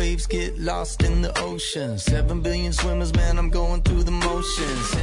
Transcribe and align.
waves 0.00 0.26
get 0.26 0.58
lost 0.58 1.02
in 1.02 1.20
the 1.20 1.38
ocean. 1.40 1.98
Seven 1.98 2.40
billion 2.40 2.72
swimmers, 2.72 3.14
man, 3.14 3.38
I'm 3.38 3.50
going 3.50 3.82
through 3.82 4.02
the 4.04 4.10
motions. 4.10 4.94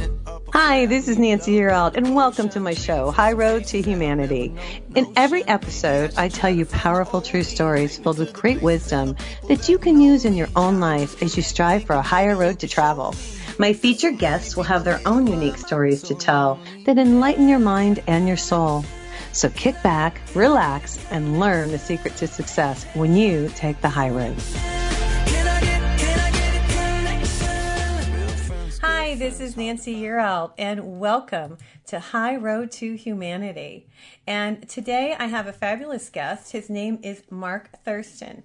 Hi, 0.52 0.86
this 0.86 1.06
is 1.06 1.16
Nancy 1.16 1.52
Yearout, 1.52 1.96
and 1.96 2.16
welcome 2.16 2.48
to 2.48 2.58
my 2.58 2.74
show, 2.74 3.12
High 3.12 3.30
Road 3.30 3.64
to 3.66 3.80
Humanity. 3.80 4.52
In 4.96 5.06
every 5.14 5.46
episode, 5.46 6.14
I 6.16 6.28
tell 6.28 6.50
you 6.50 6.66
powerful 6.66 7.22
true 7.22 7.44
stories 7.44 7.96
filled 7.96 8.18
with 8.18 8.32
great 8.32 8.60
wisdom 8.60 9.14
that 9.46 9.68
you 9.68 9.78
can 9.78 10.00
use 10.00 10.24
in 10.24 10.34
your 10.34 10.48
own 10.56 10.80
life 10.80 11.22
as 11.22 11.36
you 11.36 11.44
strive 11.44 11.84
for 11.84 11.94
a 11.94 12.02
higher 12.02 12.34
road 12.34 12.58
to 12.58 12.66
travel. 12.66 13.14
My 13.56 13.74
featured 13.74 14.18
guests 14.18 14.56
will 14.56 14.64
have 14.64 14.82
their 14.82 15.00
own 15.06 15.28
unique 15.28 15.58
stories 15.58 16.02
to 16.08 16.16
tell 16.16 16.58
that 16.86 16.98
enlighten 16.98 17.48
your 17.48 17.60
mind 17.60 18.02
and 18.08 18.26
your 18.26 18.36
soul. 18.36 18.84
So 19.30 19.48
kick 19.50 19.80
back, 19.84 20.20
relax, 20.34 20.98
and 21.12 21.38
learn 21.38 21.70
the 21.70 21.78
secret 21.78 22.16
to 22.16 22.26
success 22.26 22.84
when 22.94 23.14
you 23.14 23.48
take 23.54 23.80
the 23.80 23.88
high 23.88 24.10
road. 24.10 24.34
Hi, 29.08 29.14
this 29.14 29.40
is 29.40 29.56
Nancy 29.56 30.02
Yearout, 30.02 30.52
and 30.58 31.00
welcome 31.00 31.56
to 31.86 31.98
High 31.98 32.36
Road 32.36 32.70
to 32.72 32.94
Humanity. 32.94 33.88
And 34.26 34.68
today 34.68 35.16
I 35.18 35.28
have 35.28 35.46
a 35.46 35.52
fabulous 35.54 36.10
guest. 36.10 36.52
His 36.52 36.68
name 36.68 36.98
is 37.02 37.22
Mark 37.30 37.70
Thurston 37.86 38.42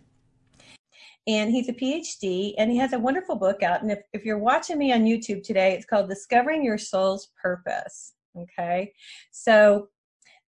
and 1.27 1.52
he's 1.52 1.68
a 1.68 1.73
PhD 1.73 2.54
and 2.57 2.71
he 2.71 2.77
has 2.77 2.94
a 2.94 2.98
wonderful 2.98 3.35
book 3.35 3.62
out. 3.62 3.81
And 3.81 3.91
if, 3.91 3.99
if 4.13 4.23
you're 4.23 4.38
watching 4.38 4.77
me 4.77 4.94
on 4.94 5.04
YouTube 5.04 5.44
today, 5.44 5.73
it's 5.73 5.85
called 5.85 6.07
Discovering 6.07 6.63
Your 6.63 6.77
Soul's 6.77 7.27
Purpose. 7.41 8.13
Okay. 8.38 8.93
So 9.32 9.90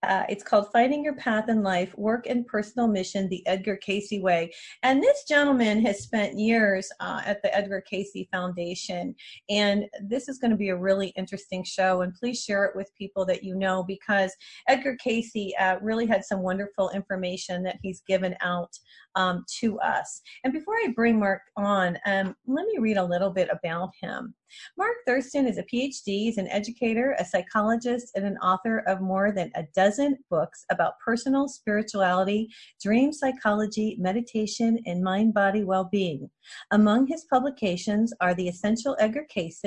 uh, 0.08 0.26
it's 0.28 0.44
called 0.44 0.68
Finding 0.72 1.04
Your 1.04 1.14
Path 1.16 1.48
in 1.48 1.62
Life 1.62 1.96
Work 1.96 2.26
and 2.26 2.46
Personal 2.46 2.88
Mission 2.88 3.28
the 3.28 3.46
Edgar 3.46 3.76
Cayce 3.76 4.12
Way. 4.20 4.52
And 4.82 5.02
this 5.02 5.24
gentleman 5.24 5.84
has 5.84 6.00
spent 6.00 6.38
years 6.38 6.90
uh, 7.00 7.22
at 7.24 7.42
the 7.42 7.54
Edgar 7.54 7.80
Cayce 7.80 8.26
Foundation. 8.32 9.14
And 9.48 9.86
this 10.02 10.28
is 10.28 10.38
going 10.38 10.50
to 10.50 10.56
be 10.56 10.68
a 10.70 10.76
really 10.76 11.08
interesting 11.16 11.64
show. 11.64 12.02
And 12.02 12.14
please 12.14 12.42
share 12.42 12.64
it 12.64 12.76
with 12.76 12.90
people 12.96 13.24
that 13.26 13.42
you 13.42 13.54
know 13.54 13.84
because 13.84 14.32
Edgar 14.68 14.96
Cayce 14.96 15.52
uh, 15.58 15.76
really 15.80 16.06
had 16.06 16.24
some 16.24 16.40
wonderful 16.40 16.90
information 16.90 17.62
that 17.64 17.78
he's 17.82 18.02
given 18.06 18.36
out 18.40 18.70
um, 19.16 19.44
to 19.60 19.78
us. 19.80 20.20
And 20.44 20.52
before 20.52 20.74
I 20.74 20.92
bring 20.94 21.18
Mark 21.18 21.42
on, 21.56 21.98
um, 22.06 22.34
let 22.46 22.66
me 22.66 22.78
read 22.78 22.96
a 22.96 23.04
little 23.04 23.30
bit 23.30 23.48
about 23.50 23.90
him. 24.00 24.34
Mark 24.78 24.94
Thurston 25.06 25.46
is 25.46 25.58
a 25.58 25.64
PhD, 25.64 26.04
he's 26.06 26.38
an 26.38 26.48
educator, 26.48 27.16
a 27.18 27.24
psychologist, 27.24 28.12
and 28.14 28.24
an 28.24 28.36
author 28.38 28.78
of 28.86 29.00
more 29.00 29.32
than 29.32 29.50
a 29.54 29.64
dozen 29.74 30.18
books 30.30 30.64
about 30.70 30.98
personal 31.04 31.48
spirituality, 31.48 32.48
dream 32.80 33.12
psychology, 33.12 33.96
meditation, 33.98 34.78
and 34.86 35.02
mind 35.02 35.34
body 35.34 35.64
well 35.64 35.88
being. 35.90 36.30
Among 36.70 37.06
his 37.06 37.24
publications 37.24 38.12
are 38.20 38.34
The 38.34 38.48
Essential 38.48 38.96
Edgar 38.98 39.26
Cayce, 39.28 39.62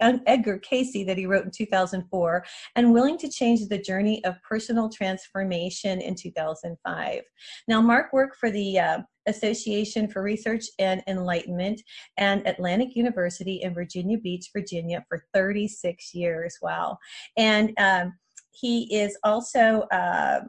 Edgar 0.00 0.58
Cayce 0.58 1.04
that 1.06 1.18
he 1.18 1.26
wrote 1.26 1.44
in 1.44 1.50
2004, 1.50 2.44
and 2.74 2.92
Willing 2.92 3.18
to 3.18 3.28
Change 3.28 3.66
the 3.68 3.78
Journey 3.78 4.24
of 4.24 4.42
Personal 4.42 4.88
Transformation 4.88 6.00
in 6.00 6.14
2005. 6.14 7.20
Now, 7.68 7.80
Mark 7.80 8.12
worked 8.12 8.36
for 8.36 8.50
the 8.50 8.78
uh, 8.78 8.98
Association 9.26 10.08
for 10.08 10.22
Research 10.22 10.66
and 10.78 11.02
Enlightenment 11.06 11.82
and 12.16 12.46
Atlantic 12.46 12.94
University 12.94 13.62
in 13.62 13.74
Virginia 13.74 14.18
Beach, 14.18 14.50
Virginia 14.52 15.04
for 15.08 15.24
36 15.34 16.14
years. 16.14 16.58
Wow. 16.62 16.98
And 17.36 17.72
um, 17.78 18.14
he 18.52 18.94
is 18.94 19.18
also 19.24 19.82
uh, 19.92 20.40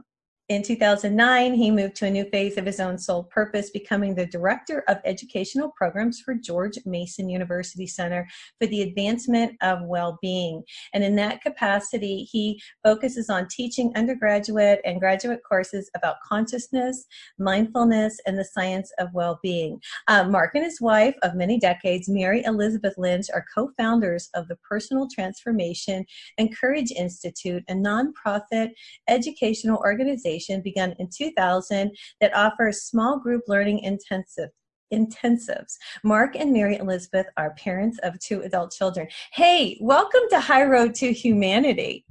in 0.50 0.64
2009, 0.64 1.56
he 1.56 1.72
moved 1.72 1.96
to 1.98 2.06
a 2.06 2.10
new 2.10 2.24
phase 2.30 2.58
of 2.58 2.66
his 2.66 2.80
own 2.80 2.98
soul 2.98 3.24
purpose, 3.24 3.70
becoming 3.70 4.16
the 4.16 4.26
director 4.26 4.86
of 4.88 4.98
educational 5.04 5.74
programs 5.76 6.22
for 6.22 6.36
George 6.36 6.78
Mason 6.86 7.30
University 7.30 7.86
Center 7.86 8.26
for 8.58 8.66
the 8.68 8.82
Advancement 8.82 9.58
of 9.62 9.82
Well-Being. 9.84 10.64
And 10.94 11.04
in 11.04 11.18
that 11.18 11.42
capacity, 11.42 12.24
he 12.32 12.62
focuses 12.82 13.30
on 13.30 13.50
teaching 13.50 13.92
undergraduate 13.98 14.80
and 14.86 15.02
graduate 15.02 15.42
courses 15.48 15.92
about 15.98 16.16
consciousness, 16.26 17.06
mindfulness, 17.38 18.18
and 18.26 18.40
the 18.40 18.46
science 18.46 18.90
of 19.00 19.10
well-being. 19.14 19.82
Uh, 20.08 20.24
Mark 20.24 20.52
and 20.56 20.64
his 20.64 20.80
wife 20.80 21.16
of 21.24 21.36
many 21.36 21.60
decades, 21.60 22.08
Mary 22.08 22.42
Elizabeth 22.46 22.94
Lynch, 22.98 23.28
are 23.34 23.46
co-founders 23.54 24.30
of 24.34 24.48
the 24.48 24.56
Personal 24.58 25.10
Transformation 25.14 26.06
and 26.38 26.56
Courage 26.58 26.92
Institute, 26.92 27.66
a 27.68 27.74
nonprofit 27.74 28.70
educational 29.10 29.80
organization 29.80 30.37
Foundation 30.38 30.62
began 30.62 30.96
in 31.00 31.10
2000 31.16 31.92
that 32.22 32.36
offers 32.36 32.84
small 32.84 33.20
group 33.20 33.44
learning 33.48 33.80
intensive 33.80 34.50
intensives. 34.94 35.74
Mark 36.04 36.36
and 36.36 36.54
Mary 36.54 36.78
Elizabeth 36.78 37.26
are 37.36 37.54
parents 37.56 38.00
of 38.04 38.18
two 38.20 38.42
adult 38.44 38.72
children. 38.72 39.08
Hey, 39.34 39.78
welcome 39.82 40.22
to 40.30 40.40
High 40.40 40.64
Road 40.64 40.96
to 40.96 41.12
Humanity. 41.12 42.06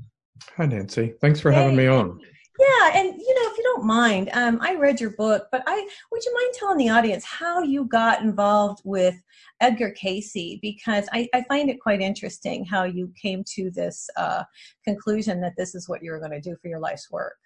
Hi, 0.59 0.67
Nancy. 0.67 1.15
Thanks 1.21 1.41
for 1.41 1.51
hey. 1.51 1.63
having 1.63 1.77
me 1.77 1.87
on. 1.87 2.21
Yeah, 2.59 2.91
and 2.95 3.09
you 3.09 3.35
know, 3.35 3.51
if 3.51 3.59
you 3.59 3.65
don't 3.65 3.85
mind, 3.85 4.31
um, 4.33 4.59
I 4.63 4.77
read 4.77 5.01
your 5.01 5.11
book, 5.11 5.47
but 5.53 5.63
I 5.67 5.89
would 6.11 6.25
you 6.25 6.35
mind 6.35 6.55
telling 6.55 6.79
the 6.79 6.89
audience 6.89 7.25
how 7.25 7.63
you 7.63 7.85
got 7.85 8.23
involved 8.23 8.81
with 8.85 9.15
Edgar 9.61 9.91
Cayce? 9.91 10.59
Because 10.63 11.07
I, 11.13 11.29
I 11.35 11.45
find 11.49 11.69
it 11.69 11.81
quite 11.81 12.01
interesting 12.01 12.65
how 12.65 12.85
you 12.85 13.13
came 13.21 13.45
to 13.57 13.71
this 13.71 14.09
uh, 14.17 14.45
conclusion 14.85 15.41
that 15.43 15.55
this 15.57 15.75
is 15.75 15.89
what 15.89 16.03
you 16.03 16.11
were 16.11 16.19
going 16.19 16.31
to 16.33 16.41
do 16.41 16.57
for 16.61 16.69
your 16.69 16.81
life's 16.81 17.11
work. 17.11 17.37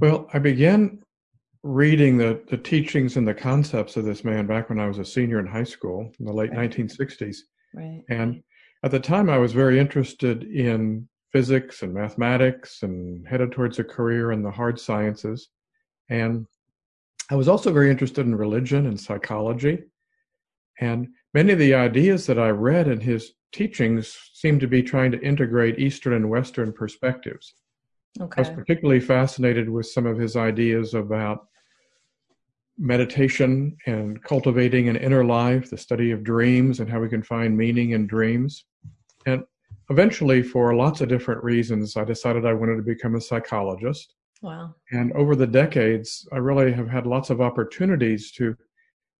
Well, 0.00 0.30
I 0.32 0.38
began 0.38 1.02
reading 1.62 2.16
the, 2.16 2.42
the 2.48 2.56
teachings 2.56 3.18
and 3.18 3.28
the 3.28 3.34
concepts 3.34 3.98
of 3.98 4.06
this 4.06 4.24
man 4.24 4.46
back 4.46 4.70
when 4.70 4.80
I 4.80 4.88
was 4.88 4.98
a 4.98 5.04
senior 5.04 5.38
in 5.38 5.46
high 5.46 5.64
school 5.64 6.10
in 6.18 6.24
the 6.24 6.32
late 6.32 6.52
right. 6.52 6.70
1960s. 6.70 7.36
Right. 7.74 8.02
And 8.08 8.42
at 8.82 8.92
the 8.92 8.98
time, 8.98 9.28
I 9.28 9.36
was 9.36 9.52
very 9.52 9.78
interested 9.78 10.44
in 10.44 11.06
physics 11.32 11.82
and 11.82 11.92
mathematics 11.92 12.82
and 12.82 13.28
headed 13.28 13.52
towards 13.52 13.78
a 13.78 13.84
career 13.84 14.32
in 14.32 14.42
the 14.42 14.50
hard 14.50 14.80
sciences. 14.80 15.50
And 16.08 16.46
I 17.30 17.34
was 17.34 17.46
also 17.46 17.70
very 17.70 17.90
interested 17.90 18.24
in 18.24 18.34
religion 18.34 18.86
and 18.86 18.98
psychology. 18.98 19.84
And 20.80 21.08
many 21.34 21.52
of 21.52 21.58
the 21.58 21.74
ideas 21.74 22.26
that 22.26 22.38
I 22.38 22.48
read 22.48 22.88
in 22.88 23.00
his 23.00 23.32
teachings 23.52 24.16
seemed 24.32 24.60
to 24.62 24.66
be 24.66 24.82
trying 24.82 25.12
to 25.12 25.20
integrate 25.20 25.78
Eastern 25.78 26.14
and 26.14 26.30
Western 26.30 26.72
perspectives. 26.72 27.54
Okay. 28.18 28.42
I 28.42 28.48
was 28.48 28.50
particularly 28.50 29.00
fascinated 29.00 29.68
with 29.68 29.86
some 29.86 30.06
of 30.06 30.18
his 30.18 30.36
ideas 30.36 30.94
about 30.94 31.46
meditation 32.78 33.76
and 33.86 34.22
cultivating 34.24 34.88
an 34.88 34.96
inner 34.96 35.24
life, 35.24 35.70
the 35.70 35.76
study 35.76 36.10
of 36.10 36.24
dreams 36.24 36.80
and 36.80 36.90
how 36.90 36.98
we 36.98 37.08
can 37.08 37.22
find 37.22 37.56
meaning 37.56 37.90
in 37.90 38.06
dreams. 38.06 38.64
And 39.26 39.44
eventually, 39.90 40.42
for 40.42 40.74
lots 40.74 41.00
of 41.02 41.08
different 41.08 41.44
reasons, 41.44 41.96
I 41.96 42.04
decided 42.04 42.46
I 42.46 42.54
wanted 42.54 42.76
to 42.76 42.82
become 42.82 43.14
a 43.14 43.20
psychologist. 43.20 44.14
Wow. 44.42 44.74
And 44.92 45.12
over 45.12 45.36
the 45.36 45.46
decades, 45.46 46.26
I 46.32 46.38
really 46.38 46.72
have 46.72 46.88
had 46.88 47.06
lots 47.06 47.28
of 47.28 47.42
opportunities 47.42 48.32
to 48.32 48.56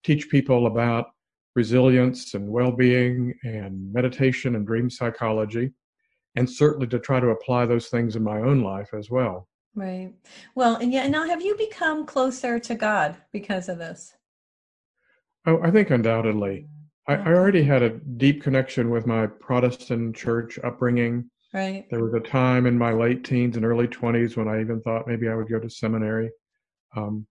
teach 0.02 0.30
people 0.30 0.66
about 0.66 1.06
resilience 1.54 2.34
and 2.34 2.48
well 2.48 2.72
being 2.72 3.34
and 3.44 3.92
meditation 3.92 4.54
and 4.54 4.66
dream 4.66 4.88
psychology 4.88 5.72
and 6.36 6.48
certainly 6.48 6.86
to 6.88 6.98
try 6.98 7.20
to 7.20 7.28
apply 7.28 7.66
those 7.66 7.88
things 7.88 8.16
in 8.16 8.22
my 8.22 8.38
own 8.40 8.62
life 8.62 8.90
as 8.94 9.10
well. 9.10 9.48
Right. 9.74 10.12
Well, 10.54 10.76
and 10.76 10.92
yeah, 10.92 11.06
now 11.06 11.26
have 11.26 11.42
you 11.42 11.56
become 11.56 12.06
closer 12.06 12.58
to 12.58 12.74
God 12.74 13.16
because 13.32 13.68
of 13.68 13.78
this? 13.78 14.14
Oh, 15.46 15.60
I 15.62 15.70
think 15.70 15.90
undoubtedly. 15.90 16.66
I, 17.08 17.14
I 17.14 17.28
already 17.28 17.62
had 17.62 17.82
a 17.82 17.90
deep 17.90 18.42
connection 18.42 18.90
with 18.90 19.06
my 19.06 19.26
Protestant 19.26 20.16
church 20.16 20.58
upbringing. 20.64 21.30
Right. 21.54 21.86
There 21.90 22.04
was 22.04 22.14
a 22.14 22.20
time 22.20 22.66
in 22.66 22.76
my 22.76 22.92
late 22.92 23.24
teens 23.24 23.56
and 23.56 23.64
early 23.64 23.88
20s 23.88 24.36
when 24.36 24.48
I 24.48 24.60
even 24.60 24.80
thought 24.80 25.08
maybe 25.08 25.28
I 25.28 25.34
would 25.34 25.48
go 25.48 25.58
to 25.58 25.70
seminary. 25.70 26.30
Um, 26.96 27.26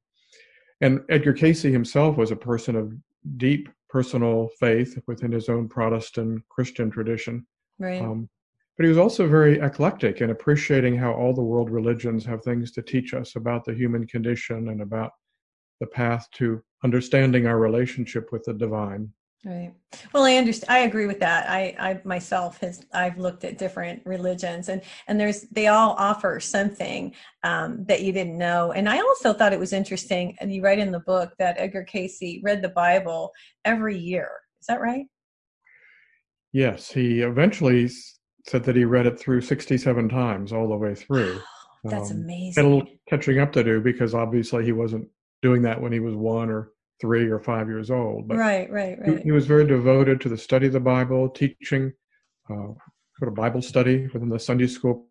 and 0.81 1.01
Edgar 1.09 1.33
Cayce 1.33 1.61
himself 1.61 2.17
was 2.17 2.31
a 2.31 2.35
person 2.35 2.75
of 2.75 2.94
deep 3.38 3.69
personal 3.89 4.50
faith 4.59 4.97
within 5.07 5.31
his 5.31 5.50
own 5.50 5.68
Protestant 5.68 6.41
Christian 6.50 6.89
tradition. 6.89 7.45
Right. 7.79 8.01
Um, 8.01 8.29
but 8.79 8.85
he 8.85 8.89
was 8.89 8.97
also 8.97 9.27
very 9.27 9.59
eclectic 9.59 10.21
in 10.21 10.29
appreciating 10.29 10.95
how 10.95 11.11
all 11.11 11.33
the 11.33 11.43
world 11.43 11.69
religions 11.69 12.25
have 12.25 12.41
things 12.41 12.71
to 12.71 12.81
teach 12.81 13.13
us 13.13 13.35
about 13.35 13.65
the 13.65 13.73
human 13.73 14.07
condition 14.07 14.69
and 14.69 14.81
about 14.81 15.11
the 15.81 15.87
path 15.87 16.25
to 16.31 16.63
understanding 16.85 17.45
our 17.45 17.59
relationship 17.59 18.31
with 18.31 18.41
the 18.45 18.53
divine. 18.53 19.11
Right. 19.45 19.73
Well, 20.13 20.23
I 20.23 20.35
understand. 20.35 20.71
I 20.71 20.79
agree 20.79 21.07
with 21.07 21.19
that. 21.19 21.49
I, 21.49 21.75
I 21.77 22.01
myself 22.05 22.61
has 22.61 22.85
I've 22.93 23.17
looked 23.17 23.43
at 23.43 23.57
different 23.57 24.01
religions, 24.05 24.69
and 24.69 24.81
and 25.07 25.19
there's 25.19 25.41
they 25.51 25.67
all 25.67 25.95
offer 25.97 26.39
something 26.39 27.13
um, 27.43 27.83
that 27.85 28.01
you 28.01 28.13
didn't 28.13 28.37
know. 28.37 28.71
And 28.71 28.87
I 28.87 28.99
also 28.99 29.33
thought 29.33 29.51
it 29.51 29.59
was 29.59 29.73
interesting. 29.73 30.37
And 30.39 30.53
you 30.53 30.61
write 30.61 30.79
in 30.79 30.91
the 30.91 31.01
book 31.01 31.33
that 31.37 31.59
Edgar 31.59 31.83
Cayce 31.83 32.39
read 32.43 32.61
the 32.61 32.69
Bible 32.69 33.31
every 33.65 33.97
year. 33.97 34.29
Is 34.61 34.67
that 34.67 34.79
right? 34.79 35.05
Yes, 36.53 36.91
he 36.91 37.21
eventually 37.21 37.89
said 38.50 38.63
that 38.63 38.75
he 38.75 38.84
read 38.84 39.06
it 39.06 39.19
through 39.19 39.42
67 39.42 40.10
times 40.10 40.51
all 40.51 40.68
the 40.68 40.75
way 40.75 40.96
through. 40.96 41.42
That's 41.84 42.12
um, 42.12 42.18
amazing. 42.18 42.63
Had 42.63 42.66
a 42.66 42.75
little 42.75 42.90
catching 43.07 43.40
up 43.40 43.51
to 43.54 43.63
do 43.63 43.80
because 43.80 44.13
obviously 44.13 44.66
he 44.66 44.72
wasn't 44.72 45.07
doing 45.42 45.62
that 45.62 45.81
when 45.81 45.92
he 45.92 46.00
was 46.00 46.16
one 46.16 46.50
or 46.50 46.72
three 47.00 47.30
or 47.30 47.40
five 47.40 47.68
years 47.68 47.90
old. 47.90 48.28
But 48.28 48.38
right, 48.38 48.69
right, 48.69 48.98
right. 49.00 49.18
He, 49.19 49.24
he, 49.25 49.31
was 49.31 49.46
very 49.46 49.66
devoted 49.66 50.19
to 50.22 50.30
the 50.30 50.38
study 50.38 50.68
of 50.68 50.74
the 50.74 50.81
Bible, 50.81 51.30
teaching 51.30 51.94
uh, 52.50 52.74
sort 53.18 53.30
of 53.30 53.36
Bible 53.36 53.62
study 53.62 54.10
within 54.13 54.28
the 54.28 54.40
Sunday 54.40 54.68
school 54.68 55.07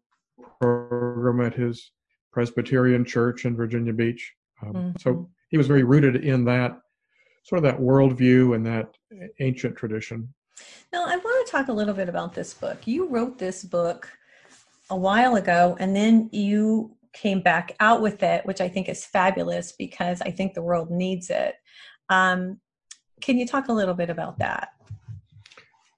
program 0.60 1.40
at 1.40 1.54
his 1.54 1.92
Presbyterian 2.32 3.04
church 3.04 3.46
in 3.46 3.56
Virginia 3.56 3.92
Beach. 3.92 4.34
Um, 4.62 4.72
mm-hmm. 4.72 4.90
So 4.98 5.30
he 5.48 5.56
was 5.56 5.66
very 5.66 5.82
rooted 5.82 6.16
in 6.16 6.44
that 6.44 6.78
sort 7.44 7.58
of 7.58 7.62
that 7.64 7.80
worldview 7.80 8.54
and 8.54 8.66
that 8.66 8.90
ancient 9.40 9.76
tradition. 9.76 10.34
Now, 10.92 11.04
I 11.06 11.16
want 11.16 11.46
to 11.46 11.52
talk 11.52 11.68
a 11.68 11.72
little 11.72 11.94
bit 11.94 12.08
about 12.08 12.34
this 12.34 12.54
book. 12.54 12.86
You 12.86 13.08
wrote 13.08 13.38
this 13.38 13.64
book 13.64 14.10
a 14.90 14.96
while 14.96 15.36
ago, 15.36 15.76
and 15.78 15.94
then 15.94 16.30
you 16.32 16.96
came 17.12 17.40
back 17.40 17.74
out 17.80 18.00
with 18.00 18.22
it, 18.22 18.46
which 18.46 18.60
I 18.60 18.68
think 18.68 18.88
is 18.88 19.04
fabulous 19.04 19.72
because 19.72 20.20
I 20.22 20.30
think 20.30 20.54
the 20.54 20.62
world 20.62 20.90
needs 20.90 21.30
it. 21.30 21.56
Um, 22.08 22.60
can 23.20 23.38
you 23.38 23.46
talk 23.46 23.68
a 23.68 23.72
little 23.72 23.94
bit 23.94 24.10
about 24.10 24.38
that? 24.38 24.70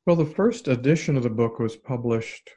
Well, 0.07 0.17
the 0.17 0.25
first 0.25 0.67
edition 0.69 1.17
of 1.17 1.23
the 1.23 1.31
book 1.31 1.59
was 1.59 1.77
published 1.77 2.51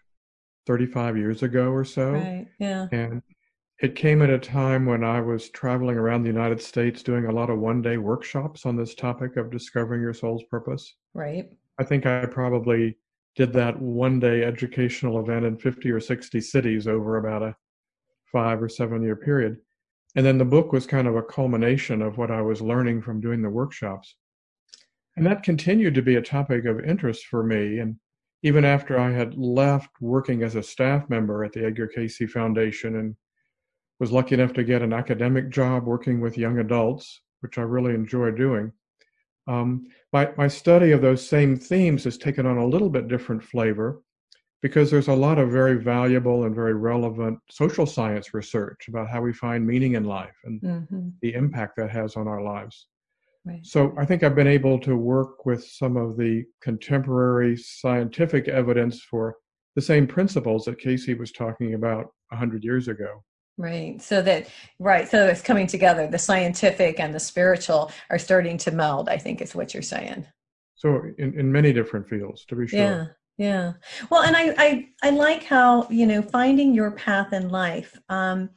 35 0.66 1.18
years 1.18 1.44
ago 1.44 1.72
or 1.72 1.84
so. 1.84 2.12
Right, 2.12 2.48
yeah. 2.58 2.88
And 2.92 3.22
it 3.80 3.96
came 3.96 4.22
at 4.22 4.30
a 4.30 4.40
time 4.40 4.86
when 4.86 5.04
I 5.04 5.20
was 5.20 5.50
traveling 5.50 5.98
around 5.98 6.24
the 6.24 6.30
United 6.30 6.62
States 6.62 7.04
doing 7.04 7.26
a 7.26 7.32
lot 7.32 7.50
of 7.50 7.60
one 7.60 7.82
day 7.82 7.98
workshops 7.98 8.66
on 8.66 8.78
this 8.78 8.96
topic 8.96 9.36
of 9.36 9.52
discovering 9.52 10.02
your 10.02 10.14
soul's 10.14 10.44
purpose. 10.44 10.96
Right. 11.14 11.52
I 11.80 11.84
think 11.84 12.06
I 12.06 12.25
probably 12.25 12.98
did 13.36 13.54
that 13.54 13.81
one 13.81 14.20
day 14.20 14.44
educational 14.44 15.20
event 15.20 15.46
in 15.46 15.58
50 15.58 15.90
or 15.90 16.00
60 16.00 16.40
cities 16.42 16.88
over 16.88 17.18
about 17.18 17.42
a 17.42 17.56
five 18.31 18.62
or 18.62 18.70
seven 18.70 19.02
year 19.02 19.16
period. 19.16 19.58
And 20.16 20.25
then 20.25 20.38
the 20.38 20.46
book 20.46 20.72
was 20.72 20.86
kind 20.86 21.08
of 21.08 21.16
a 21.16 21.24
culmination 21.24 22.02
of 22.02 22.18
what 22.18 22.30
I 22.30 22.42
was 22.42 22.62
learning 22.62 23.02
from 23.02 23.22
doing 23.22 23.42
the 23.42 23.50
workshops. 23.50 24.16
And 25.16 25.25
that 25.25 25.44
continued 25.44 25.96
to 25.96 26.02
be 26.02 26.16
a 26.16 26.22
topic 26.22 26.66
of 26.66 26.80
interest 26.80 27.25
for 27.25 27.44
me. 27.44 27.80
And 27.80 27.96
even 28.44 28.66
after 28.66 29.00
I 29.00 29.12
had 29.12 29.36
left 29.36 29.90
working 30.02 30.44
as 30.44 30.56
a 30.56 30.64
staff 30.64 31.10
member 31.10 31.44
at 31.44 31.54
the 31.54 31.66
Edgar 31.66 31.88
Cayce 31.88 32.22
Foundation 32.31 32.98
and 32.98 33.16
was 34.00 34.12
lucky 34.12 34.36
enough 34.36 34.54
to 34.54 34.64
get 34.64 34.81
an 34.81 34.94
academic 34.94 35.50
job 35.50 35.86
working 35.86 36.20
with 36.20 36.38
young 36.38 36.60
adults, 36.60 37.22
which 37.40 37.58
I 37.58 37.62
really 37.62 37.94
enjoy 37.94 38.31
doing. 38.31 38.72
Um, 39.48 39.88
my, 40.12 40.30
my 40.38 40.48
study 40.48 40.92
of 40.92 41.01
those 41.01 41.28
same 41.28 41.57
themes 41.57 42.04
has 42.06 42.18
taken 42.18 42.45
on 42.45 42.57
a 42.57 42.66
little 42.66 42.90
bit 42.90 43.07
different 43.07 43.44
flavor 43.44 44.01
because 44.62 44.90
there's 44.90 45.10
a 45.10 45.13
lot 45.13 45.38
of 45.38 45.51
very 45.51 45.75
valuable 45.75 46.45
and 46.45 46.56
very 46.56 46.74
relevant 46.74 47.38
social 47.50 47.86
science 47.86 48.34
research 48.34 48.88
about 48.88 49.10
how 49.10 49.22
we 49.22 49.34
find 49.34 49.68
meaning 49.68 49.95
in 49.95 50.06
life 50.06 50.36
and 50.45 50.62
mm-hmm. 50.62 51.10
the 51.22 51.34
impact 51.34 51.75
that 51.75 51.90
has 51.90 52.16
on 52.16 52.28
our 52.30 52.42
lives. 52.42 52.88
Right. 53.45 53.66
So 53.66 53.94
I 53.98 54.06
think 54.06 54.24
I've 54.24 54.36
been 54.36 54.48
able 54.48 54.80
to 54.80 54.95
work 54.95 55.46
with 55.46 55.66
some 55.66 55.98
of 55.98 56.16
the 56.16 56.46
contemporary 56.62 57.57
scientific 57.57 58.48
evidence 58.48 59.01
for 59.01 59.36
the 59.75 59.81
same 59.81 60.07
principles 60.07 60.63
that 60.66 60.80
Cayce 60.80 61.10
was 61.19 61.34
talking 61.34 61.74
about 61.74 62.06
100 62.30 62.63
years 62.63 62.88
ago. 62.88 63.22
Right. 63.58 64.02
So 64.02 64.22
that, 64.24 64.48
right. 64.80 65.08
So 65.08 65.28
it's 65.28 65.42
coming 65.42 65.68
together. 65.68 66.08
The 66.08 66.18
scientific 66.18 67.00
and 67.00 67.14
the 67.14 67.20
spiritual 67.20 67.92
are 68.10 68.20
starting 68.20 68.58
to 68.60 68.72
meld, 68.72 69.10
I 69.10 69.18
think 69.18 69.42
is 69.42 69.54
what 69.54 69.74
you're 69.74 69.84
saying. 69.84 70.26
So 70.76 71.02
in, 71.18 71.40
in 71.40 71.52
many 71.52 71.72
different 71.72 72.10
fields, 72.10 72.46
to 72.46 72.56
be 72.56 72.68
sure. 72.68 72.80
Yeah. 72.80 73.06
Yeah. 73.38 73.74
Well, 74.12 74.22
and 74.22 74.36
I, 74.36 74.54
I, 74.60 74.90
I 75.02 75.10
like 75.10 75.44
how, 75.44 75.88
you 75.90 76.06
know, 76.06 76.22
finding 76.22 76.74
your 76.74 76.92
path 76.92 77.34
in 77.34 77.50
life. 77.50 78.00
Um, 78.08 78.52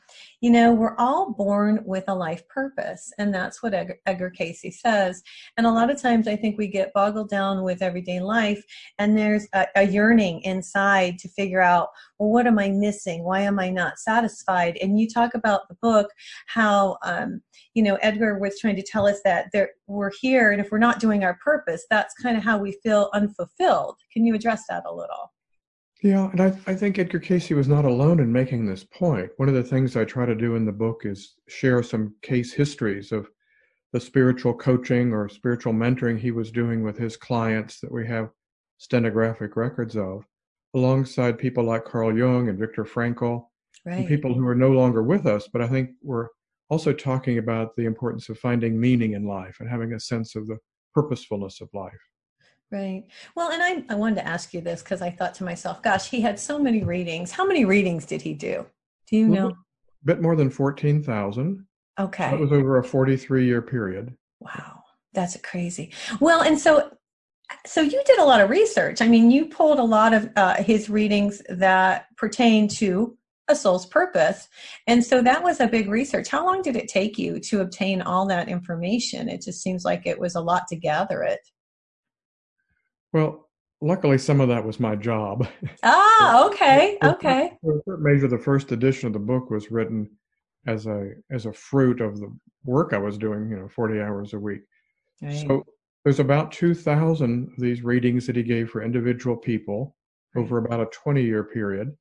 you 0.46 0.52
know, 0.52 0.72
we're 0.72 0.94
all 0.96 1.32
born 1.32 1.82
with 1.84 2.04
a 2.06 2.14
life 2.14 2.46
purpose, 2.46 3.12
and 3.18 3.34
that's 3.34 3.64
what 3.64 3.74
Edgar, 3.74 3.98
Edgar 4.06 4.30
Cayce 4.30 4.80
says. 4.80 5.20
And 5.56 5.66
a 5.66 5.72
lot 5.72 5.90
of 5.90 6.00
times 6.00 6.28
I 6.28 6.36
think 6.36 6.56
we 6.56 6.68
get 6.68 6.92
boggled 6.92 7.30
down 7.30 7.64
with 7.64 7.82
everyday 7.82 8.20
life, 8.20 8.62
and 9.00 9.18
there's 9.18 9.48
a, 9.54 9.66
a 9.74 9.82
yearning 9.82 10.40
inside 10.42 11.18
to 11.18 11.28
figure 11.30 11.62
out, 11.62 11.88
well, 12.20 12.30
what 12.30 12.46
am 12.46 12.60
I 12.60 12.68
missing? 12.68 13.24
Why 13.24 13.40
am 13.40 13.58
I 13.58 13.70
not 13.70 13.98
satisfied? 13.98 14.78
And 14.80 15.00
you 15.00 15.08
talk 15.08 15.34
about 15.34 15.66
the 15.68 15.76
book, 15.82 16.12
how, 16.46 16.98
um, 17.02 17.40
you 17.74 17.82
know, 17.82 17.96
Edgar 17.96 18.38
was 18.38 18.60
trying 18.60 18.76
to 18.76 18.84
tell 18.84 19.08
us 19.08 19.18
that 19.24 19.46
there, 19.52 19.70
we're 19.88 20.12
here, 20.20 20.52
and 20.52 20.60
if 20.60 20.70
we're 20.70 20.78
not 20.78 21.00
doing 21.00 21.24
our 21.24 21.40
purpose, 21.42 21.86
that's 21.90 22.14
kind 22.22 22.36
of 22.36 22.44
how 22.44 22.56
we 22.56 22.78
feel 22.84 23.10
unfulfilled. 23.14 23.96
Can 24.12 24.24
you 24.24 24.36
address 24.36 24.62
that 24.68 24.84
a 24.86 24.94
little? 24.94 25.32
Yeah, 26.06 26.30
and 26.30 26.40
I, 26.40 26.56
I 26.68 26.74
think 26.76 27.00
Edgar 27.00 27.18
Cayce 27.18 27.50
was 27.50 27.66
not 27.66 27.84
alone 27.84 28.20
in 28.20 28.32
making 28.32 28.64
this 28.64 28.84
point. 28.84 29.28
One 29.38 29.48
of 29.48 29.56
the 29.56 29.64
things 29.64 29.96
I 29.96 30.04
try 30.04 30.24
to 30.24 30.36
do 30.36 30.54
in 30.54 30.64
the 30.64 30.70
book 30.70 31.02
is 31.04 31.34
share 31.48 31.82
some 31.82 32.14
case 32.22 32.52
histories 32.52 33.10
of 33.10 33.28
the 33.92 33.98
spiritual 33.98 34.54
coaching 34.54 35.12
or 35.12 35.28
spiritual 35.28 35.72
mentoring 35.72 36.16
he 36.16 36.30
was 36.30 36.52
doing 36.52 36.84
with 36.84 36.96
his 36.96 37.16
clients 37.16 37.80
that 37.80 37.90
we 37.90 38.06
have 38.06 38.30
stenographic 38.78 39.56
records 39.56 39.96
of, 39.96 40.24
alongside 40.76 41.40
people 41.40 41.64
like 41.64 41.84
Carl 41.84 42.16
Jung 42.16 42.48
and 42.48 42.56
Viktor 42.56 42.84
Frankl, 42.84 43.46
right. 43.84 43.98
and 43.98 44.06
people 44.06 44.32
who 44.32 44.46
are 44.46 44.54
no 44.54 44.70
longer 44.70 45.02
with 45.02 45.26
us, 45.26 45.48
but 45.52 45.60
I 45.60 45.66
think 45.66 45.90
we're 46.04 46.28
also 46.70 46.92
talking 46.92 47.38
about 47.38 47.74
the 47.74 47.84
importance 47.84 48.28
of 48.28 48.38
finding 48.38 48.78
meaning 48.78 49.14
in 49.14 49.26
life 49.26 49.56
and 49.58 49.68
having 49.68 49.92
a 49.92 49.98
sense 49.98 50.36
of 50.36 50.46
the 50.46 50.58
purposefulness 50.94 51.60
of 51.60 51.68
life. 51.74 51.92
Right. 52.70 53.04
Well, 53.36 53.52
and 53.52 53.62
I, 53.62 53.92
I 53.92 53.96
wanted 53.96 54.16
to 54.16 54.26
ask 54.26 54.52
you 54.52 54.60
this 54.60 54.82
because 54.82 55.00
I 55.00 55.10
thought 55.10 55.34
to 55.34 55.44
myself, 55.44 55.82
gosh, 55.82 56.10
he 56.10 56.20
had 56.20 56.38
so 56.38 56.58
many 56.58 56.82
readings. 56.82 57.30
How 57.30 57.46
many 57.46 57.64
readings 57.64 58.06
did 58.06 58.22
he 58.22 58.34
do? 58.34 58.66
Do 59.08 59.16
you 59.16 59.28
know? 59.28 59.48
A 59.50 59.54
bit 60.04 60.20
more 60.20 60.34
than 60.34 60.50
14,000. 60.50 61.64
Okay. 61.98 62.30
That 62.30 62.40
was 62.40 62.52
over 62.52 62.78
a 62.78 62.84
43 62.84 63.46
year 63.46 63.62
period. 63.62 64.14
Wow. 64.40 64.82
That's 65.12 65.36
crazy. 65.42 65.92
Well, 66.20 66.42
and 66.42 66.58
so 66.58 66.90
so 67.64 67.80
you 67.80 68.02
did 68.04 68.18
a 68.18 68.24
lot 68.24 68.40
of 68.40 68.50
research. 68.50 69.00
I 69.00 69.06
mean, 69.06 69.30
you 69.30 69.46
pulled 69.46 69.78
a 69.78 69.84
lot 69.84 70.12
of 70.12 70.28
uh, 70.36 70.54
his 70.54 70.90
readings 70.90 71.42
that 71.48 72.06
pertain 72.16 72.66
to 72.68 73.16
a 73.48 73.54
soul's 73.54 73.86
purpose. 73.86 74.48
And 74.88 75.04
so 75.04 75.22
that 75.22 75.42
was 75.42 75.60
a 75.60 75.68
big 75.68 75.88
research. 75.88 76.28
How 76.28 76.44
long 76.44 76.62
did 76.62 76.74
it 76.74 76.88
take 76.88 77.16
you 77.16 77.38
to 77.40 77.60
obtain 77.60 78.02
all 78.02 78.26
that 78.26 78.48
information? 78.48 79.28
It 79.28 79.42
just 79.42 79.62
seems 79.62 79.84
like 79.84 80.06
it 80.06 80.18
was 80.18 80.34
a 80.34 80.40
lot 80.40 80.66
to 80.68 80.76
gather 80.76 81.22
it. 81.22 81.40
Well, 83.12 83.48
luckily, 83.80 84.18
some 84.18 84.40
of 84.40 84.48
that 84.48 84.64
was 84.64 84.80
my 84.80 84.96
job. 84.96 85.48
Ah, 85.82 86.46
okay, 86.46 86.98
okay. 87.02 87.52
Measure, 87.86 88.28
the 88.28 88.38
first 88.38 88.72
edition 88.72 89.06
of 89.06 89.12
the 89.12 89.18
book 89.18 89.50
was 89.50 89.70
written 89.70 90.08
as 90.66 90.86
a 90.86 91.10
as 91.30 91.46
a 91.46 91.52
fruit 91.52 92.00
of 92.00 92.18
the 92.18 92.34
work 92.64 92.92
I 92.92 92.98
was 92.98 93.18
doing. 93.18 93.50
You 93.50 93.56
know, 93.56 93.68
forty 93.68 94.00
hours 94.00 94.32
a 94.32 94.38
week. 94.38 94.62
Right. 95.22 95.46
So 95.46 95.64
there's 96.04 96.20
about 96.20 96.52
two 96.52 96.74
thousand 96.74 97.52
of 97.52 97.62
these 97.62 97.82
readings 97.82 98.26
that 98.26 98.36
he 98.36 98.42
gave 98.42 98.70
for 98.70 98.82
individual 98.82 99.36
people 99.36 99.94
over 100.36 100.58
about 100.58 100.80
a 100.80 100.86
twenty 100.86 101.22
year 101.22 101.44
period, 101.44 101.94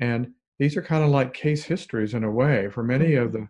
and 0.00 0.32
these 0.58 0.76
are 0.76 0.82
kind 0.82 1.04
of 1.04 1.10
like 1.10 1.34
case 1.34 1.64
histories 1.64 2.14
in 2.14 2.24
a 2.24 2.30
way. 2.30 2.68
For 2.70 2.82
many 2.82 3.14
of 3.14 3.28
mm-hmm. 3.28 3.42
the 3.42 3.48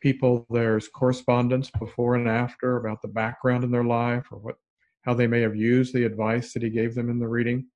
people, 0.00 0.46
there's 0.50 0.88
correspondence 0.88 1.70
before 1.70 2.14
and 2.14 2.28
after 2.28 2.78
about 2.78 3.02
the 3.02 3.08
background 3.08 3.64
in 3.64 3.70
their 3.70 3.84
life 3.84 4.26
or 4.30 4.38
what 4.38 4.56
how 5.04 5.14
they 5.14 5.26
may 5.26 5.40
have 5.40 5.56
used 5.56 5.94
the 5.94 6.04
advice 6.04 6.52
that 6.52 6.62
he 6.62 6.70
gave 6.70 6.94
them 6.94 7.10
in 7.10 7.18
the 7.18 7.28
reading. 7.28 7.66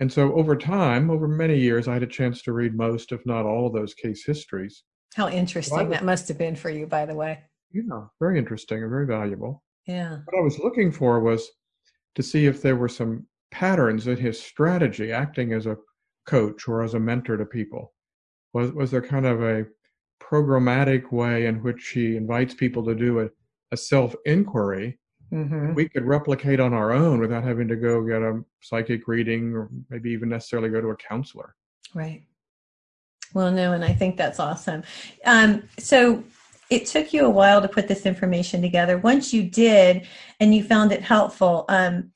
And 0.00 0.12
so 0.12 0.32
over 0.34 0.56
time, 0.56 1.10
over 1.10 1.26
many 1.26 1.58
years, 1.58 1.88
I 1.88 1.94
had 1.94 2.02
a 2.02 2.06
chance 2.06 2.42
to 2.42 2.52
read 2.52 2.76
most, 2.76 3.12
if 3.12 3.24
not 3.26 3.46
all, 3.46 3.66
of 3.66 3.72
those 3.72 3.94
case 3.94 4.24
histories. 4.24 4.84
How 5.14 5.28
interesting 5.28 5.88
was, 5.88 5.90
that 5.90 6.04
must 6.04 6.28
have 6.28 6.38
been 6.38 6.54
for 6.54 6.70
you, 6.70 6.86
by 6.86 7.06
the 7.06 7.14
way. 7.14 7.40
Yeah, 7.72 8.06
very 8.20 8.38
interesting 8.38 8.82
and 8.82 8.90
very 8.90 9.06
valuable. 9.06 9.62
Yeah. 9.86 10.18
What 10.24 10.38
I 10.38 10.42
was 10.42 10.58
looking 10.58 10.92
for 10.92 11.20
was 11.20 11.48
to 12.14 12.22
see 12.22 12.46
if 12.46 12.62
there 12.62 12.76
were 12.76 12.88
some 12.88 13.26
patterns 13.50 14.06
in 14.06 14.16
his 14.16 14.40
strategy 14.40 15.12
acting 15.12 15.52
as 15.52 15.66
a 15.66 15.76
coach 16.26 16.68
or 16.68 16.82
as 16.82 16.94
a 16.94 17.00
mentor 17.00 17.36
to 17.36 17.46
people. 17.46 17.92
Was 18.52 18.72
was 18.72 18.90
there 18.90 19.02
kind 19.02 19.26
of 19.26 19.42
a 19.42 19.66
programmatic 20.22 21.10
way 21.12 21.46
in 21.46 21.62
which 21.62 21.88
he 21.88 22.16
invites 22.16 22.54
people 22.54 22.84
to 22.84 22.94
do 22.94 23.20
a, 23.20 23.28
a 23.72 23.76
self 23.76 24.14
inquiry 24.26 24.98
mm-hmm. 25.32 25.74
we 25.74 25.88
could 25.88 26.04
replicate 26.04 26.60
on 26.60 26.72
our 26.72 26.92
own 26.92 27.20
without 27.20 27.44
having 27.44 27.68
to 27.68 27.76
go 27.76 28.02
get 28.02 28.22
a 28.22 28.42
psychic 28.60 29.08
reading 29.08 29.54
or 29.54 29.68
maybe 29.90 30.10
even 30.10 30.28
necessarily 30.28 30.68
go 30.68 30.80
to 30.80 30.88
a 30.88 30.96
counselor. 30.96 31.54
Right. 31.94 32.24
Well, 33.34 33.50
no, 33.50 33.72
and 33.72 33.84
I 33.84 33.92
think 33.92 34.16
that's 34.16 34.40
awesome. 34.40 34.82
Um, 35.24 35.68
so 35.78 36.24
it 36.70 36.86
took 36.86 37.12
you 37.12 37.24
a 37.24 37.30
while 37.30 37.60
to 37.62 37.68
put 37.68 37.88
this 37.88 38.06
information 38.06 38.62
together. 38.62 38.98
Once 38.98 39.32
you 39.32 39.42
did, 39.42 40.06
and 40.40 40.54
you 40.54 40.62
found 40.62 40.92
it 40.92 41.02
helpful, 41.02 41.64
um, 41.68 42.12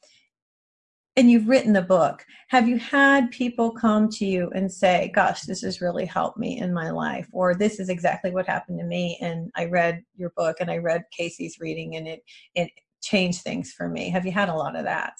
and 1.16 1.31
you've 1.31 1.49
written 1.49 1.75
the 1.75 1.83
book, 1.83 2.25
have 2.49 2.69
you 2.69 2.78
had 2.78 3.31
people 3.31 3.71
come 3.71 4.09
to 4.09 4.25
you 4.25 4.50
and 4.54 4.71
say, 4.71 5.11
Gosh, 5.14 5.42
this 5.42 5.61
has 5.61 5.81
really 5.81 6.07
helped 6.07 6.38
me 6.38 6.59
in 6.59 6.73
my 6.73 6.90
life, 6.90 7.28
or 7.33 7.54
this 7.54 7.78
is 7.78 7.88
exactly 7.88 8.31
what 8.31 8.47
happened 8.47 8.78
to 8.78 8.85
me, 8.85 9.19
and 9.21 9.50
I 9.54 9.66
read 9.66 10.02
your 10.16 10.31
book 10.37 10.57
and 10.61 10.71
I 10.71 10.78
read 10.78 11.04
Cayce's 11.16 11.59
reading, 11.61 11.97
and 11.97 12.09
it 12.09 12.23
it 12.54 12.71
change 13.03 13.43
things 13.43 13.73
for 13.73 13.89
me. 13.89 14.11
Have 14.11 14.25
you 14.25 14.33
had 14.33 14.49
a 14.49 14.55
lot 14.55 14.77
of 14.77 14.85
that? 14.85 15.15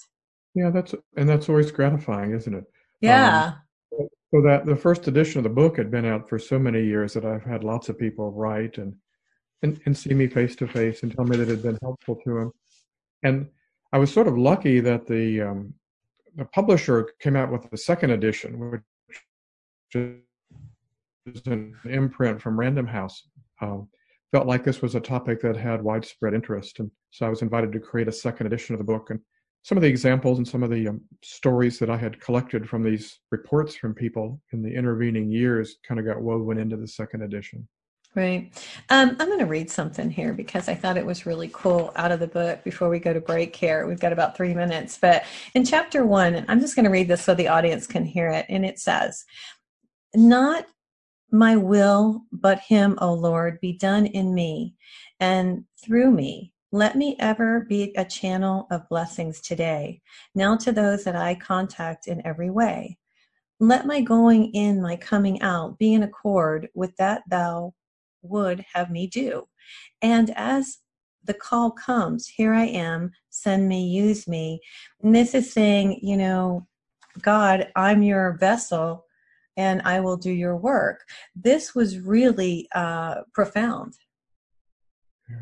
Yeah, 0.55 0.69
that's 0.69 0.93
and 1.17 1.27
that's 1.27 1.49
always 1.49 1.71
gratifying, 1.71 2.31
isn't 2.31 2.53
it? 2.53 2.63
Yeah. 3.01 3.53
Um, 3.99 4.07
so 4.33 4.41
that 4.41 4.65
the 4.65 4.75
first 4.75 5.07
edition 5.07 5.39
of 5.39 5.43
the 5.43 5.49
book 5.49 5.77
had 5.77 5.91
been 5.91 6.05
out 6.05 6.27
for 6.27 6.39
so 6.39 6.57
many 6.57 6.83
years 6.83 7.13
that 7.13 7.25
I've 7.25 7.43
had 7.43 7.63
lots 7.63 7.89
of 7.89 7.99
people 7.99 8.31
write 8.31 8.77
and 8.77 8.95
and, 9.61 9.79
and 9.85 9.97
see 9.97 10.13
me 10.13 10.27
face 10.27 10.55
to 10.57 10.67
face 10.67 11.03
and 11.03 11.15
tell 11.15 11.25
me 11.25 11.37
that 11.37 11.43
it 11.43 11.49
had 11.49 11.63
been 11.63 11.77
helpful 11.81 12.15
to 12.23 12.33
them. 12.39 12.51
And 13.23 13.47
I 13.93 13.97
was 13.97 14.11
sort 14.11 14.27
of 14.27 14.37
lucky 14.37 14.79
that 14.79 15.07
the 15.07 15.41
um, 15.41 15.73
the 16.35 16.45
publisher 16.45 17.09
came 17.19 17.35
out 17.35 17.51
with 17.51 17.69
the 17.69 17.77
second 17.77 18.11
edition, 18.11 18.59
which 18.71 18.81
is 19.95 21.41
an 21.45 21.75
imprint 21.85 22.41
from 22.41 22.59
Random 22.59 22.87
House. 22.87 23.27
Um, 23.61 23.87
felt 24.33 24.47
like 24.47 24.63
this 24.63 24.81
was 24.81 24.95
a 24.95 24.99
topic 24.99 25.39
that 25.41 25.55
had 25.55 25.83
widespread 25.83 26.33
interest, 26.33 26.79
and 26.79 26.89
so 27.11 27.27
I 27.27 27.29
was 27.29 27.43
invited 27.43 27.71
to 27.71 27.79
create 27.79 28.07
a 28.07 28.11
second 28.11 28.47
edition 28.47 28.73
of 28.73 28.79
the 28.79 28.83
book. 28.83 29.11
And 29.11 29.19
some 29.61 29.77
of 29.77 29.83
the 29.83 29.87
examples 29.87 30.39
and 30.39 30.47
some 30.47 30.63
of 30.63 30.71
the 30.71 30.87
um, 30.87 31.01
stories 31.23 31.77
that 31.77 31.91
I 31.91 31.97
had 31.97 32.19
collected 32.19 32.67
from 32.67 32.81
these 32.81 33.19
reports 33.31 33.75
from 33.75 33.93
people 33.93 34.41
in 34.51 34.63
the 34.63 34.73
intervening 34.73 35.29
years 35.29 35.77
kind 35.87 35.99
of 35.99 36.07
got 36.07 36.19
woven 36.19 36.57
into 36.57 36.75
the 36.77 36.87
second 36.87 37.21
edition. 37.21 37.67
Right. 38.15 38.51
Um, 38.89 39.15
I'm 39.19 39.27
going 39.27 39.37
to 39.37 39.45
read 39.45 39.69
something 39.69 40.09
here 40.09 40.33
because 40.33 40.67
I 40.67 40.73
thought 40.73 40.97
it 40.97 41.05
was 41.05 41.27
really 41.27 41.49
cool 41.53 41.91
out 41.95 42.11
of 42.11 42.19
the 42.19 42.27
book 42.27 42.63
before 42.63 42.89
we 42.89 42.97
go 42.97 43.13
to 43.13 43.21
break 43.21 43.55
here. 43.55 43.85
We've 43.85 43.99
got 43.99 44.13
about 44.13 44.35
three 44.35 44.55
minutes. 44.55 44.97
But 44.99 45.25
in 45.53 45.63
chapter 45.63 46.05
one, 46.05 46.43
I'm 46.47 46.59
just 46.59 46.75
going 46.75 46.85
to 46.85 46.91
read 46.91 47.07
this 47.07 47.23
so 47.23 47.35
the 47.35 47.49
audience 47.49 47.85
can 47.85 48.03
hear 48.03 48.29
it. 48.29 48.47
And 48.49 48.65
it 48.65 48.79
says, 48.79 49.25
Not 50.15 50.65
my 51.31 51.55
will, 51.55 52.23
but 52.31 52.59
Him, 52.59 52.97
O 53.01 53.13
Lord, 53.13 53.59
be 53.59 53.73
done 53.73 54.05
in 54.05 54.33
me 54.33 54.75
and 55.19 55.65
through 55.83 56.11
me. 56.11 56.53
Let 56.71 56.95
me 56.95 57.15
ever 57.19 57.61
be 57.69 57.93
a 57.95 58.05
channel 58.05 58.67
of 58.71 58.89
blessings 58.89 59.41
today, 59.41 60.01
now 60.33 60.57
to 60.57 60.71
those 60.71 61.03
that 61.03 61.15
I 61.15 61.35
contact 61.35 62.07
in 62.07 62.25
every 62.25 62.49
way. 62.49 62.97
Let 63.59 63.85
my 63.85 64.01
going 64.01 64.51
in, 64.53 64.81
my 64.81 64.95
coming 64.95 65.41
out 65.41 65.77
be 65.77 65.93
in 65.93 66.03
accord 66.03 66.69
with 66.73 66.95
that 66.97 67.23
thou 67.29 67.73
would 68.23 68.65
have 68.73 68.89
me 68.89 69.07
do. 69.07 69.47
And 70.01 70.31
as 70.35 70.79
the 71.23 71.33
call 71.33 71.71
comes, 71.71 72.27
here 72.27 72.53
I 72.53 72.65
am, 72.65 73.11
send 73.29 73.69
me, 73.69 73.87
use 73.87 74.27
me. 74.27 74.59
And 75.01 75.15
this 75.15 75.33
is 75.33 75.53
saying, 75.53 75.99
you 76.01 76.17
know, 76.17 76.67
God, 77.21 77.71
I'm 77.75 78.03
your 78.03 78.37
vessel 78.39 79.05
and 79.57 79.81
I 79.83 79.99
will 79.99 80.17
do 80.17 80.31
your 80.31 80.57
work. 80.57 81.01
This 81.35 81.75
was 81.75 81.99
really 81.99 82.67
uh, 82.73 83.21
profound. 83.33 83.93
Yeah. 85.29 85.37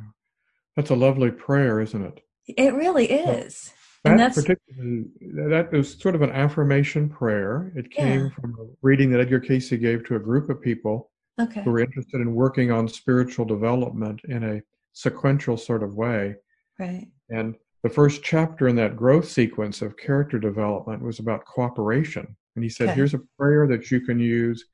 That's 0.75 0.89
a 0.89 0.95
lovely 0.95 1.31
prayer, 1.31 1.79
isn't 1.81 2.03
it? 2.03 2.21
It 2.47 2.73
really 2.73 3.05
is. 3.11 3.73
That 4.03 4.11
and 4.11 4.19
that's 4.19 4.41
particularly 4.41 5.05
that 5.35 5.71
was 5.71 5.99
sort 5.99 6.15
of 6.15 6.23
an 6.23 6.31
affirmation 6.31 7.07
prayer. 7.07 7.71
It 7.75 7.91
came 7.91 8.25
yeah. 8.25 8.29
from 8.29 8.55
a 8.59 8.65
reading 8.81 9.11
that 9.11 9.21
Edgar 9.21 9.39
Cayce 9.39 9.69
gave 9.69 10.05
to 10.05 10.15
a 10.15 10.19
group 10.19 10.49
of 10.49 10.59
people 10.59 11.11
okay. 11.39 11.61
who 11.61 11.71
were 11.71 11.81
interested 11.81 12.19
in 12.19 12.33
working 12.33 12.71
on 12.71 12.87
spiritual 12.87 13.45
development 13.45 14.19
in 14.27 14.43
a 14.43 14.61
sequential 14.93 15.55
sort 15.55 15.83
of 15.83 15.95
way. 15.95 16.35
Right. 16.79 17.07
And 17.29 17.55
the 17.83 17.89
first 17.89 18.23
chapter 18.23 18.67
in 18.67 18.75
that 18.77 18.95
growth 18.95 19.29
sequence 19.29 19.81
of 19.81 19.97
character 19.97 20.39
development 20.39 21.03
was 21.03 21.19
about 21.19 21.45
cooperation. 21.45 22.35
And 22.55 22.63
he 22.63 22.69
said, 22.69 22.89
okay. 22.89 22.95
here's 22.95 23.13
a 23.13 23.21
prayer 23.37 23.67
that 23.67 23.91
you 23.91 24.01
can 24.01 24.19
use 24.19 24.65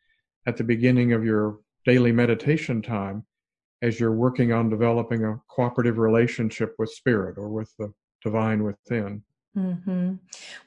at 0.45 0.57
the 0.57 0.63
beginning 0.63 1.13
of 1.13 1.23
your 1.23 1.59
daily 1.85 2.11
meditation 2.11 2.81
time 2.81 3.25
as 3.81 3.99
you're 3.99 4.15
working 4.15 4.51
on 4.51 4.69
developing 4.69 5.23
a 5.23 5.39
cooperative 5.49 5.97
relationship 5.97 6.73
with 6.79 6.89
spirit 6.89 7.37
or 7.37 7.49
with 7.49 7.71
the 7.77 7.93
divine 8.23 8.63
within. 8.63 9.23
Mm-hmm. 9.55 10.15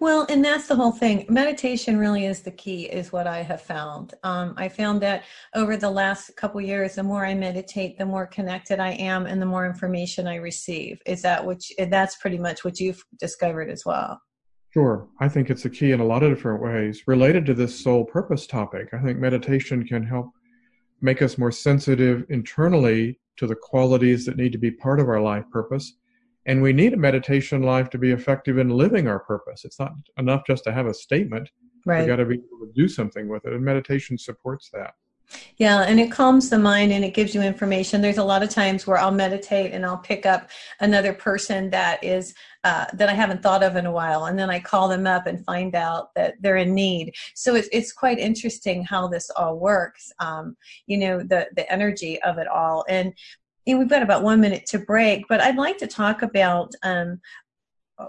Well, 0.01 0.27
and 0.29 0.45
that's 0.45 0.67
the 0.67 0.75
whole 0.75 0.91
thing. 0.91 1.25
Meditation 1.29 1.97
really 1.97 2.27
is 2.27 2.43
the 2.43 2.51
key, 2.51 2.87
is 2.87 3.13
what 3.13 3.27
I 3.27 3.43
have 3.43 3.63
found. 3.63 4.15
Um, 4.25 4.55
I 4.57 4.69
found 4.69 5.01
that 5.03 5.25
over 5.55 5.77
the 5.77 5.91
last 5.91 6.35
couple 6.37 6.61
years, 6.61 6.97
the 6.97 7.03
more 7.05 7.25
I 7.25 7.35
meditate, 7.35 7.99
the 7.99 8.07
more 8.07 8.27
connected 8.27 8.81
I 8.81 8.91
am, 8.93 9.27
and 9.27 9.41
the 9.41 9.47
more 9.47 9.65
information 9.65 10.27
I 10.27 10.37
receive. 10.37 11.01
Is 11.07 11.23
that 11.23 11.45
which? 11.45 11.73
That's 11.79 12.17
pretty 12.17 12.39
much 12.39 12.65
what 12.65 12.81
you've 12.81 13.05
discovered 13.19 13.71
as 13.71 13.85
well. 13.87 14.21
Sure, 14.73 15.09
I 15.19 15.29
think 15.29 15.51
it's 15.51 15.65
a 15.65 15.71
key 15.71 15.93
in 15.93 16.01
a 16.01 16.05
lot 16.05 16.23
of 16.23 16.31
different 16.31 16.63
ways 16.63 17.03
related 17.07 17.45
to 17.47 17.55
this 17.55 17.83
soul 17.83 18.05
purpose 18.05 18.47
topic. 18.47 18.89
I 18.93 18.99
think 18.99 19.19
meditation 19.19 19.85
can 19.85 20.05
help 20.05 20.31
make 21.01 21.23
us 21.23 21.39
more 21.39 21.51
sensitive 21.51 22.25
internally 22.29 23.19
to 23.37 23.47
the 23.47 23.57
qualities 23.57 24.25
that 24.27 24.37
need 24.37 24.53
to 24.53 24.59
be 24.59 24.71
part 24.71 25.01
of 25.01 25.09
our 25.09 25.21
life 25.21 25.45
purpose 25.51 25.95
and 26.47 26.63
we 26.63 26.73
need 26.73 26.95
a 26.95 26.97
meditation 26.97 27.63
life 27.63 27.91
to 27.91 27.99
be 27.99 28.13
effective 28.13 28.59
in 28.59 28.71
living 28.71 29.09
our 29.09 29.21
purpose. 29.21 29.65
It's 29.65 29.79
not 29.79 29.93
enough 30.19 30.43
just 30.47 30.65
to 30.65 30.73
have 30.73 30.87
a 30.87 30.95
statement. 30.95 31.51
Right. 31.85 32.03
We 32.03 32.07
got 32.07 32.17
to 32.17 32.25
be 32.25 32.37
able 32.37 32.67
to 32.67 32.73
do 32.75 32.89
something 32.89 33.29
with 33.29 33.45
it. 33.45 33.53
And 33.53 33.65
meditation 33.65 34.17
supports 34.19 34.71
that. 34.73 34.95
Yeah, 35.57 35.83
and 35.83 36.01
it 36.01 36.11
calms 36.11 36.51
the 36.51 36.59
mind 36.59 36.93
and 36.93 37.05
it 37.05 37.15
gives 37.15 37.35
you 37.35 37.43
information. 37.43 38.01
There's 38.01 38.19
a 38.19 38.25
lot 38.25 38.43
of 38.43 38.51
times 38.51 38.87
where 38.87 38.99
I'll 38.99 39.13
meditate 39.13 39.73
and 39.73 39.85
I'll 39.85 39.99
pick 39.99 40.27
up 40.27 40.51
another 40.81 41.13
person 41.13 41.71
that 41.71 42.03
is 42.03 42.35
uh, 42.65 42.87
that 42.95 43.09
I 43.09 43.15
haven't 43.15 43.43
thought 43.43 43.63
of 43.63 43.77
in 43.77 43.87
a 43.87 43.93
while, 43.93 44.27
and 44.27 44.39
then 44.39 44.51
I 44.51 44.61
call 44.61 44.89
them 44.89 45.07
up 45.07 45.27
and 45.27 45.45
find 45.47 45.75
out 45.75 46.15
that 46.15 46.35
they're 46.41 46.57
in 46.57 46.75
need. 46.75 47.15
So 47.35 47.55
it's 47.55 47.69
it's 47.73 47.93
quite 47.93 48.19
interesting 48.19 48.85
how 48.85 49.09
this 49.09 49.31
all 49.31 49.59
works. 49.59 50.13
Um, 50.19 50.57
you 50.87 50.99
know, 50.99 51.21
the 51.21 51.49
the 51.57 51.71
energy 51.73 52.21
of 52.23 52.39
it 52.39 52.49
all, 52.49 52.85
and 52.89 53.15
know, 53.75 53.79
we've 53.79 53.89
got 53.89 54.03
about 54.03 54.23
one 54.23 54.41
minute 54.41 54.67
to 54.67 54.79
break, 54.79 55.25
but 55.29 55.41
I'd 55.41 55.57
like 55.57 55.79
to 55.79 55.87
talk 55.87 56.23
about 56.23 56.73
um, 56.83 57.21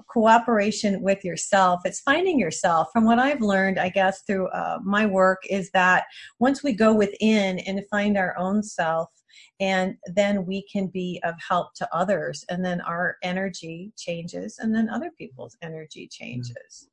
cooperation 0.10 1.02
with 1.02 1.24
yourself. 1.24 1.82
It's 1.86 2.00
finding 2.02 2.40
yourself. 2.40 2.88
From 2.94 3.06
what 3.06 3.20
I've 3.20 3.42
learned, 3.42 3.80
I 3.80 3.90
guess, 3.90 4.22
through 4.24 4.48
uh, 4.50 4.80
my 4.84 5.06
work, 5.06 5.40
is 5.50 5.70
that 5.72 6.06
once 6.40 6.64
we 6.64 6.74
go 6.74 6.94
within 6.94 7.60
and 7.60 7.82
find 7.90 8.18
our 8.18 8.38
own 8.38 8.64
self, 8.64 9.10
and 9.60 9.96
then 10.08 10.46
we 10.46 10.66
can 10.72 10.88
be 10.88 11.22
of 11.24 11.36
help 11.48 11.74
to 11.76 11.88
others, 11.96 12.44
and 12.50 12.64
then 12.66 12.82
our 12.82 13.18
energy 13.24 13.92
changes, 13.98 14.58
and 14.60 14.74
then 14.74 14.90
other 14.90 15.12
people's 15.18 15.56
energy 15.62 16.08
changes. 16.12 16.90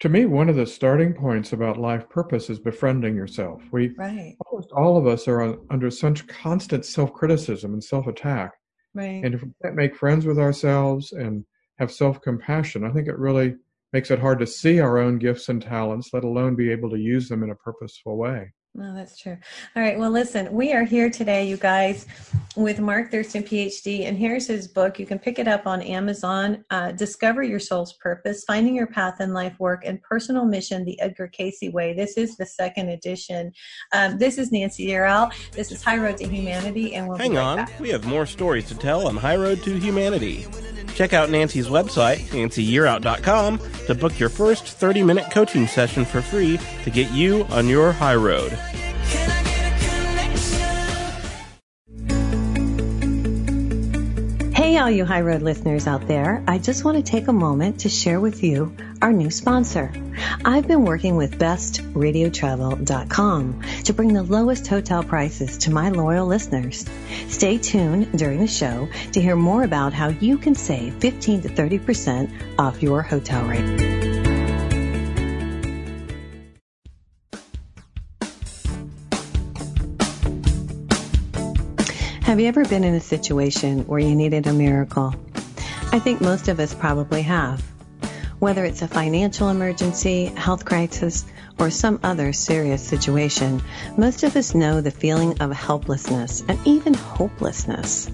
To 0.00 0.08
me, 0.08 0.24
one 0.24 0.48
of 0.48 0.56
the 0.56 0.66
starting 0.66 1.12
points 1.12 1.52
about 1.52 1.76
life 1.76 2.08
purpose 2.08 2.48
is 2.48 2.58
befriending 2.58 3.14
yourself. 3.14 3.62
We 3.70 3.94
right. 3.98 4.34
almost 4.46 4.72
all 4.72 4.96
of 4.96 5.06
us 5.06 5.28
are 5.28 5.58
under 5.70 5.90
such 5.90 6.26
constant 6.26 6.86
self 6.86 7.12
criticism 7.12 7.74
and 7.74 7.84
self 7.84 8.06
attack. 8.06 8.52
Right. 8.94 9.22
And 9.22 9.34
if 9.34 9.42
we 9.42 9.50
can't 9.62 9.76
make 9.76 9.94
friends 9.94 10.26
with 10.26 10.38
ourselves 10.38 11.12
and 11.12 11.44
have 11.80 11.90
self 11.90 12.20
compassion, 12.20 12.84
I 12.84 12.90
think 12.90 13.08
it 13.08 13.18
really 13.18 13.56
makes 13.92 14.10
it 14.10 14.20
hard 14.20 14.38
to 14.38 14.46
see 14.46 14.78
our 14.78 14.98
own 14.98 15.18
gifts 15.18 15.48
and 15.48 15.60
talents, 15.60 16.10
let 16.12 16.22
alone 16.22 16.54
be 16.54 16.70
able 16.70 16.90
to 16.90 16.98
use 16.98 17.28
them 17.28 17.42
in 17.42 17.50
a 17.50 17.56
purposeful 17.56 18.16
way. 18.16 18.52
No, 18.72 18.94
that's 18.94 19.18
true. 19.18 19.36
All 19.74 19.82
right. 19.82 19.98
Well, 19.98 20.12
listen, 20.12 20.52
we 20.52 20.72
are 20.72 20.84
here 20.84 21.10
today, 21.10 21.44
you 21.44 21.56
guys, 21.56 22.06
with 22.56 22.78
Mark 22.78 23.10
Thurston, 23.10 23.42
PhD, 23.42 24.06
and 24.06 24.16
here's 24.16 24.46
his 24.46 24.68
book. 24.68 25.00
You 25.00 25.06
can 25.06 25.18
pick 25.18 25.40
it 25.40 25.48
up 25.48 25.66
on 25.66 25.82
Amazon. 25.82 26.64
Uh, 26.70 26.92
Discover 26.92 27.42
Your 27.42 27.58
Soul's 27.58 27.94
Purpose: 27.94 28.44
Finding 28.44 28.76
Your 28.76 28.86
Path 28.86 29.20
in 29.20 29.34
Life, 29.34 29.58
Work, 29.58 29.82
and 29.84 30.00
Personal 30.02 30.44
Mission: 30.44 30.84
The 30.84 30.98
Edgar 31.00 31.26
Cayce 31.26 31.72
Way. 31.72 31.94
This 31.94 32.16
is 32.16 32.36
the 32.36 32.46
second 32.46 32.90
edition. 32.90 33.52
Um, 33.92 34.18
this 34.18 34.38
is 34.38 34.52
Nancy 34.52 34.86
Yearout. 34.86 35.32
This 35.50 35.72
is 35.72 35.82
High 35.82 35.98
Road 35.98 36.18
to 36.18 36.28
Humanity, 36.28 36.94
and 36.94 37.08
we'll 37.08 37.18
hang 37.18 37.34
right 37.34 37.42
on. 37.42 37.56
Back. 37.56 37.80
We 37.80 37.88
have 37.88 38.06
more 38.06 38.24
stories 38.24 38.68
to 38.68 38.76
tell 38.76 39.08
on 39.08 39.16
High 39.16 39.36
Road 39.36 39.64
to 39.64 39.80
Humanity. 39.80 40.46
Check 40.94 41.12
out 41.12 41.30
Nancy's 41.30 41.68
website, 41.68 42.18
nancyyearout.com, 42.28 43.58
to 43.86 43.94
book 43.94 44.18
your 44.18 44.28
first 44.28 44.64
30 44.64 45.02
minute 45.02 45.30
coaching 45.30 45.66
session 45.66 46.04
for 46.04 46.20
free 46.20 46.58
to 46.84 46.90
get 46.90 47.10
you 47.12 47.44
on 47.46 47.68
your 47.68 47.92
high 47.92 48.16
road. 48.16 48.58
Hey, 54.70 54.78
all 54.78 54.88
you 54.88 55.04
High 55.04 55.22
Road 55.22 55.42
listeners 55.42 55.88
out 55.88 56.06
there, 56.06 56.44
I 56.46 56.58
just 56.58 56.84
want 56.84 56.96
to 56.96 57.02
take 57.02 57.26
a 57.26 57.32
moment 57.32 57.80
to 57.80 57.88
share 57.88 58.20
with 58.20 58.44
you 58.44 58.76
our 59.02 59.12
new 59.12 59.30
sponsor. 59.30 59.92
I've 60.44 60.68
been 60.68 60.84
working 60.84 61.16
with 61.16 61.40
bestradiotravel.com 61.40 63.62
to 63.84 63.92
bring 63.92 64.12
the 64.12 64.22
lowest 64.22 64.68
hotel 64.68 65.02
prices 65.02 65.58
to 65.58 65.72
my 65.72 65.88
loyal 65.88 66.26
listeners. 66.26 66.86
Stay 67.26 67.58
tuned 67.58 68.16
during 68.16 68.38
the 68.38 68.46
show 68.46 68.88
to 69.10 69.20
hear 69.20 69.34
more 69.34 69.64
about 69.64 69.92
how 69.92 70.06
you 70.08 70.38
can 70.38 70.54
save 70.54 70.94
15 70.94 71.42
to 71.42 71.48
30% 71.48 72.30
off 72.58 72.80
your 72.80 73.02
hotel 73.02 73.44
rate. 73.46 73.99
Have 82.30 82.38
you 82.38 82.46
ever 82.46 82.64
been 82.64 82.84
in 82.84 82.94
a 82.94 83.00
situation 83.00 83.80
where 83.88 83.98
you 83.98 84.14
needed 84.14 84.46
a 84.46 84.52
miracle? 84.52 85.12
I 85.90 85.98
think 85.98 86.20
most 86.20 86.46
of 86.46 86.60
us 86.60 86.72
probably 86.72 87.22
have. 87.22 87.60
Whether 88.38 88.64
it's 88.64 88.82
a 88.82 88.86
financial 88.86 89.48
emergency, 89.48 90.26
health 90.26 90.64
crisis, 90.64 91.24
or 91.58 91.70
some 91.70 91.98
other 92.04 92.32
serious 92.32 92.86
situation, 92.86 93.60
most 93.96 94.22
of 94.22 94.36
us 94.36 94.54
know 94.54 94.80
the 94.80 94.92
feeling 94.92 95.40
of 95.40 95.50
helplessness 95.50 96.44
and 96.46 96.56
even 96.64 96.94
hopelessness. 96.94 98.08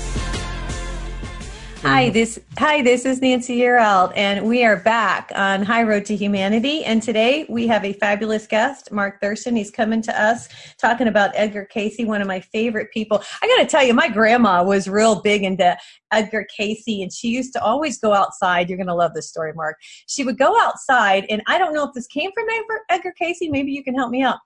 Hi, 1.81 2.05
mm-hmm. 2.05 2.13
this 2.13 2.39
hi, 2.59 2.83
this 2.83 3.05
is 3.05 3.21
Nancy 3.21 3.57
Yearout, 3.57 4.13
and 4.15 4.47
we 4.47 4.63
are 4.63 4.75
back 4.75 5.31
on 5.33 5.63
High 5.63 5.81
Road 5.81 6.05
to 6.05 6.15
Humanity. 6.15 6.85
And 6.85 7.01
today 7.01 7.47
we 7.49 7.65
have 7.65 7.83
a 7.83 7.93
fabulous 7.93 8.45
guest, 8.45 8.91
Mark 8.91 9.19
Thurston. 9.19 9.55
He's 9.55 9.71
coming 9.71 9.99
to 10.03 10.21
us 10.21 10.47
talking 10.79 11.07
about 11.07 11.31
Edgar 11.33 11.65
Cayce, 11.65 12.05
one 12.05 12.21
of 12.21 12.27
my 12.27 12.39
favorite 12.39 12.91
people. 12.93 13.23
I 13.41 13.47
got 13.47 13.63
to 13.63 13.65
tell 13.65 13.83
you, 13.83 13.95
my 13.95 14.09
grandma 14.09 14.63
was 14.63 14.87
real 14.87 15.23
big 15.23 15.41
into 15.41 15.75
Edgar 16.11 16.45
Cayce, 16.55 16.83
and 16.87 17.11
she 17.11 17.29
used 17.29 17.51
to 17.53 17.63
always 17.63 17.97
go 17.97 18.13
outside. 18.13 18.69
You're 18.69 18.77
going 18.77 18.85
to 18.85 18.93
love 18.93 19.15
this 19.15 19.29
story, 19.29 19.53
Mark. 19.55 19.77
She 20.05 20.23
would 20.23 20.37
go 20.37 20.61
outside, 20.61 21.25
and 21.31 21.41
I 21.47 21.57
don't 21.57 21.73
know 21.73 21.83
if 21.83 21.95
this 21.95 22.05
came 22.05 22.29
from 22.31 22.45
Edgar, 22.91 23.13
Cayce. 23.19 23.39
Maybe 23.41 23.71
you 23.71 23.83
can 23.83 23.95
help 23.95 24.11
me 24.11 24.21
out 24.21 24.37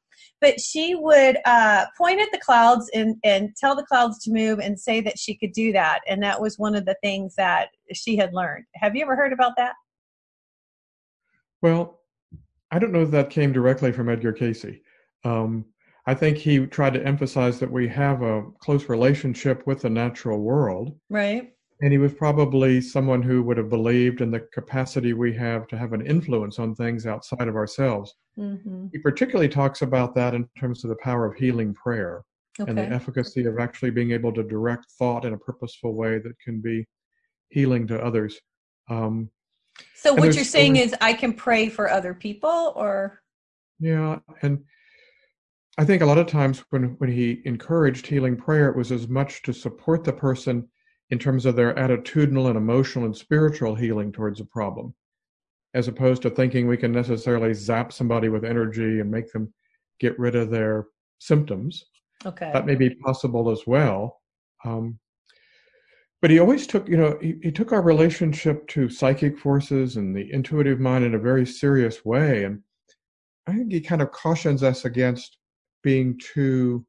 but 0.45 0.61
she 0.61 0.93
would 0.93 1.39
uh, 1.45 1.85
point 1.97 2.21
at 2.21 2.31
the 2.31 2.37
clouds 2.37 2.87
and, 2.93 3.15
and 3.23 3.55
tell 3.55 3.75
the 3.75 3.81
clouds 3.81 4.19
to 4.19 4.31
move 4.31 4.59
and 4.59 4.79
say 4.79 5.01
that 5.01 5.17
she 5.17 5.33
could 5.33 5.51
do 5.53 5.71
that. 5.71 6.01
And 6.07 6.21
that 6.21 6.39
was 6.39 6.59
one 6.59 6.75
of 6.75 6.85
the 6.85 6.95
things 7.01 7.33
that 7.33 7.69
she 7.95 8.15
had 8.15 8.31
learned. 8.31 8.65
Have 8.75 8.95
you 8.95 9.01
ever 9.01 9.15
heard 9.15 9.33
about 9.33 9.53
that? 9.57 9.73
Well, 11.63 12.01
I 12.69 12.77
don't 12.77 12.91
know 12.91 13.01
if 13.01 13.09
that 13.09 13.31
came 13.31 13.53
directly 13.53 13.91
from 13.91 14.07
Edgar 14.07 14.33
Cayce. 14.33 14.77
Um, 15.23 15.65
I 16.05 16.13
think 16.13 16.37
he 16.37 16.67
tried 16.67 16.93
to 16.93 17.03
emphasize 17.03 17.59
that 17.59 17.71
we 17.71 17.87
have 17.87 18.21
a 18.21 18.43
close 18.59 18.87
relationship 18.87 19.65
with 19.65 19.81
the 19.81 19.89
natural 19.89 20.41
world. 20.41 20.95
Right. 21.09 21.54
And 21.81 21.91
he 21.91 21.97
was 21.97 22.13
probably 22.13 22.79
someone 22.79 23.21
who 23.21 23.43
would 23.43 23.57
have 23.57 23.69
believed 23.69 24.21
in 24.21 24.31
the 24.31 24.39
capacity 24.53 25.13
we 25.13 25.33
have 25.33 25.67
to 25.67 25.77
have 25.77 25.91
an 25.91 26.05
influence 26.05 26.57
on 26.57 26.73
things 26.73 27.05
outside 27.05 27.47
of 27.47 27.55
ourselves. 27.55 28.15
Mm-hmm. 28.39 28.87
He 28.93 28.99
particularly 28.99 29.49
talks 29.49 29.81
about 29.81 30.15
that 30.15 30.33
in 30.33 30.47
terms 30.57 30.83
of 30.83 30.89
the 30.89 30.95
power 30.97 31.25
of 31.25 31.35
healing 31.35 31.73
prayer 31.73 32.23
okay. 32.59 32.69
and 32.69 32.77
the 32.77 32.83
efficacy 32.83 33.45
of 33.45 33.59
actually 33.59 33.91
being 33.91 34.11
able 34.11 34.31
to 34.33 34.43
direct 34.43 34.85
thought 34.97 35.25
in 35.25 35.33
a 35.33 35.37
purposeful 35.37 35.93
way 35.93 36.19
that 36.19 36.39
can 36.39 36.61
be 36.61 36.85
healing 37.49 37.87
to 37.87 38.01
others. 38.01 38.39
Um, 38.89 39.29
so 39.95 40.13
what 40.13 40.35
you're 40.35 40.43
saying 40.43 40.77
is 40.77 40.95
I 41.01 41.13
can 41.13 41.33
pray 41.33 41.69
for 41.69 41.89
other 41.89 42.13
people 42.13 42.73
or 42.75 43.21
Yeah, 43.79 44.19
and 44.41 44.63
I 45.77 45.83
think 45.83 46.01
a 46.01 46.05
lot 46.05 46.17
of 46.17 46.27
times 46.27 46.63
when 46.69 46.95
when 46.99 47.11
he 47.11 47.41
encouraged 47.45 48.07
healing 48.07 48.37
prayer 48.37 48.69
it 48.69 48.77
was 48.77 48.91
as 48.91 49.07
much 49.07 49.41
to 49.43 49.53
support 49.53 50.03
the 50.03 50.13
person 50.13 50.69
in 51.11 51.19
terms 51.19 51.45
of 51.45 51.55
their 51.55 51.73
attitudinal 51.75 52.47
and 52.47 52.57
emotional 52.57 53.05
and 53.05 53.15
spiritual 53.15 53.75
healing 53.75 54.11
towards 54.11 54.39
a 54.39 54.45
problem, 54.45 54.93
as 55.73 55.87
opposed 55.87 56.21
to 56.23 56.29
thinking 56.29 56.67
we 56.67 56.77
can 56.77 56.91
necessarily 56.91 57.53
zap 57.53 57.93
somebody 57.93 58.29
with 58.29 58.43
energy 58.43 58.99
and 58.99 59.11
make 59.11 59.31
them 59.31 59.53
get 59.99 60.17
rid 60.17 60.35
of 60.35 60.49
their 60.49 60.87
symptoms. 61.19 61.85
Okay. 62.25 62.49
That 62.53 62.65
may 62.65 62.75
be 62.75 62.95
possible 62.95 63.51
as 63.51 63.61
well. 63.67 64.21
Um, 64.63 64.99
but 66.21 66.31
he 66.31 66.39
always 66.39 66.65
took, 66.65 66.87
you 66.89 66.97
know, 66.97 67.19
he, 67.21 67.35
he 67.43 67.51
took 67.51 67.71
our 67.71 67.83
relationship 67.83 68.67
to 68.69 68.89
psychic 68.89 69.37
forces 69.37 69.97
and 69.97 70.15
the 70.15 70.31
intuitive 70.31 70.79
mind 70.79 71.05
in 71.05 71.13
a 71.13 71.19
very 71.19 71.45
serious 71.45 72.03
way. 72.03 72.45
And 72.45 72.61
I 73.45 73.53
think 73.53 73.71
he 73.71 73.79
kind 73.79 74.01
of 74.01 74.11
cautions 74.11 74.63
us 74.63 74.85
against 74.85 75.37
being 75.83 76.17
too 76.17 76.83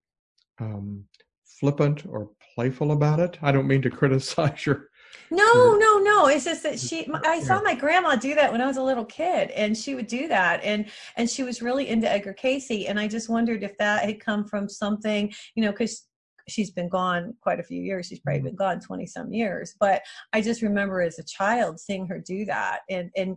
um, 0.58 1.04
flippant 1.44 2.06
or 2.08 2.30
playful 2.56 2.90
about 2.90 3.20
it. 3.20 3.38
I 3.42 3.52
don't 3.52 3.68
mean 3.68 3.82
to 3.82 3.90
criticize 4.00 4.66
your. 4.66 4.88
No, 5.30 5.76
no, 5.76 5.98
no. 5.98 6.26
It's 6.26 6.44
just 6.44 6.62
that 6.62 6.80
she. 6.80 7.08
I 7.24 7.40
saw 7.40 7.60
my 7.62 7.74
grandma 7.74 8.16
do 8.16 8.34
that 8.34 8.50
when 8.50 8.60
I 8.60 8.66
was 8.66 8.76
a 8.76 8.82
little 8.82 9.04
kid, 9.04 9.50
and 9.50 9.76
she 9.76 9.94
would 9.94 10.06
do 10.06 10.28
that, 10.28 10.62
and 10.64 10.86
and 11.16 11.28
she 11.28 11.42
was 11.42 11.62
really 11.62 11.88
into 11.88 12.10
Edgar 12.10 12.32
Cayce, 12.32 12.86
and 12.86 12.98
I 12.98 13.08
just 13.08 13.28
wondered 13.28 13.62
if 13.62 13.76
that 13.78 14.04
had 14.04 14.20
come 14.20 14.44
from 14.44 14.68
something, 14.68 15.32
you 15.54 15.64
know, 15.64 15.72
because 15.72 16.06
she's 16.48 16.70
been 16.70 16.88
gone 16.88 17.34
quite 17.40 17.60
a 17.60 17.64
few 17.64 17.82
years. 17.82 18.06
She's 18.06 18.20
probably 18.20 18.38
mm-hmm. 18.38 18.48
been 18.48 18.56
gone 18.56 18.80
20 18.80 19.06
some 19.06 19.32
years. 19.32 19.74
But 19.78 20.02
I 20.32 20.40
just 20.40 20.62
remember 20.62 21.00
as 21.00 21.18
a 21.18 21.24
child 21.24 21.80
seeing 21.80 22.06
her 22.06 22.18
do 22.18 22.44
that. 22.44 22.80
And, 22.88 23.10
and 23.16 23.36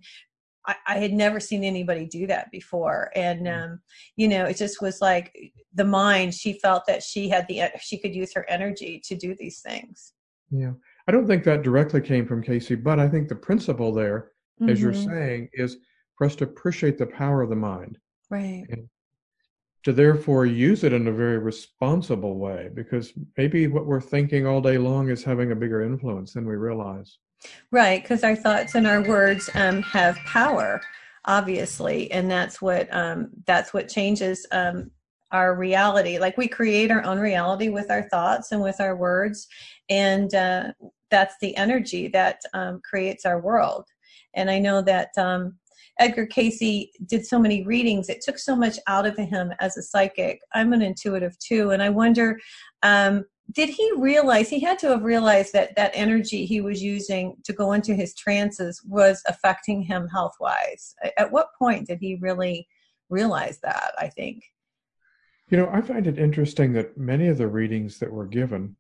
I, 0.69 0.75
I 0.88 0.99
had 0.99 1.13
never 1.13 1.39
seen 1.39 1.63
anybody 1.63 2.05
do 2.05 2.27
that 2.27 2.51
before. 2.51 3.12
And, 3.15 3.45
mm-hmm. 3.45 3.71
um, 3.71 3.79
you 4.15 4.27
know, 4.27 4.45
it 4.45 4.58
just 4.58 4.82
was 4.82 5.01
like 5.01 5.53
the 5.73 5.86
mind, 5.86 6.34
she 6.34 6.53
felt 6.53 6.86
that 6.88 7.01
she 7.01 7.27
had 7.27 7.47
the, 7.47 7.63
she 7.82 7.97
could 7.97 8.13
use 8.13 8.34
her 8.34 8.45
energy 8.49 9.01
to 9.05 9.15
do 9.15 9.36
these 9.36 9.62
things. 9.62 10.13
Yeah. 10.51 10.73
I 11.08 11.12
don't 11.12 11.27
think 11.27 11.43
that 11.43 11.63
directly 11.63 12.01
came 12.01 12.27
from 12.27 12.43
Cayce, 12.43 12.71
but 12.84 12.99
I 12.99 13.10
think 13.10 13.27
the 13.27 13.36
principle 13.36 13.91
there, 13.91 14.32
mm-hmm. 14.62 14.69
as 14.69 14.82
you're 14.82 14.93
mm-hmm. 14.93 15.10
saying, 15.10 15.49
is 15.53 15.77
for 16.17 16.27
us 16.27 16.36
to 16.38 16.43
appreciate 16.43 16.97
the 16.97 17.08
power 17.08 17.41
of 17.41 17.49
the 17.49 17.55
mind. 17.55 17.97
Right. 18.29 18.65
And 18.69 18.88
to 19.84 19.93
therefore 19.93 20.45
use 20.45 20.84
it 20.84 20.93
in 20.93 21.08
a 21.08 21.12
very 21.12 21.39
responsible 21.39 22.38
way 22.38 22.69
because 22.73 23.13
maybe 23.38 23.67
what 23.67 23.86
we're 23.86 24.01
thinking 24.01 24.45
all 24.45 24.62
day 24.62 24.77
long 24.77 25.10
is 25.10 25.23
having 25.23 25.51
a 25.51 25.55
bigger 25.55 25.82
influence 25.82 26.34
than 26.34 26.45
we 26.45 26.55
realize. 26.55 27.17
Right, 27.71 28.02
because 28.02 28.23
our 28.23 28.36
thoughts 28.36 28.75
and 28.75 28.88
our 28.88 29.02
words 29.02 29.49
um, 29.54 29.82
have 29.84 30.17
power, 30.25 30.82
obviously, 31.25 32.12
and 32.12 32.30
that's 32.30 32.62
what 32.62 32.93
um, 32.93 33.30
that's 33.45 33.73
what 33.73 33.88
changes 33.88 34.45
um, 34.52 34.91
our 35.32 35.56
reality. 35.56 36.17
Like 36.19 36.38
we 36.38 36.47
create 36.47 36.91
our 36.91 37.04
own 37.04 37.19
reality 37.19 37.69
with 37.69 37.89
our 37.91 38.10
thoughts 38.10 38.52
and 38.52 38.62
with 38.62 38.82
our 38.82 38.95
words, 38.95 39.47
and 39.89 40.34
uh, 40.34 40.71
that's 41.10 41.36
the 41.41 41.56
energy 41.56 42.08
that 42.10 42.41
um, 42.54 42.82
creates 42.84 43.25
our 43.25 43.39
world. 43.39 43.86
And 44.34 44.49
I 44.49 44.60
know 44.60 44.82
that 44.82 45.10
um, 45.17 45.58
Edgar 45.99 46.25
Cayce 46.25 46.88
did 47.06 47.25
so 47.25 47.39
many 47.39 47.63
readings, 47.63 48.10
it 48.10 48.21
took 48.21 48.38
so 48.38 48.56
much 48.56 48.80
out 48.88 49.06
of 49.06 49.15
him 49.15 49.54
as 49.60 49.78
a 49.78 49.84
psychic. 49.84 50.39
I'm 50.54 50.73
an 50.73 50.82
intuitive 50.82 51.38
too, 51.39 51.71
and 51.71 51.82
I 51.82 51.89
wonder 51.89 52.38
um, 52.84 53.25
did 53.52 53.70
he 53.70 53.92
realize 53.98 54.50
he 54.50 54.60
had 54.60 54.78
to 54.80 54.88
have 54.90 55.04
realized 55.04 55.54
that 55.54 55.76
that 55.76 55.92
energy 55.94 56.46
he 56.46 56.62
was 56.62 56.84
using 56.84 57.36
to 57.44 57.54
go 57.54 57.74
into 57.74 57.96
his 57.96 58.14
trances 58.14 58.82
was 58.86 59.24
affecting 59.28 59.82
him 59.82 60.08
health 60.08 60.36
wise? 60.40 60.96
At 61.18 61.32
what 61.32 61.50
point 61.58 61.88
did 61.88 62.00
he 62.00 62.16
really 62.22 62.68
realize 63.10 63.60
that? 63.64 63.94
I 63.98 64.08
think. 64.08 64.44
You 65.50 65.58
know, 65.58 65.70
I 65.72 65.82
find 65.82 66.06
it 66.06 66.20
interesting 66.20 66.74
that 66.74 66.96
many 66.96 67.28
of 67.28 67.40
the 67.40 67.48
readings 67.48 67.98
that 68.00 68.12
were 68.12 68.28
given, 68.28 68.76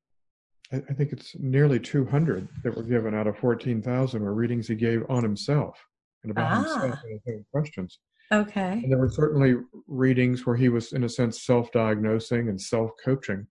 I, 0.71 0.77
I 0.77 0.93
think 0.93 1.13
it's 1.13 1.35
nearly 1.39 1.79
200 1.79 2.47
that 2.63 2.75
were 2.75 2.83
given 2.83 3.15
out 3.15 3.25
of 3.25 3.37
14,000 3.39 4.21
were 4.21 4.33
readings 4.35 4.67
he 4.67 4.75
gave 4.75 5.03
on 5.09 5.23
himself 5.23 5.83
and 6.21 6.31
about 6.31 6.51
ah. 6.51 6.55
himself 6.57 6.99
and 7.03 7.19
his 7.25 7.35
own 7.35 7.45
questions. 7.51 7.99
Okay. 8.31 8.73
And 8.83 8.91
there 8.91 8.99
were 8.99 9.09
certainly 9.09 9.55
readings 9.87 10.45
where 10.45 10.55
he 10.55 10.69
was, 10.69 10.93
in 10.93 11.05
a 11.05 11.09
sense, 11.09 11.41
self-diagnosing 11.41 12.49
and 12.49 12.61
self-coaching 12.61 13.47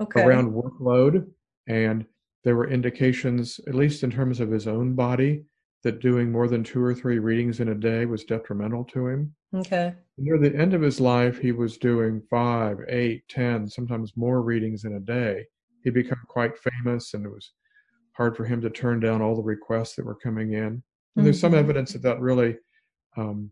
okay. 0.00 0.22
around 0.22 0.52
workload, 0.52 1.26
and 1.68 2.04
there 2.44 2.56
were 2.56 2.68
indications, 2.68 3.60
at 3.68 3.74
least 3.74 4.02
in 4.02 4.10
terms 4.10 4.40
of 4.40 4.50
his 4.50 4.66
own 4.66 4.94
body, 4.94 5.44
that 5.84 6.00
doing 6.00 6.30
more 6.30 6.48
than 6.48 6.62
two 6.62 6.82
or 6.82 6.94
three 6.94 7.18
readings 7.18 7.60
in 7.60 7.68
a 7.68 7.74
day 7.74 8.06
was 8.06 8.24
detrimental 8.24 8.84
to 8.84 9.08
him. 9.08 9.34
Okay. 9.54 9.94
Near 10.16 10.38
the 10.38 10.54
end 10.56 10.74
of 10.74 10.80
his 10.80 11.00
life, 11.00 11.38
he 11.38 11.52
was 11.52 11.76
doing 11.76 12.22
five, 12.30 12.78
eight, 12.88 13.22
ten, 13.28 13.68
sometimes 13.68 14.16
more 14.16 14.42
readings 14.42 14.84
in 14.84 14.94
a 14.94 15.00
day. 15.00 15.44
He'd 15.84 15.94
become 15.94 16.20
quite 16.28 16.52
famous, 16.58 17.14
and 17.14 17.26
it 17.26 17.30
was 17.30 17.52
hard 18.16 18.36
for 18.36 18.44
him 18.44 18.60
to 18.60 18.70
turn 18.70 19.00
down 19.00 19.22
all 19.22 19.34
the 19.34 19.42
requests 19.42 19.96
that 19.96 20.04
were 20.06 20.14
coming 20.14 20.52
in. 20.52 20.82
And 21.16 21.26
there's 21.26 21.40
some 21.40 21.52
Mhm. 21.52 21.58
evidence 21.58 21.92
that 21.92 22.02
that 22.02 22.20
really 22.20 22.58
um, 23.16 23.50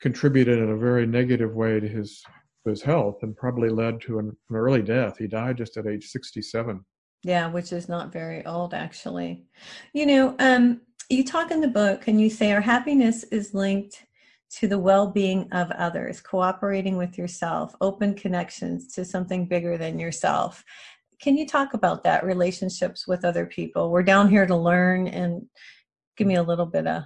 contributed 0.00 0.58
in 0.58 0.70
a 0.70 0.76
very 0.76 1.06
negative 1.06 1.54
way 1.54 1.78
to 1.80 1.86
his 1.86 2.24
his 2.64 2.82
health 2.82 3.18
and 3.22 3.36
probably 3.36 3.70
led 3.70 4.00
to 4.02 4.18
an, 4.18 4.36
an 4.50 4.56
early 4.56 4.82
death. 4.82 5.16
He 5.18 5.26
died 5.26 5.56
just 5.56 5.76
at 5.76 5.86
age 5.86 6.08
67. 6.08 6.84
Yeah, 7.22 7.48
which 7.48 7.72
is 7.72 7.88
not 7.88 8.12
very 8.12 8.44
old, 8.46 8.74
actually. 8.74 9.44
You 9.92 10.06
know, 10.06 10.36
um, 10.38 10.80
you 11.08 11.24
talk 11.24 11.50
in 11.50 11.60
the 11.60 11.68
book 11.68 12.08
and 12.08 12.20
you 12.20 12.30
say 12.30 12.52
our 12.52 12.60
happiness 12.60 13.24
is 13.24 13.54
linked 13.54 14.04
to 14.52 14.66
the 14.66 14.78
well 14.78 15.10
being 15.10 15.50
of 15.52 15.70
others, 15.72 16.20
cooperating 16.20 16.96
with 16.96 17.18
yourself, 17.18 17.74
open 17.80 18.14
connections 18.14 18.92
to 18.94 19.04
something 19.04 19.46
bigger 19.46 19.78
than 19.78 19.98
yourself. 19.98 20.64
Can 21.20 21.36
you 21.36 21.46
talk 21.46 21.74
about 21.74 22.02
that, 22.04 22.24
relationships 22.24 23.06
with 23.06 23.24
other 23.24 23.46
people? 23.46 23.90
We're 23.90 24.02
down 24.02 24.28
here 24.28 24.46
to 24.46 24.56
learn 24.56 25.06
and 25.06 25.46
give 26.16 26.26
me 26.26 26.36
a 26.36 26.42
little 26.42 26.66
bit 26.66 26.86
of 26.86 27.04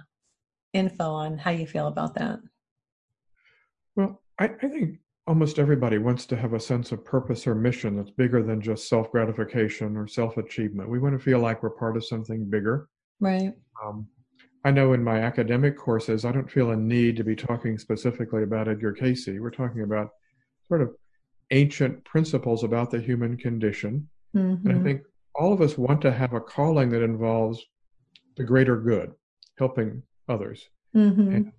info 0.73 1.11
on 1.11 1.37
how 1.37 1.51
you 1.51 1.67
feel 1.67 1.87
about 1.87 2.15
that. 2.15 2.39
Well, 3.95 4.21
I, 4.39 4.45
I 4.45 4.67
think 4.67 4.99
almost 5.27 5.57
everybody 5.59 5.97
wants 5.97 6.25
to 6.27 6.35
have 6.35 6.53
a 6.53 6.59
sense 6.59 6.91
of 6.91 7.03
purpose 7.03 7.47
or 7.47 7.55
mission 7.55 7.95
that's 7.97 8.11
bigger 8.11 8.43
than 8.43 8.61
just 8.61 8.87
self 8.87 9.11
gratification 9.11 9.97
or 9.97 10.07
self 10.07 10.37
achievement. 10.37 10.89
We 10.89 10.99
want 10.99 11.17
to 11.17 11.23
feel 11.23 11.39
like 11.39 11.63
we're 11.63 11.71
part 11.71 11.97
of 11.97 12.05
something 12.05 12.45
bigger. 12.49 12.87
Right. 13.19 13.53
Um, 13.83 14.07
I 14.63 14.71
know 14.71 14.93
in 14.93 15.03
my 15.03 15.19
academic 15.19 15.77
courses, 15.77 16.25
I 16.25 16.31
don't 16.31 16.49
feel 16.49 16.71
a 16.71 16.75
need 16.75 17.17
to 17.17 17.23
be 17.23 17.35
talking 17.35 17.77
specifically 17.77 18.43
about 18.43 18.67
Edgar 18.67 18.93
Cayce. 18.93 19.27
We're 19.27 19.51
talking 19.51 19.81
about 19.83 20.09
sort 20.67 20.81
of 20.81 20.95
ancient 21.51 22.03
principles 22.03 22.63
about 22.63 22.89
the 22.89 22.99
human 22.99 23.37
condition. 23.37 24.09
And 24.33 24.67
I 24.67 24.73
Mhm. 24.73 24.83
think 24.83 25.01
all 25.35 25.53
of 25.53 25.61
us 25.61 25.77
want 25.77 26.01
to 26.01 26.11
have 26.11 26.33
a 26.33 26.41
calling 26.41 26.89
that 26.89 27.03
involves 27.03 27.63
the 28.35 28.43
greater 28.43 28.75
good, 28.81 29.13
helping 29.57 30.01
others. 30.27 30.67
Mhm. 30.95 31.53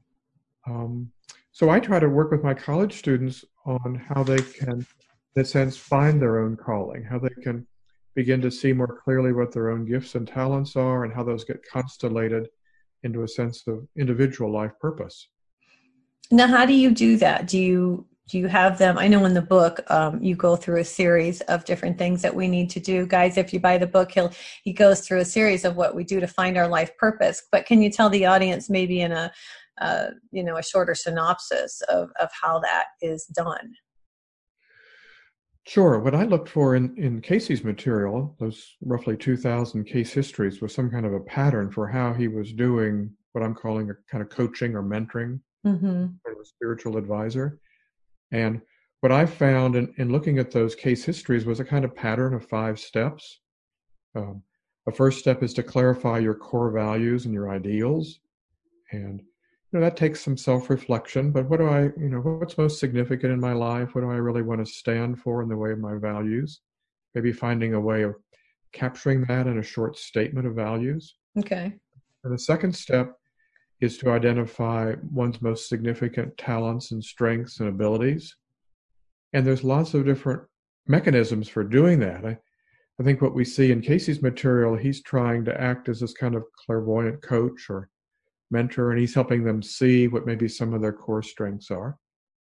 Um, 0.66 1.12
so 1.56 1.70
I 1.70 1.80
try 1.80 1.98
to 1.98 2.10
work 2.10 2.30
with 2.30 2.44
my 2.44 2.52
college 2.52 2.98
students 2.98 3.42
on 3.64 3.94
how 3.94 4.22
they 4.22 4.36
can, 4.36 4.86
in 5.36 5.42
a 5.42 5.42
sense, 5.42 5.74
find 5.74 6.20
their 6.20 6.40
own 6.40 6.54
calling, 6.54 7.02
how 7.02 7.18
they 7.18 7.32
can 7.42 7.66
begin 8.14 8.42
to 8.42 8.50
see 8.50 8.74
more 8.74 9.00
clearly 9.02 9.32
what 9.32 9.52
their 9.52 9.70
own 9.70 9.86
gifts 9.86 10.16
and 10.16 10.28
talents 10.28 10.76
are, 10.76 11.04
and 11.04 11.14
how 11.14 11.24
those 11.24 11.44
get 11.44 11.64
constellated 11.66 12.50
into 13.04 13.22
a 13.22 13.28
sense 13.28 13.66
of 13.68 13.88
individual 13.96 14.52
life 14.52 14.72
purpose. 14.82 15.28
Now, 16.30 16.46
how 16.46 16.66
do 16.66 16.74
you 16.74 16.90
do 16.90 17.16
that? 17.16 17.46
Do 17.46 17.58
you 17.58 18.06
do 18.28 18.38
you 18.38 18.48
have 18.48 18.76
them? 18.76 18.98
I 18.98 19.08
know 19.08 19.24
in 19.24 19.32
the 19.32 19.40
book 19.40 19.80
um, 19.88 20.22
you 20.22 20.34
go 20.34 20.56
through 20.56 20.80
a 20.80 20.84
series 20.84 21.40
of 21.42 21.64
different 21.64 21.96
things 21.96 22.20
that 22.22 22.34
we 22.34 22.48
need 22.48 22.68
to 22.70 22.80
do, 22.80 23.06
guys. 23.06 23.38
If 23.38 23.54
you 23.54 23.60
buy 23.60 23.78
the 23.78 23.86
book, 23.86 24.12
he'll 24.12 24.32
he 24.62 24.74
goes 24.74 25.00
through 25.00 25.20
a 25.20 25.24
series 25.24 25.64
of 25.64 25.76
what 25.76 25.94
we 25.94 26.04
do 26.04 26.20
to 26.20 26.26
find 26.26 26.58
our 26.58 26.68
life 26.68 26.94
purpose. 26.98 27.44
But 27.50 27.64
can 27.64 27.80
you 27.80 27.88
tell 27.88 28.10
the 28.10 28.26
audience 28.26 28.68
maybe 28.68 29.00
in 29.00 29.12
a 29.12 29.32
uh, 29.80 30.08
you 30.30 30.42
know 30.44 30.56
a 30.56 30.62
shorter 30.62 30.94
synopsis 30.94 31.80
of 31.88 32.10
of 32.20 32.28
how 32.42 32.58
that 32.60 32.86
is 33.00 33.24
done? 33.26 33.74
Sure. 35.66 35.98
What 35.98 36.14
I 36.14 36.22
looked 36.24 36.48
for 36.48 36.76
in, 36.76 36.96
in 36.96 37.20
Cayce's 37.20 37.64
material, 37.64 38.36
those 38.38 38.76
roughly 38.82 39.16
2,000 39.16 39.82
case 39.84 40.12
histories, 40.12 40.60
was 40.60 40.72
some 40.72 40.88
kind 40.88 41.04
of 41.04 41.12
a 41.12 41.18
pattern 41.18 41.72
for 41.72 41.88
how 41.88 42.14
he 42.14 42.28
was 42.28 42.52
doing 42.52 43.10
what 43.32 43.42
I'm 43.44 43.54
calling 43.54 43.90
a 43.90 43.94
kind 44.08 44.22
of 44.22 44.30
coaching 44.30 44.74
or 44.76 44.82
mentoring, 44.82 45.40
Mm-hmm. 45.66 46.06
sort 46.22 46.36
of 46.36 46.40
a 46.40 46.44
spiritual 46.44 46.96
advisor. 46.96 47.58
And 48.30 48.60
what 49.00 49.10
I 49.10 49.26
found 49.26 49.74
in, 49.74 49.92
in 49.98 50.12
looking 50.12 50.38
at 50.38 50.52
those 50.52 50.76
case 50.76 51.04
histories 51.04 51.44
was 51.44 51.58
a 51.58 51.64
kind 51.64 51.84
of 51.84 51.96
pattern 51.96 52.34
of 52.34 52.46
five 52.46 52.78
steps. 52.78 53.40
Um, 54.14 54.44
the 54.86 54.92
first 54.92 55.18
step 55.18 55.42
is 55.42 55.52
to 55.54 55.64
clarify 55.64 56.18
your 56.20 56.34
core 56.34 56.70
values 56.70 57.24
and 57.24 57.34
your 57.34 57.50
ideals. 57.50 58.20
And 58.92 59.20
you 59.76 59.82
know, 59.82 59.88
that 59.90 59.96
takes 59.98 60.22
some 60.22 60.38
self-reflection, 60.38 61.32
but 61.32 61.50
what 61.50 61.58
do 61.58 61.68
I, 61.68 61.82
you 61.82 62.08
know, 62.08 62.20
what's 62.20 62.56
most 62.56 62.80
significant 62.80 63.30
in 63.30 63.38
my 63.38 63.52
life? 63.52 63.94
What 63.94 64.00
do 64.00 64.10
I 64.10 64.14
really 64.14 64.40
want 64.40 64.64
to 64.64 64.72
stand 64.72 65.20
for 65.20 65.42
in 65.42 65.50
the 65.50 65.56
way 65.56 65.70
of 65.70 65.78
my 65.78 65.98
values? 65.98 66.62
Maybe 67.14 67.30
finding 67.30 67.74
a 67.74 67.80
way 67.80 68.00
of 68.00 68.14
capturing 68.72 69.24
that 69.26 69.46
in 69.46 69.58
a 69.58 69.62
short 69.62 69.98
statement 69.98 70.46
of 70.46 70.54
values. 70.54 71.16
Okay. 71.38 71.74
And 72.24 72.32
the 72.32 72.38
second 72.38 72.74
step 72.74 73.16
is 73.82 73.98
to 73.98 74.12
identify 74.12 74.94
one's 75.12 75.42
most 75.42 75.68
significant 75.68 76.38
talents 76.38 76.92
and 76.92 77.04
strengths 77.04 77.60
and 77.60 77.68
abilities. 77.68 78.34
And 79.34 79.46
there's 79.46 79.62
lots 79.62 79.92
of 79.92 80.06
different 80.06 80.40
mechanisms 80.86 81.50
for 81.50 81.62
doing 81.62 81.98
that. 82.00 82.24
I, 82.24 82.38
I 82.98 83.02
think 83.02 83.20
what 83.20 83.34
we 83.34 83.44
see 83.44 83.72
in 83.72 83.82
Cayce's 83.82 84.22
material, 84.22 84.74
he's 84.74 85.02
trying 85.02 85.44
to 85.44 85.60
act 85.60 85.90
as 85.90 86.00
this 86.00 86.14
kind 86.14 86.34
of 86.34 86.44
clairvoyant 86.64 87.20
coach 87.20 87.68
or 87.68 87.90
mentor, 88.50 88.90
and 88.90 89.00
he's 89.00 89.14
helping 89.14 89.44
them 89.44 89.62
see 89.62 90.08
what 90.08 90.26
maybe 90.26 90.48
some 90.48 90.74
of 90.74 90.80
their 90.80 90.92
core 90.92 91.22
strengths 91.22 91.70
are. 91.70 91.96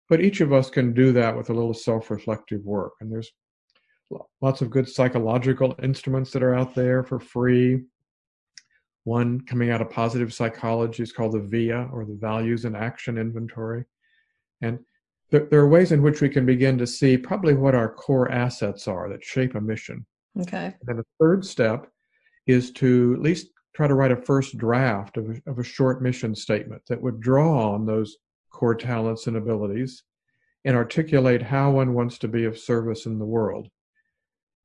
But 0.09 0.21
each 0.21 0.41
of 0.41 0.51
us 0.53 0.69
can 0.69 0.93
do 0.93 1.11
that 1.13 1.35
with 1.35 1.49
a 1.49 1.53
little 1.53 1.73
self 1.73 2.11
reflective 2.11 2.63
work. 2.63 2.93
And 2.99 3.11
there's 3.11 3.31
lots 4.41 4.61
of 4.61 4.69
good 4.69 4.89
psychological 4.89 5.75
instruments 5.81 6.31
that 6.31 6.43
are 6.43 6.55
out 6.55 6.75
there 6.75 7.03
for 7.03 7.19
free. 7.19 7.83
One 9.03 9.41
coming 9.41 9.71
out 9.71 9.81
of 9.81 9.89
positive 9.89 10.33
psychology 10.33 11.01
is 11.01 11.13
called 11.13 11.33
the 11.33 11.39
VIA, 11.39 11.89
or 11.91 12.05
the 12.05 12.17
Values 12.19 12.65
and 12.65 12.75
Action 12.75 13.17
Inventory. 13.17 13.85
And 14.61 14.79
there, 15.31 15.47
there 15.49 15.61
are 15.61 15.67
ways 15.67 15.91
in 15.91 16.01
which 16.01 16.21
we 16.21 16.29
can 16.29 16.45
begin 16.45 16.77
to 16.77 16.85
see 16.85 17.17
probably 17.17 17.55
what 17.55 17.73
our 17.73 17.91
core 17.91 18.31
assets 18.31 18.87
are 18.87 19.09
that 19.09 19.23
shape 19.23 19.55
a 19.55 19.61
mission. 19.61 20.05
Okay. 20.39 20.65
And 20.65 20.75
then 20.83 20.97
the 20.97 21.05
third 21.19 21.45
step 21.45 21.87
is 22.47 22.71
to 22.73 23.13
at 23.15 23.21
least 23.21 23.47
try 23.75 23.87
to 23.87 23.95
write 23.95 24.11
a 24.11 24.15
first 24.15 24.57
draft 24.57 25.17
of 25.17 25.29
a, 25.29 25.49
of 25.49 25.59
a 25.59 25.63
short 25.63 26.01
mission 26.01 26.35
statement 26.35 26.81
that 26.87 27.01
would 27.01 27.21
draw 27.21 27.73
on 27.73 27.85
those 27.85 28.17
core 28.51 28.75
talents 28.75 29.27
and 29.27 29.37
abilities 29.37 30.03
and 30.65 30.75
articulate 30.75 31.41
how 31.41 31.71
one 31.71 31.93
wants 31.93 32.17
to 32.19 32.27
be 32.27 32.45
of 32.45 32.57
service 32.57 33.05
in 33.05 33.17
the 33.17 33.25
world. 33.25 33.67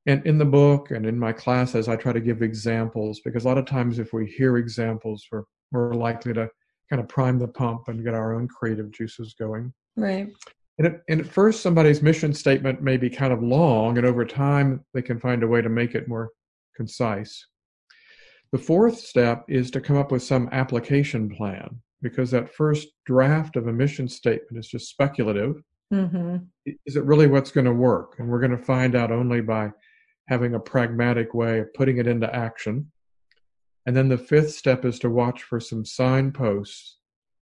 And 0.05 0.25
in 0.25 0.37
the 0.37 0.45
book 0.45 0.91
and 0.91 1.05
in 1.05 1.17
my 1.17 1.33
classes, 1.33 1.87
I 1.87 1.95
try 1.95 2.13
to 2.13 2.21
give 2.21 2.41
examples 2.41 3.19
because 3.25 3.43
a 3.43 3.47
lot 3.47 3.57
of 3.57 3.65
times 3.65 3.99
if 3.99 4.13
we 4.13 4.25
hear 4.25 4.57
examples, 4.57 5.25
we're 5.31 5.43
more 5.71 5.93
likely 5.95 6.33
to 6.33 6.49
kind 6.89 7.01
of 7.01 7.09
prime 7.09 7.39
the 7.39 7.47
pump 7.47 7.87
and 7.87 8.03
get 8.03 8.13
our 8.13 8.33
own 8.33 8.47
creative 8.47 8.91
juices 8.91 9.35
going. 9.37 9.73
Right. 9.95 10.29
And 10.77 10.99
and 11.09 11.21
at 11.21 11.27
first, 11.27 11.61
somebody's 11.61 12.01
mission 12.01 12.33
statement 12.33 12.81
may 12.81 12.97
be 12.97 13.09
kind 13.09 13.33
of 13.33 13.41
long, 13.41 13.97
and 13.97 14.05
over 14.05 14.23
time, 14.23 14.85
they 14.93 15.01
can 15.01 15.19
find 15.19 15.41
a 15.41 15.47
way 15.47 15.61
to 15.61 15.69
make 15.69 15.95
it 15.95 16.07
more 16.07 16.29
concise. 16.75 17.45
The 18.51 18.57
fourth 18.57 18.97
step 18.99 19.45
is 19.47 19.71
to 19.71 19.81
come 19.81 19.97
up 19.97 20.11
with 20.11 20.23
some 20.23 20.49
application 20.51 21.29
plan 21.29 21.81
because 22.01 22.31
that 22.31 22.53
first 22.53 22.87
draft 23.05 23.55
of 23.55 23.67
a 23.67 23.73
mission 23.73 24.07
statement 24.07 24.57
is 24.57 24.67
just 24.67 24.89
speculative. 24.89 25.61
Mm-hmm. 25.93 26.37
Is 26.85 26.95
it 26.95 27.03
really 27.03 27.27
what's 27.27 27.51
going 27.51 27.65
to 27.65 27.73
work? 27.73 28.15
And 28.19 28.29
we're 28.29 28.39
going 28.39 28.55
to 28.55 28.57
find 28.57 28.95
out 28.95 29.11
only 29.11 29.41
by 29.41 29.71
having 30.27 30.55
a 30.55 30.59
pragmatic 30.59 31.33
way 31.33 31.59
of 31.59 31.73
putting 31.73 31.97
it 31.97 32.07
into 32.07 32.33
action. 32.33 32.91
And 33.85 33.95
then 33.95 34.09
the 34.09 34.17
fifth 34.17 34.51
step 34.51 34.85
is 34.85 34.99
to 34.99 35.09
watch 35.09 35.43
for 35.43 35.59
some 35.59 35.85
signposts 35.85 36.97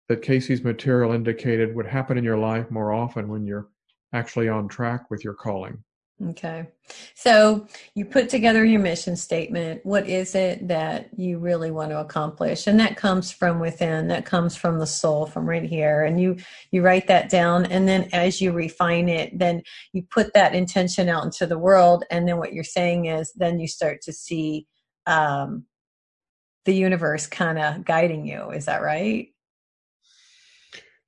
that 0.08 0.22
Cayce's 0.22 0.64
material 0.64 1.12
indicated 1.12 1.74
would 1.74 1.86
happen 1.86 2.18
in 2.18 2.24
your 2.24 2.38
life 2.38 2.70
more 2.70 2.92
often 2.92 3.28
when 3.28 3.44
you're 3.44 3.68
actually 4.12 4.48
on 4.48 4.68
track 4.68 5.10
with 5.10 5.22
your 5.22 5.34
calling. 5.34 5.82
Okay. 6.28 6.68
So 7.14 7.66
you 7.94 8.04
put 8.04 8.28
together 8.28 8.62
your 8.62 8.80
mission 8.80 9.16
statement. 9.16 9.80
What 9.84 10.06
is 10.06 10.34
it 10.34 10.68
that 10.68 11.08
you 11.16 11.38
really 11.38 11.70
want 11.70 11.90
to 11.90 12.00
accomplish? 12.00 12.66
And 12.66 12.78
that 12.78 12.96
comes 12.96 13.32
from 13.32 13.58
within. 13.58 14.08
That 14.08 14.26
comes 14.26 14.54
from 14.54 14.78
the 14.78 14.86
soul 14.86 15.24
from 15.24 15.48
right 15.48 15.62
here. 15.62 16.04
And 16.04 16.20
you 16.20 16.36
you 16.70 16.82
write 16.82 17.06
that 17.06 17.30
down 17.30 17.64
and 17.66 17.88
then 17.88 18.10
as 18.12 18.40
you 18.40 18.52
refine 18.52 19.08
it, 19.08 19.38
then 19.38 19.62
you 19.94 20.02
put 20.10 20.34
that 20.34 20.54
intention 20.54 21.08
out 21.08 21.24
into 21.24 21.46
the 21.46 21.58
world 21.58 22.04
and 22.10 22.28
then 22.28 22.36
what 22.36 22.52
you're 22.52 22.64
saying 22.64 23.06
is 23.06 23.32
then 23.34 23.58
you 23.58 23.68
start 23.68 24.02
to 24.02 24.12
see 24.12 24.66
um 25.06 25.64
the 26.66 26.74
universe 26.74 27.26
kind 27.26 27.58
of 27.58 27.84
guiding 27.86 28.26
you. 28.26 28.50
Is 28.50 28.66
that 28.66 28.82
right? 28.82 29.28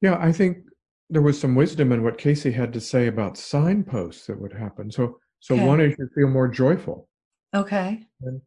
Yeah, 0.01 0.17
I 0.19 0.33
think 0.33 0.65
there 1.13 1.21
was 1.23 1.39
some 1.39 1.55
wisdom 1.55 1.93
in 1.93 2.03
what 2.03 2.17
Cayce 2.17 2.45
had 2.45 2.73
to 2.73 2.81
say 2.81 3.07
about 3.07 3.37
signposts 3.37 4.27
that 4.27 4.41
would 4.41 4.53
happen. 4.55 4.91
So, 4.91 5.19
so 5.41 5.55
Okay. 5.55 5.67
one 5.67 5.81
is 5.81 5.95
you 5.99 6.09
feel 6.15 6.29
more 6.29 6.49
joyful. 6.49 7.07
Okay. 7.55 8.07
And 8.23 8.41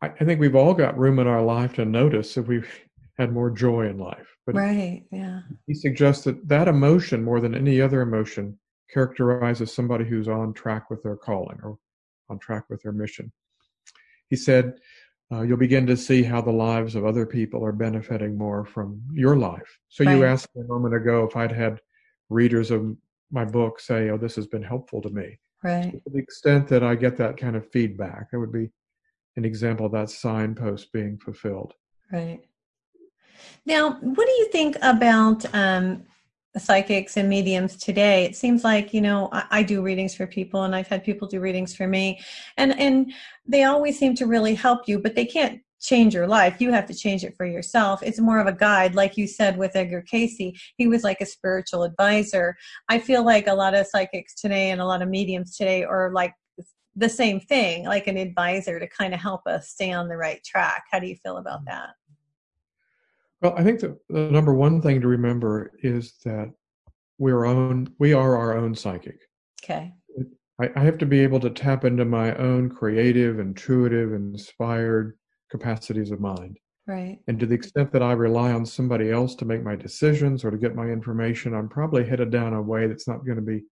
I, 0.00 0.06
I 0.18 0.24
think 0.24 0.40
we've 0.40 0.56
all 0.56 0.72
got 0.72 0.98
room 0.98 1.18
in 1.18 1.26
our 1.26 1.42
life 1.42 1.74
to 1.74 1.84
notice 1.84 2.38
if 2.38 2.46
we've 2.48 2.70
had 3.18 3.32
more 3.34 3.50
joy 3.50 3.86
in 3.88 3.98
life. 3.98 4.26
But 4.46 4.54
Right. 4.54 5.04
Yeah. 5.12 5.42
he 5.66 5.74
suggests 5.74 6.24
that 6.24 6.48
that 6.48 6.68
emotion, 6.68 7.22
more 7.22 7.38
than 7.38 7.54
any 7.54 7.82
other 7.82 8.00
emotion, 8.00 8.58
characterizes 8.90 9.70
somebody 9.74 10.06
who's 10.06 10.28
on 10.28 10.54
track 10.54 10.88
with 10.88 11.02
their 11.02 11.16
calling 11.16 11.58
or 11.62 11.76
on 12.30 12.38
track 12.38 12.64
with 12.70 12.80
their 12.82 12.92
mission. 12.92 13.30
He 14.30 14.36
said, 14.36 14.78
uh, 15.32 15.40
you'll 15.40 15.56
begin 15.56 15.86
to 15.86 15.96
see 15.96 16.22
how 16.22 16.40
the 16.40 16.52
lives 16.52 16.94
of 16.94 17.06
other 17.06 17.24
people 17.24 17.64
are 17.64 17.72
benefiting 17.72 18.36
more 18.36 18.64
from 18.64 19.00
your 19.12 19.36
life. 19.36 19.78
So 19.88 20.04
you 20.04 20.24
asked 20.24 20.48
me 20.54 20.62
a 20.62 20.68
moment 20.68 20.94
ago 20.94 21.24
if 21.24 21.36
I'd 21.36 21.52
had 21.52 21.80
readers 22.28 22.70
of 22.70 22.94
my 23.30 23.44
book 23.44 23.80
say, 23.80 24.10
"Oh, 24.10 24.18
this 24.18 24.36
has 24.36 24.46
been 24.46 24.62
helpful 24.62 25.00
to 25.02 25.10
me." 25.10 25.38
Right. 25.62 25.92
To 25.92 26.10
the 26.10 26.18
extent 26.18 26.68
that 26.68 26.82
I 26.82 26.94
get 26.94 27.16
that 27.16 27.36
kind 27.36 27.56
of 27.56 27.70
feedback, 27.70 28.30
that 28.30 28.38
would 28.38 28.52
be 28.52 28.68
an 29.36 29.44
example 29.44 29.86
of 29.86 29.92
that 29.92 30.10
signpost 30.10 30.92
being 30.92 31.18
fulfilled. 31.18 31.72
Right. 32.12 32.40
Now, 33.64 33.92
what 33.92 34.26
do 34.26 34.32
you 34.32 34.48
think 34.48 34.76
about 34.82 35.46
um, 35.54 36.04
psychics 36.58 37.16
and 37.16 37.28
mediums 37.28 37.76
today? 37.76 38.24
It 38.24 38.36
seems 38.36 38.64
like 38.64 38.92
you 38.92 39.00
know 39.00 39.28
I, 39.32 39.44
I, 39.50 39.62
do 39.62 39.82
readings 39.82 40.14
for 40.14 40.26
people, 40.26 40.64
and 40.64 40.74
I've 40.74 40.88
had 40.88 41.04
people 41.04 41.28
do 41.28 41.40
readings 41.40 41.74
for 41.74 41.86
me, 41.86 42.20
and 42.56 42.78
and 42.78 43.12
they 43.46 43.64
always 43.64 43.98
seem 43.98 44.14
to 44.16 44.26
really 44.26 44.54
help 44.54 44.88
you, 44.88 44.98
but 44.98 45.14
they 45.14 45.26
can't 45.26 45.60
change 45.80 46.14
your 46.14 46.28
life. 46.28 46.60
You 46.60 46.70
have 46.72 46.86
to 46.86 46.94
change 46.94 47.24
it 47.24 47.36
for 47.36 47.44
yourself. 47.44 48.02
It's 48.02 48.20
more 48.20 48.38
of 48.38 48.46
a 48.46 48.52
guide, 48.52 48.94
like 48.94 49.16
you 49.16 49.26
said 49.26 49.58
with 49.58 49.74
Edgar 49.74 50.02
Cayce 50.02 50.36
He 50.76 50.86
was 50.86 51.02
like 51.02 51.20
a 51.20 51.26
spiritual 51.26 51.82
advisor. 51.82 52.56
I 52.88 53.00
feel 53.00 53.24
like 53.24 53.48
a 53.48 53.54
lot 53.54 53.74
of 53.74 53.86
psychics 53.86 54.34
today 54.34 54.70
and 54.70 54.80
a 54.80 54.86
lot 54.86 55.02
of 55.02 55.08
mediums 55.08 55.56
today 55.56 55.82
are 55.84 56.12
like 56.12 56.34
the 56.94 57.08
same 57.08 57.40
thing, 57.40 57.84
like 57.84 58.06
an 58.06 58.16
advisor 58.16 58.78
to 58.78 58.86
kind 58.86 59.14
of 59.14 59.20
help 59.20 59.46
us 59.46 59.70
stay 59.70 59.92
on 59.92 60.08
the 60.08 60.16
right 60.16 60.42
track. 60.44 60.84
How 60.90 60.98
do 60.98 61.06
you 61.06 61.16
feel 61.16 61.38
about 61.38 61.60
mm-hmm. 61.60 61.70
that? 61.70 61.90
Well, 63.42 63.54
I 63.56 63.64
think 63.64 63.80
that 63.80 63.98
the 64.08 64.30
number 64.30 64.54
one 64.54 64.80
thing 64.80 65.00
to 65.00 65.08
remember 65.08 65.72
is 65.82 66.14
that 66.24 66.52
we're 67.18 67.44
own 67.44 67.92
we 67.98 68.12
are 68.12 68.36
our 68.36 68.56
own 68.56 68.74
psychic. 68.74 69.20
Okay. 69.62 69.92
I, 70.60 70.70
I 70.76 70.80
have 70.80 70.98
to 70.98 71.06
be 71.06 71.20
able 71.20 71.40
to 71.40 71.50
tap 71.50 71.84
into 71.84 72.04
my 72.04 72.34
own 72.36 72.70
creative, 72.70 73.40
intuitive, 73.40 74.12
inspired 74.12 75.18
capacities 75.50 76.10
of 76.10 76.20
mind. 76.20 76.58
Right. 76.86 77.18
And 77.28 77.38
to 77.40 77.46
the 77.46 77.54
extent 77.54 77.92
that 77.92 78.02
I 78.02 78.12
rely 78.12 78.52
on 78.52 78.66
somebody 78.66 79.10
else 79.10 79.34
to 79.36 79.44
make 79.44 79.62
my 79.62 79.76
decisions 79.76 80.44
or 80.44 80.50
to 80.50 80.58
get 80.58 80.74
my 80.74 80.86
information, 80.86 81.54
I'm 81.54 81.68
probably 81.68 82.04
headed 82.04 82.30
down 82.30 82.54
a 82.54 82.62
way 82.62 82.86
that's 82.86 83.08
not 83.08 83.24
going 83.24 83.36
to 83.36 83.42
be 83.42 83.62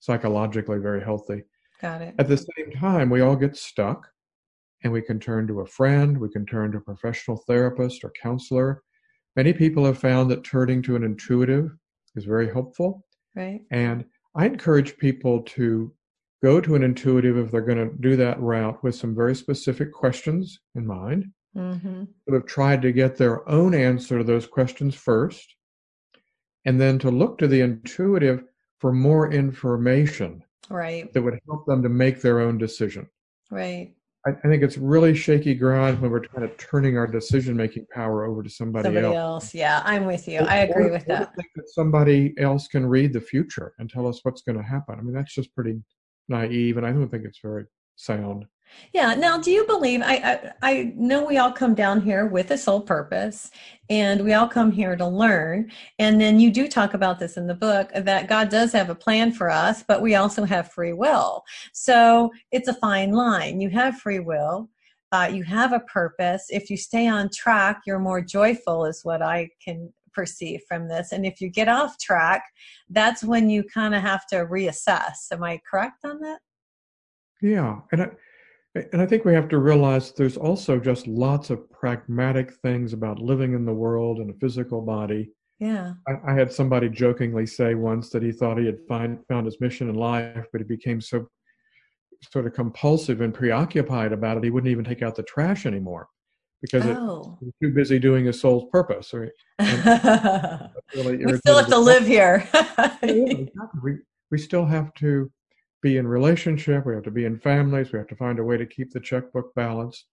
psychologically 0.00 0.78
very 0.78 1.02
healthy. 1.02 1.42
Got 1.80 2.02
it. 2.02 2.14
At 2.18 2.28
the 2.28 2.36
same 2.36 2.72
time, 2.78 3.10
we 3.10 3.20
all 3.20 3.36
get 3.36 3.56
stuck 3.56 4.08
and 4.82 4.92
we 4.92 5.02
can 5.02 5.18
turn 5.18 5.46
to 5.46 5.60
a 5.60 5.66
friend, 5.66 6.18
we 6.18 6.28
can 6.28 6.44
turn 6.44 6.72
to 6.72 6.78
a 6.78 6.80
professional 6.80 7.36
therapist 7.46 8.04
or 8.04 8.12
counselor. 8.20 8.82
Many 9.36 9.52
people 9.52 9.84
have 9.84 9.98
found 9.98 10.30
that 10.30 10.44
turning 10.44 10.82
to 10.82 10.96
an 10.96 11.04
intuitive 11.04 11.70
is 12.14 12.24
very 12.24 12.50
helpful. 12.50 13.04
Right. 13.34 13.60
And 13.70 14.04
I 14.34 14.46
encourage 14.46 14.96
people 14.96 15.42
to 15.42 15.92
go 16.42 16.60
to 16.60 16.74
an 16.74 16.82
intuitive 16.82 17.36
if 17.36 17.50
they're 17.50 17.60
going 17.60 17.90
to 17.90 17.94
do 18.00 18.16
that 18.16 18.40
route 18.40 18.82
with 18.82 18.94
some 18.94 19.14
very 19.14 19.34
specific 19.34 19.92
questions 19.92 20.60
in 20.74 20.86
mind. 20.86 21.26
Mm-hmm. 21.56 22.04
Sort 22.28 22.42
of 22.42 22.46
tried 22.46 22.82
to 22.82 22.92
get 22.92 23.16
their 23.16 23.48
own 23.48 23.74
answer 23.74 24.18
to 24.18 24.24
those 24.24 24.46
questions 24.46 24.94
first, 24.94 25.54
and 26.66 26.80
then 26.80 26.98
to 26.98 27.10
look 27.10 27.38
to 27.38 27.46
the 27.46 27.60
intuitive 27.62 28.44
for 28.78 28.92
more 28.92 29.32
information 29.32 30.42
right 30.68 31.12
that 31.12 31.22
would 31.22 31.38
help 31.48 31.64
them 31.66 31.82
to 31.82 31.88
make 31.88 32.20
their 32.20 32.40
own 32.40 32.58
decision 32.58 33.08
right 33.50 33.94
I, 34.26 34.30
I 34.30 34.48
think 34.48 34.62
it's 34.62 34.76
really 34.76 35.14
shaky 35.14 35.54
ground 35.54 36.00
when 36.00 36.10
we're 36.10 36.20
kind 36.20 36.44
of 36.44 36.56
turning 36.56 36.98
our 36.98 37.06
decision 37.06 37.56
making 37.56 37.86
power 37.94 38.24
over 38.24 38.42
to 38.42 38.50
somebody, 38.50 38.84
somebody 38.84 39.06
else. 39.06 39.14
else. 39.16 39.54
Yeah, 39.54 39.82
I'm 39.84 40.04
with 40.04 40.26
you. 40.26 40.40
I 40.40 40.58
agree 40.58 40.86
or, 40.86 40.92
with 40.92 41.06
that. 41.06 41.34
Think 41.36 41.48
that 41.54 41.68
somebody 41.68 42.34
else 42.38 42.66
can 42.66 42.86
read 42.86 43.12
the 43.12 43.20
future 43.20 43.74
and 43.78 43.88
tell 43.88 44.06
us 44.06 44.20
what's 44.24 44.42
going 44.42 44.56
to 44.56 44.64
happen. 44.64 44.96
I 44.98 45.02
mean, 45.02 45.14
that's 45.14 45.34
just 45.34 45.54
pretty 45.54 45.80
naive, 46.28 46.76
and 46.76 46.86
I 46.86 46.90
don't 46.90 47.08
think 47.08 47.24
it's 47.24 47.40
very 47.42 47.64
sound. 47.96 48.46
Yeah. 48.92 49.14
Now, 49.14 49.38
do 49.38 49.50
you 49.50 49.64
believe? 49.66 50.02
I, 50.02 50.16
I 50.16 50.52
I 50.62 50.92
know 50.96 51.24
we 51.24 51.38
all 51.38 51.52
come 51.52 51.74
down 51.74 52.00
here 52.00 52.26
with 52.26 52.50
a 52.50 52.58
sole 52.58 52.80
purpose, 52.80 53.50
and 53.88 54.24
we 54.24 54.32
all 54.32 54.48
come 54.48 54.70
here 54.70 54.96
to 54.96 55.06
learn. 55.06 55.70
And 55.98 56.20
then 56.20 56.40
you 56.40 56.50
do 56.50 56.68
talk 56.68 56.94
about 56.94 57.18
this 57.18 57.36
in 57.36 57.46
the 57.46 57.54
book 57.54 57.90
that 57.94 58.28
God 58.28 58.48
does 58.48 58.72
have 58.72 58.90
a 58.90 58.94
plan 58.94 59.32
for 59.32 59.50
us, 59.50 59.82
but 59.86 60.02
we 60.02 60.14
also 60.14 60.44
have 60.44 60.72
free 60.72 60.92
will. 60.92 61.42
So 61.72 62.30
it's 62.52 62.68
a 62.68 62.74
fine 62.74 63.12
line. 63.12 63.60
You 63.60 63.70
have 63.70 63.98
free 63.98 64.20
will. 64.20 64.68
Uh, 65.12 65.30
you 65.32 65.44
have 65.44 65.72
a 65.72 65.80
purpose. 65.80 66.46
If 66.50 66.68
you 66.68 66.76
stay 66.76 67.06
on 67.06 67.30
track, 67.30 67.82
you're 67.86 67.98
more 67.98 68.20
joyful, 68.20 68.84
is 68.84 69.04
what 69.04 69.22
I 69.22 69.50
can 69.64 69.92
perceive 70.12 70.62
from 70.66 70.88
this. 70.88 71.12
And 71.12 71.24
if 71.24 71.40
you 71.40 71.48
get 71.48 71.68
off 71.68 71.98
track, 71.98 72.42
that's 72.90 73.22
when 73.22 73.48
you 73.48 73.62
kind 73.62 73.94
of 73.94 74.02
have 74.02 74.26
to 74.28 74.46
reassess. 74.46 75.30
Am 75.30 75.44
I 75.44 75.60
correct 75.70 76.04
on 76.04 76.20
that? 76.20 76.40
Yeah, 77.40 77.80
and 77.92 78.02
I, 78.02 78.08
and 78.92 79.00
I 79.00 79.06
think 79.06 79.24
we 79.24 79.34
have 79.34 79.48
to 79.48 79.58
realize 79.58 80.12
there's 80.12 80.36
also 80.36 80.78
just 80.78 81.06
lots 81.06 81.50
of 81.50 81.70
pragmatic 81.70 82.52
things 82.54 82.92
about 82.92 83.18
living 83.18 83.54
in 83.54 83.64
the 83.64 83.72
world 83.72 84.18
and 84.18 84.30
a 84.30 84.38
physical 84.38 84.80
body. 84.82 85.30
Yeah. 85.58 85.94
I, 86.06 86.32
I 86.32 86.34
had 86.34 86.52
somebody 86.52 86.88
jokingly 86.88 87.46
say 87.46 87.74
once 87.74 88.10
that 88.10 88.22
he 88.22 88.32
thought 88.32 88.58
he 88.58 88.66
had 88.66 88.78
find, 88.88 89.18
found 89.28 89.46
his 89.46 89.60
mission 89.60 89.88
in 89.88 89.94
life, 89.94 90.46
but 90.52 90.60
he 90.60 90.66
became 90.66 91.00
so 91.00 91.26
sort 92.32 92.46
of 92.46 92.54
compulsive 92.54 93.20
and 93.20 93.32
preoccupied 93.32 94.12
about 94.12 94.36
it, 94.36 94.44
he 94.44 94.50
wouldn't 94.50 94.70
even 94.70 94.84
take 94.84 95.02
out 95.02 95.14
the 95.14 95.22
trash 95.22 95.66
anymore 95.66 96.08
because 96.62 96.84
oh. 96.86 97.38
it, 97.40 97.44
was 97.44 97.54
too 97.62 97.74
busy 97.74 97.98
doing 97.98 98.24
his 98.24 98.40
soul's 98.40 98.64
purpose. 98.72 99.12
Or, 99.12 99.30
really 100.94 101.24
we 101.24 101.36
still 101.38 101.58
have 101.58 101.68
to 101.68 101.78
live 101.78 102.06
here. 102.06 102.48
yeah, 102.54 102.96
exactly. 103.02 103.80
we, 103.82 103.96
we 104.30 104.38
still 104.38 104.64
have 104.64 104.92
to 104.94 105.30
be 105.82 105.96
in 105.98 106.06
relationship, 106.06 106.86
we 106.86 106.94
have 106.94 107.04
to 107.04 107.10
be 107.10 107.24
in 107.24 107.38
families, 107.38 107.92
we 107.92 107.98
have 107.98 108.08
to 108.08 108.16
find 108.16 108.38
a 108.38 108.44
way 108.44 108.56
to 108.56 108.66
keep 108.66 108.92
the 108.92 109.00
checkbook 109.00 109.54
balanced. 109.54 110.06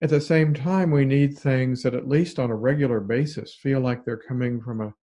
At 0.00 0.10
the 0.10 0.20
same 0.20 0.54
time, 0.54 0.90
we 0.90 1.04
need 1.04 1.36
things 1.36 1.82
that, 1.82 1.94
at 1.94 2.08
least 2.08 2.38
on 2.38 2.50
a 2.50 2.56
regular 2.56 3.00
basis, 3.00 3.54
feel 3.54 3.80
like 3.80 4.04
they're 4.04 4.16
coming 4.16 4.60
from 4.60 4.80
a, 4.80 4.94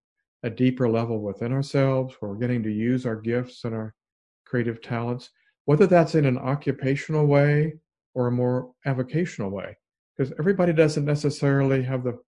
a 0.42 0.50
deeper 0.50 0.88
level 0.88 1.20
within 1.20 1.52
ourselves, 1.52 2.14
where 2.18 2.30
we're 2.30 2.38
getting 2.38 2.62
to 2.62 2.72
use 2.72 3.04
our 3.04 3.16
gifts 3.16 3.64
and 3.64 3.74
our 3.74 3.94
creative 4.46 4.80
talents, 4.80 5.30
whether 5.66 5.86
that's 5.86 6.14
in 6.14 6.24
an 6.24 6.38
occupational 6.38 7.26
way 7.26 7.74
or 8.14 8.28
a 8.28 8.32
more 8.32 8.72
avocational 8.86 9.50
way. 9.50 9.76
Because 10.16 10.32
everybody 10.38 10.72
doesn't 10.72 11.04
necessarily 11.04 11.82
have 11.82 12.02
the 12.02 12.18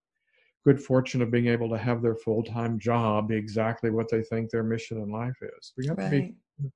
good 0.66 0.82
fortune 0.82 1.22
of 1.22 1.30
being 1.30 1.46
able 1.46 1.70
to 1.70 1.78
have 1.78 2.02
their 2.02 2.16
full 2.16 2.42
time 2.42 2.78
job 2.78 3.28
be 3.28 3.36
exactly 3.36 3.88
what 3.88 4.10
they 4.10 4.22
think 4.22 4.50
their 4.50 4.62
mission 4.62 4.98
in 4.98 5.10
life 5.10 5.36
is. 5.40 5.72
We 5.78 5.86
have 5.86 5.96
right. 5.96 6.04
to 6.04 6.10
be 6.10 6.34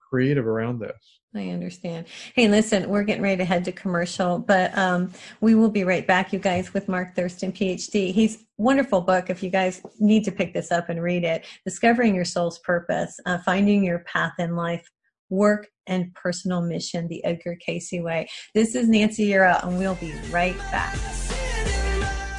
creative 0.08 0.46
around 0.46 0.80
this. 0.80 1.20
I 1.34 1.48
understand. 1.48 2.06
Hey, 2.34 2.46
listen, 2.46 2.88
we're 2.90 3.04
getting 3.04 3.22
ready 3.22 3.38
to 3.38 3.44
head 3.44 3.64
to 3.64 3.72
commercial, 3.72 4.38
but 4.38 4.76
um, 4.76 5.12
we 5.40 5.54
will 5.54 5.70
be 5.70 5.82
right 5.82 6.06
back, 6.06 6.32
you 6.32 6.38
guys, 6.38 6.74
with 6.74 6.88
Mark 6.88 7.14
Thurston, 7.14 7.52
PhD. 7.52 8.12
He's 8.12 8.44
wonderful 8.58 9.00
book. 9.00 9.30
If 9.30 9.42
you 9.42 9.48
guys 9.48 9.80
need 9.98 10.24
to 10.24 10.32
pick 10.32 10.52
this 10.52 10.70
up 10.70 10.90
and 10.90 11.02
read 11.02 11.24
it, 11.24 11.46
"Discovering 11.64 12.14
Your 12.14 12.26
Soul's 12.26 12.58
Purpose: 12.58 13.18
uh, 13.24 13.38
Finding 13.38 13.82
Your 13.82 14.00
Path 14.00 14.34
in 14.38 14.56
Life, 14.56 14.86
Work, 15.30 15.68
and 15.86 16.12
Personal 16.14 16.60
Mission: 16.60 17.08
The 17.08 17.24
Edgar 17.24 17.56
Cayce 17.64 17.92
Way." 17.92 18.28
This 18.54 18.74
is 18.74 18.88
Nancy 18.88 19.28
Yearout, 19.28 19.66
and 19.66 19.78
we'll 19.78 19.94
be 19.94 20.12
right 20.30 20.58
back. 20.70 20.98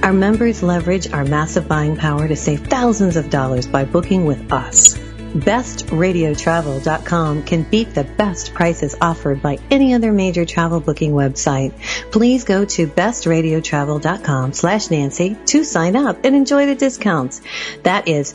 Our 0.03 0.13
members 0.13 0.63
leverage 0.63 1.11
our 1.11 1.25
massive 1.25 1.67
buying 1.67 1.97
power 1.97 2.27
to 2.27 2.35
save 2.35 2.67
thousands 2.67 3.15
of 3.15 3.29
dollars 3.29 3.67
by 3.67 3.85
booking 3.85 4.25
with 4.25 4.51
us. 4.51 4.97
BestRadioTravel.com 5.33 7.43
can 7.43 7.63
beat 7.63 7.93
the 7.93 8.03
best 8.03 8.53
prices 8.53 8.95
offered 9.01 9.41
by 9.41 9.59
any 9.69 9.93
other 9.93 10.11
major 10.11 10.45
travel 10.45 10.79
booking 10.79 11.11
website. 11.11 11.73
Please 12.11 12.43
go 12.43 12.65
to 12.65 12.87
BestRadioTravel.com 12.87 14.53
slash 14.53 14.89
Nancy 14.89 15.37
to 15.47 15.63
sign 15.63 15.95
up 15.95 16.23
and 16.23 16.35
enjoy 16.35 16.65
the 16.65 16.75
discounts. 16.75 17.41
That 17.83 18.07
is 18.07 18.33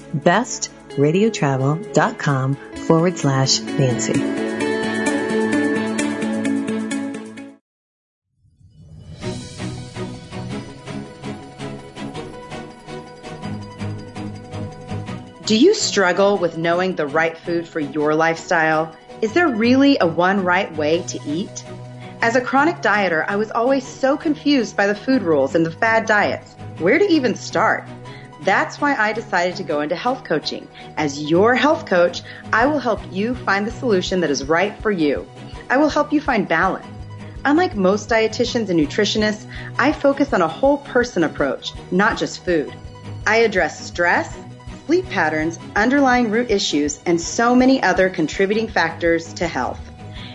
BestRadioTravel.com 0.97 2.55
forward 2.87 3.19
slash 3.19 3.61
Nancy. 3.61 4.13
Do 15.45 15.59
you 15.59 15.75
struggle 15.75 16.39
with 16.39 16.57
knowing 16.57 16.95
the 16.95 17.07
right 17.07 17.37
food 17.37 17.69
for 17.69 17.81
your 17.81 18.15
lifestyle? 18.15 18.97
Is 19.21 19.35
there 19.35 19.49
really 19.49 19.99
a 20.01 20.07
one 20.07 20.45
right 20.45 20.75
way 20.77 21.03
to 21.09 21.19
eat? 21.27 21.65
As 22.23 22.37
a 22.37 22.41
chronic 22.41 22.77
dieter, 22.77 23.25
I 23.29 23.37
was 23.37 23.51
always 23.51 23.87
so 23.87 24.17
confused 24.17 24.77
by 24.77 24.87
the 24.87 24.95
food 24.95 25.23
rules 25.23 25.55
and 25.55 25.67
the 25.67 25.71
fad 25.71 26.07
diets. 26.07 26.55
Where 26.79 26.99
to 26.99 27.05
even 27.05 27.35
start? 27.35 27.85
That's 28.45 28.81
why 28.81 28.97
I 28.97 29.13
decided 29.13 29.57
to 29.57 29.63
go 29.63 29.81
into 29.83 29.95
health 29.95 30.25
coaching. 30.25 30.67
As 30.97 31.31
your 31.31 31.55
health 31.55 31.87
coach, 31.87 32.23
I 32.53 32.67
will 32.67 32.81
help 32.81 33.01
you 33.13 33.35
find 33.35 33.67
the 33.67 33.71
solution 33.71 34.21
that 34.21 34.31
is 34.31 34.45
right 34.45 34.77
for 34.83 34.91
you. 34.91 35.27
I 35.71 35.77
will 35.77 35.89
help 35.89 36.13
you 36.13 36.21
find 36.21 36.49
balance. 36.49 36.87
Unlike 37.45 37.77
most 37.77 38.09
dietitians 38.09 38.69
and 38.69 38.79
nutritionists, 38.79 39.47
I 39.79 39.93
focus 39.93 40.33
on 40.33 40.43
a 40.43 40.49
whole 40.49 40.79
person 40.79 41.25
approach, 41.25 41.73
not 41.91 42.19
just 42.19 42.45
food. 42.45 42.73
I 43.27 43.37
address 43.39 43.85
stress, 43.85 44.37
sleep 44.87 45.09
patterns, 45.09 45.59
underlying 45.77 46.31
root 46.31 46.51
issues, 46.51 47.01
and 47.07 47.21
so 47.21 47.55
many 47.55 47.83
other 47.83 48.11
contributing 48.11 48.69
factors 48.69 49.33
to 49.35 49.47
health. 49.47 49.81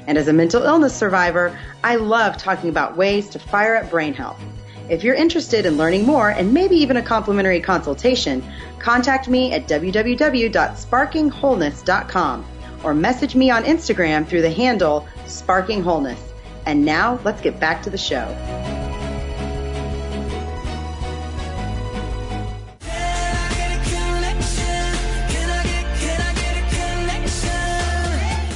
And 0.08 0.18
as 0.18 0.30
a 0.30 0.34
mental 0.34 0.64
illness 0.64 0.96
survivor, 0.96 1.58
I 1.84 1.98
love 1.98 2.38
talking 2.38 2.70
about 2.70 2.96
ways 2.96 3.30
to 3.30 3.40
fire 3.40 3.76
up 3.76 3.90
brain 3.90 4.14
health. 4.14 4.42
If 4.90 5.04
you're 5.04 5.16
interested 5.16 5.66
in 5.66 5.76
learning 5.78 6.06
more 6.06 6.30
and 6.30 6.54
maybe 6.54 6.78
even 6.78 6.96
a 6.98 7.02
complimentary 7.02 7.60
consultation, 7.60 8.44
contact 8.80 9.28
me 9.28 9.52
at 9.54 9.68
www.sparkingwholeness.com 9.68 12.46
or 12.84 12.94
message 12.94 13.36
me 13.36 13.50
on 13.50 13.64
Instagram 13.64 14.24
through 14.26 14.44
the 14.44 14.52
handle 14.52 15.06
Sparking 15.26 15.84
Wholeness. 15.84 16.22
And 16.66 16.86
now 16.86 17.20
let's 17.26 17.42
get 17.42 17.60
back 17.60 17.84
to 17.84 17.90
the 17.90 17.98
show. 17.98 18.34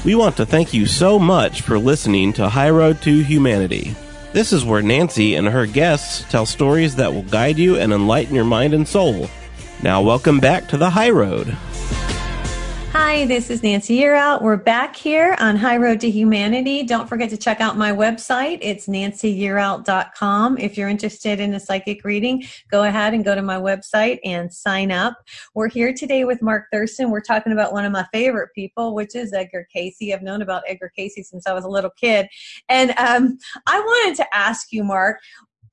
We 0.04 0.16
want 0.16 0.36
to 0.38 0.48
thank 0.48 0.74
you 0.74 0.88
so 0.88 1.20
much 1.20 1.62
for 1.62 1.78
listening 1.78 2.34
to 2.34 2.50
High 2.50 2.72
Road 2.72 3.04
to 3.04 3.20
Humanity. 3.20 3.96
This 4.34 4.54
is 4.54 4.64
where 4.64 4.82
Nancy 4.82 5.36
and 5.36 5.46
her 5.46 5.66
guests 5.66 6.24
tell 6.32 6.46
stories 6.46 6.96
that 6.96 7.14
will 7.14 7.24
guide 7.24 7.58
you 7.58 7.76
and 7.76 7.92
enlighten 7.92 8.34
your 8.34 8.46
mind 8.46 8.74
and 8.74 8.88
soul. 8.88 9.30
Now, 9.84 10.02
welcome 10.02 10.40
back 10.40 10.70
to 10.70 10.78
the 10.78 10.90
High 10.90 11.10
Road. 11.10 11.58
Hi, 12.94 13.24
this 13.24 13.50
is 13.50 13.64
Nancy 13.64 14.02
Yearout. 14.02 14.42
We're 14.42 14.58
back 14.58 14.98
here 14.98 15.38
on 15.40 15.56
High 15.56 15.78
Road 15.78 16.02
to 16.02 16.10
Humanity. 16.10 16.84
Don't 16.84 17.08
forget 17.08 17.30
to 17.30 17.38
check 17.38 17.62
out 17.62 17.78
my 17.78 17.94
website. 17.94 18.60
It's 18.62 18.88
nancyyearout.com. 18.88 20.58
If 20.58 20.78
you're 20.78 20.90
interested 20.90 21.40
in 21.40 21.54
a 21.54 21.60
psychic 21.62 22.04
reading, 22.04 22.44
go 22.70 22.84
ahead 22.84 23.14
and 23.14 23.24
go 23.24 23.34
to 23.34 23.42
my 23.42 23.56
website 23.56 24.20
and 24.26 24.54
sign 24.54 24.92
up. 24.92 25.16
We're 25.56 25.70
here 25.70 25.94
today 25.94 26.26
with 26.26 26.42
Mark 26.42 26.66
Thurston. 26.70 27.12
We're 27.12 27.22
talking 27.22 27.54
about 27.54 27.72
one 27.72 27.86
of 27.86 27.94
my 27.94 28.06
favorite 28.12 28.50
people, 28.54 28.94
which 28.94 29.16
is 29.16 29.32
Edgar 29.32 29.66
Cayce. 29.74 30.12
I've 30.14 30.22
known 30.22 30.42
about 30.42 30.64
Edgar 30.68 30.92
Cayce 30.94 31.30
since 31.30 31.48
I 31.48 31.54
was 31.54 31.64
a 31.64 31.70
little 31.70 31.92
kid. 31.92 32.28
And 32.68 32.92
um, 32.98 33.38
I 33.68 33.80
wanted 33.80 34.18
to 34.18 34.36
ask 34.36 34.74
you, 34.74 34.84
Mark, 34.84 35.22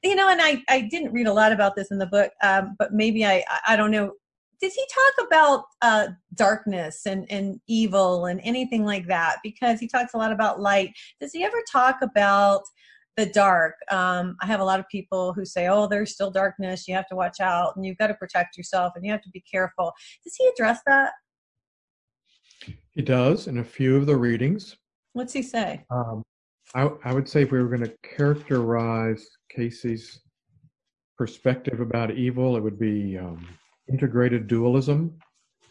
you 0.05 0.15
know, 0.15 0.29
and 0.29 0.41
I, 0.41 0.63
I 0.69 0.83
didn't 0.83 1.13
read 1.13 1.27
a 1.27 1.33
lot 1.33 1.51
about 1.51 1.75
this 1.75 1.91
in 1.91 1.99
the 1.99 2.07
book, 2.07 2.31
um, 2.45 2.77
but 2.79 2.93
maybe 2.93 3.27
I, 3.27 3.43
I 3.67 3.75
don't 3.75 3.91
know 3.91 4.13
did 4.61 4.73
he 4.73 4.85
talk 4.93 5.27
about 5.27 5.65
uh, 5.83 6.09
darkness 6.35 7.07
and, 7.07 7.31
and 7.31 7.61
evil 7.69 8.27
and 8.27 8.41
anything 8.43 8.85
like 8.85 9.07
that? 9.07 9.37
Because 9.43 9.79
he 9.79 9.87
talks 9.87 10.15
a 10.15 10.19
lot 10.19 10.33
about 10.33 10.61
light. 10.61 10.93
Does 11.21 11.33
he 11.33 11.45
ever 11.45 11.63
talk 11.71 11.99
about 12.03 12.63
the 13.17 13.27
dark? 13.27 13.75
Um, 13.91 14.37
I 14.41 14.47
have 14.47 14.61
a 14.61 14.65
lot 14.65 14.81
of 14.81 14.89
people 14.89 15.33
who 15.33 15.45
say, 15.45 15.69
oh, 15.69 15.87
there's 15.87 16.13
still 16.13 16.31
darkness. 16.31 16.89
You 16.89 16.95
have 16.95 17.09
to 17.09 17.17
watch 17.17 17.41
out 17.41 17.77
and 17.77 17.87
you've 17.87 17.99
got 17.99 18.09
to 18.09 18.15
protect 18.15 18.57
yourself 18.57 18.95
and 18.97 19.05
you 19.05 19.13
have 19.13 19.23
to 19.23 19.31
be 19.31 19.45
careful. 19.51 19.93
Does 20.25 20.35
he 20.37 20.49
address 20.49 20.81
that? 20.87 21.13
He 22.95 23.03
does 23.03 23.47
in 23.47 23.59
a 23.59 23.65
few 23.65 23.97
of 23.97 24.07
the 24.07 24.17
readings. 24.17 24.77
What's 25.13 25.33
he 25.33 25.43
say? 25.43 25.85
Um, 25.91 26.25
I, 26.75 26.91
I 27.05 27.15
would 27.15 27.29
say 27.29 27.43
if 27.43 27.53
we 27.53 27.63
were 27.63 27.69
going 27.69 27.85
to 27.85 27.97
characterize 28.03 29.25
Cayce's 29.55 30.21
perspective 31.17 31.81
about 31.81 32.11
evil, 32.11 32.57
it 32.57 32.63
would 32.63 32.79
be 32.79 33.17
um, 33.17 33.47
integrated 33.91 34.47
dualism, 34.47 35.19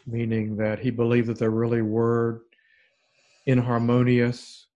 meaning 0.06 0.56
that 0.56 0.78
he 0.78 0.90
believed 0.90 1.28
that 1.28 1.38
there 1.38 1.50
really 1.50 1.82
were 1.82 2.42
inharmonious, 3.46 4.66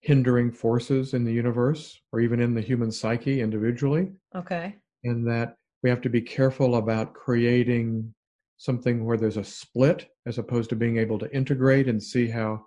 hindering 0.00 0.50
forces 0.50 1.14
in 1.14 1.24
the 1.24 1.32
universe 1.32 2.00
or 2.12 2.20
even 2.20 2.40
in 2.40 2.54
the 2.54 2.60
human 2.60 2.90
psyche 2.90 3.40
individually. 3.40 4.12
Okay. 4.34 4.76
And 5.04 5.26
that 5.28 5.56
we 5.82 5.90
have 5.90 6.00
to 6.02 6.08
be 6.08 6.20
careful 6.20 6.76
about 6.76 7.14
creating 7.14 8.12
something 8.58 9.04
where 9.04 9.16
there's 9.16 9.36
a 9.36 9.44
split 9.44 10.08
as 10.26 10.38
opposed 10.38 10.70
to 10.70 10.76
being 10.76 10.98
able 10.98 11.18
to 11.18 11.34
integrate 11.34 11.88
and 11.88 12.00
see 12.00 12.28
how 12.28 12.64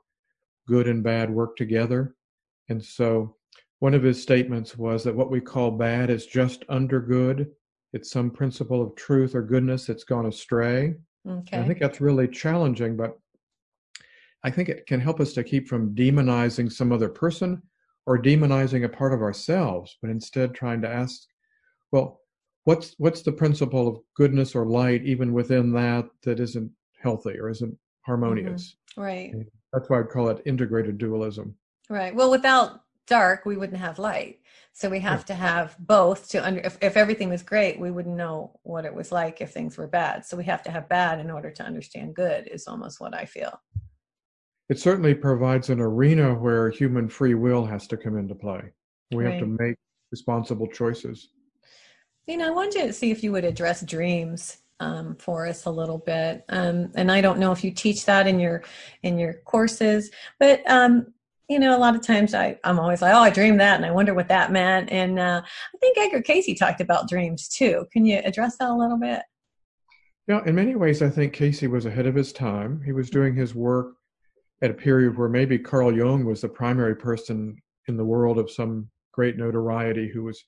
good 0.68 0.88
and 0.88 1.04
bad 1.04 1.30
work 1.30 1.56
together. 1.56 2.16
And 2.68 2.84
so 2.84 3.36
one 3.80 3.94
of 3.94 4.04
his 4.04 4.22
statements 4.22 4.78
was 4.78 5.04
that 5.04 5.16
what 5.16 5.32
we 5.32 5.40
call 5.40 5.72
bad 5.72 6.10
is 6.10 6.26
just 6.26 6.66
under 6.68 7.00
good 7.00 7.48
it's 7.96 8.12
some 8.12 8.30
principle 8.30 8.82
of 8.82 8.94
truth 8.96 9.36
or 9.36 9.42
goodness 9.42 9.86
that's 9.86 10.04
gone 10.04 10.26
astray. 10.26 10.94
Okay. 11.28 11.58
I 11.58 11.66
think 11.66 11.80
that's 11.80 12.02
really 12.02 12.28
challenging, 12.28 12.98
but 12.98 13.18
I 14.44 14.52
think 14.52 14.68
it 14.68 14.86
can 14.86 15.00
help 15.00 15.22
us 15.22 15.32
to 15.34 15.44
keep 15.44 15.68
from 15.70 15.96
demonizing 15.96 16.70
some 16.72 16.92
other 16.92 17.08
person 17.08 17.64
or 18.06 18.22
demonizing 18.22 18.84
a 18.84 18.90
part 18.90 19.14
of 19.14 19.22
ourselves, 19.22 19.98
but 20.02 20.12
instead 20.12 20.54
trying 20.54 20.82
to 20.82 20.90
ask, 20.90 21.22
well, 21.94 22.20
what's 22.66 22.96
what's 22.98 23.22
the 23.22 23.32
principle 23.32 23.88
of 23.88 24.00
goodness 24.16 24.56
or 24.56 24.66
light 24.66 25.04
even 25.06 25.32
within 25.32 25.72
that 25.72 26.06
that 26.24 26.40
isn't 26.40 26.70
healthy 27.02 27.40
or 27.40 27.50
isn't 27.50 27.76
harmonious? 28.06 28.76
Mm-hmm. 28.98 29.02
Right. 29.02 29.32
And 29.34 29.46
that's 29.72 29.90
why 29.90 30.02
I'd 30.02 30.10
call 30.10 30.28
it 30.30 30.44
integrated 30.46 30.98
dualism. 30.98 31.56
Right. 31.90 32.14
Well, 32.14 32.30
without 32.30 32.82
dark, 33.08 33.46
we 33.46 33.58
wouldn't 33.58 33.80
have 33.80 34.00
light. 34.00 34.40
So 34.74 34.90
we 34.90 35.00
have 35.00 35.24
to 35.26 35.34
have 35.34 35.78
both 35.80 36.28
to 36.30 36.46
under 36.46 36.60
if, 36.60 36.78
if 36.82 36.98
everything 36.98 37.30
was 37.30 37.44
great, 37.44 37.80
we 37.80 37.92
wouldn't 37.92 38.18
know 38.18 38.60
what 38.64 38.84
it 38.84 38.94
was 38.94 39.12
like 39.12 39.40
if 39.40 39.52
things 39.52 39.78
were 39.78 39.88
bad. 39.88 40.26
So 40.26 40.36
we 40.36 40.44
have 40.46 40.64
to 40.64 40.72
have 40.72 40.90
bad 40.90 41.20
in 41.20 41.32
order 41.32 41.50
to 41.50 41.64
understand 41.64 42.14
good 42.16 42.48
is 42.48 42.68
almost 42.68 43.00
what 43.00 43.14
I 43.14 43.24
feel. 43.24 43.62
It 44.68 44.80
certainly 44.80 45.14
provides 45.14 45.70
an 45.70 45.80
arena 45.80 46.34
where 46.34 46.70
human 46.70 47.08
free 47.08 47.36
will 47.36 47.66
has 47.66 47.88
to 47.88 47.98
come 47.98 48.18
into 48.18 48.36
play. 48.36 48.64
We 49.12 49.24
right. 49.24 49.34
have 49.34 49.42
to 49.42 49.48
make 49.48 49.78
responsible 50.12 50.68
choices. 50.68 51.30
You 52.28 52.38
know, 52.38 52.48
I 52.48 52.52
wanted 52.52 52.88
to 52.88 52.94
see 52.94 53.12
if 53.12 53.24
you 53.24 53.32
would 53.32 53.46
address 53.46 53.82
dreams 53.82 54.58
um, 54.80 55.16
for 55.16 55.48
us 55.48 55.66
a 55.66 55.72
little 55.72 56.00
bit. 56.00 56.44
Um, 56.50 56.92
and 56.96 57.12
I 57.12 57.22
don't 57.22 57.40
know 57.40 57.52
if 57.52 57.64
you 57.64 57.72
teach 57.72 58.06
that 58.06 58.28
in 58.28 58.40
your 58.40 58.64
in 59.04 59.18
your 59.18 59.36
courses, 59.46 60.12
but 60.40 60.70
um, 60.70 61.14
you 61.50 61.60
know, 61.60 61.78
a 61.78 61.80
lot 61.80 61.96
of 61.96 62.02
times 62.02 62.34
I, 62.34 62.58
I'm 62.64 62.80
always 62.80 63.02
like, 63.02 63.14
oh, 63.14 63.20
I 63.20 63.30
dreamed 63.30 63.60
that 63.60 63.76
and 63.76 63.86
I 63.86 63.92
wonder 63.92 64.14
what 64.14 64.28
that 64.30 64.52
meant. 64.52 64.92
And 64.92 65.20
uh, 65.20 65.42
I 65.44 65.78
think 65.78 65.98
Edgar 65.98 66.22
Cayce 66.22 66.58
talked 66.58 66.82
about 66.82 67.08
dreams 67.08 67.48
too. 67.48 67.86
Can 67.92 68.06
you 68.06 68.20
address 68.24 68.58
that 68.58 68.70
a 68.70 68.74
little 68.74 68.98
bit? 68.98 69.22
Yeah, 70.28 70.42
in 70.46 70.56
many 70.56 70.76
ways, 70.76 71.04
I 71.04 71.10
think 71.10 71.34
Cayce 71.34 71.62
was 71.62 71.86
ahead 71.86 72.08
of 72.08 72.16
his 72.16 72.34
time. 72.34 72.82
He 72.84 72.92
was 72.92 73.12
doing 73.12 73.36
his 73.36 73.54
work 73.54 73.94
at 74.64 74.72
a 74.72 74.74
period 74.74 75.18
where 75.18 75.30
maybe 75.30 75.60
Carl 75.60 75.96
Jung 75.96 76.26
was 76.26 76.42
the 76.42 76.50
primary 76.50 76.96
person 76.96 77.62
in 77.88 77.96
the 77.96 78.06
world 78.06 78.40
of 78.40 78.50
some 78.50 78.90
great 79.12 79.38
notoriety 79.38 80.10
who 80.12 80.24
was 80.24 80.44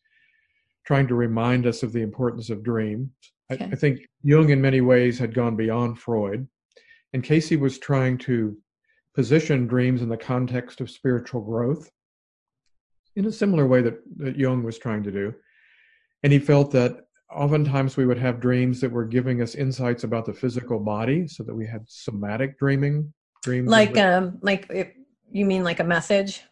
trying 0.87 1.07
to 1.07 1.15
remind 1.15 1.67
us 1.67 1.83
of 1.83 1.93
the 1.93 2.01
importance 2.01 2.49
of 2.49 2.63
dreams. 2.63 3.09
Okay. 3.51 3.65
I, 3.65 3.67
I 3.67 3.75
think 3.75 3.99
Jung, 4.23 4.49
in 4.49 4.59
many 4.59 4.81
ways, 4.81 5.19
had 5.19 5.35
gone 5.35 5.55
beyond 5.55 5.99
Freud. 5.99 6.47
And 7.13 7.23
Cayce 7.23 7.51
was 7.51 7.77
trying 7.77 8.17
to 8.19 8.57
position 9.17 9.65
dreams 9.65 10.03
in 10.03 10.09
the 10.09 10.15
context 10.15 10.79
of 10.79 10.91
spiritual 10.91 11.41
growth 11.41 11.89
in 13.15 13.25
a 13.25 13.31
similar 13.31 13.65
way 13.65 13.81
that, 13.81 13.99
that 14.15 14.37
Jung 14.37 14.61
was 14.63 14.77
trying 14.77 15.01
to 15.01 15.11
do. 15.11 15.33
And 16.21 16.31
he 16.31 16.37
felt 16.37 16.69
that 16.73 17.07
oftentimes 17.35 17.97
we 17.97 18.05
would 18.05 18.19
have 18.19 18.39
dreams 18.39 18.79
that 18.79 18.91
were 18.91 19.05
giving 19.05 19.41
us 19.41 19.55
insights 19.55 20.03
about 20.03 20.27
the 20.27 20.33
physical 20.33 20.79
body 20.79 21.27
so 21.27 21.43
that 21.43 21.55
we 21.55 21.65
had 21.65 21.81
somatic 21.87 22.59
dreaming 22.59 23.11
dreams 23.43 23.67
like 23.69 23.97
um 23.97 24.37
like 24.41 24.67
if, 24.69 24.89
you 25.31 25.45
mean 25.45 25.63
like 25.63 25.79
a 25.79 25.83
message? 25.83 26.43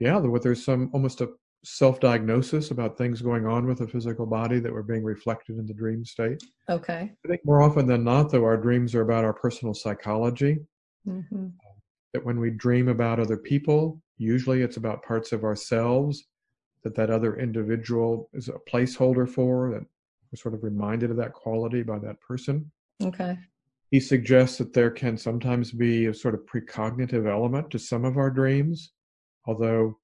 Yeah 0.00 0.18
there, 0.18 0.38
there's 0.40 0.64
some 0.64 0.90
almost 0.92 1.20
a 1.20 1.28
self-diagnosis 1.64 2.72
about 2.72 2.98
things 2.98 3.22
going 3.22 3.46
on 3.46 3.64
with 3.64 3.78
the 3.78 3.86
physical 3.86 4.26
body 4.26 4.58
that 4.58 4.72
were 4.72 4.82
being 4.82 5.04
reflected 5.04 5.56
in 5.56 5.66
the 5.66 5.72
dream 5.72 6.04
state. 6.04 6.42
Okay. 6.68 7.12
I 7.24 7.28
think 7.28 7.42
more 7.44 7.62
often 7.62 7.86
than 7.86 8.02
not 8.02 8.32
though 8.32 8.44
our 8.44 8.56
dreams 8.56 8.92
are 8.96 9.02
about 9.02 9.24
our 9.24 9.32
personal 9.32 9.72
psychology 9.72 10.58
Mm-hmm. 11.08 11.48
That 12.12 12.24
when 12.24 12.38
we 12.38 12.50
dream 12.50 12.88
about 12.88 13.20
other 13.20 13.36
people, 13.36 14.00
usually 14.18 14.62
it's 14.62 14.76
about 14.76 15.02
parts 15.02 15.32
of 15.32 15.44
ourselves 15.44 16.24
that 16.84 16.94
that 16.94 17.10
other 17.10 17.36
individual 17.36 18.28
is 18.34 18.48
a 18.48 18.70
placeholder 18.70 19.28
for, 19.28 19.70
that 19.72 19.80
we're 19.80 20.36
sort 20.36 20.54
of 20.54 20.62
reminded 20.62 21.10
of 21.10 21.16
that 21.16 21.32
quality 21.32 21.82
by 21.82 21.98
that 21.98 22.20
person. 22.20 22.70
Okay. 23.02 23.36
He 23.90 24.00
suggests 24.00 24.58
that 24.58 24.72
there 24.72 24.90
can 24.90 25.16
sometimes 25.16 25.72
be 25.72 26.06
a 26.06 26.14
sort 26.14 26.34
of 26.34 26.46
precognitive 26.46 27.28
element 27.30 27.70
to 27.70 27.78
some 27.78 28.04
of 28.04 28.18
our 28.18 28.30
dreams, 28.30 28.92
although 29.46 29.98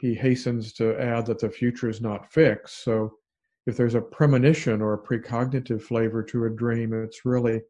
he 0.00 0.14
hastens 0.14 0.72
to 0.74 0.98
add 0.98 1.26
that 1.26 1.38
the 1.40 1.50
future 1.50 1.88
is 1.88 2.00
not 2.00 2.32
fixed. 2.32 2.84
So 2.84 3.12
if 3.66 3.76
there's 3.76 3.94
a 3.94 4.00
premonition 4.00 4.80
or 4.80 4.94
a 4.94 5.02
precognitive 5.02 5.82
flavor 5.82 6.22
to 6.24 6.44
a 6.46 6.50
dream, 6.50 6.92
it's 6.92 7.24
really 7.24 7.60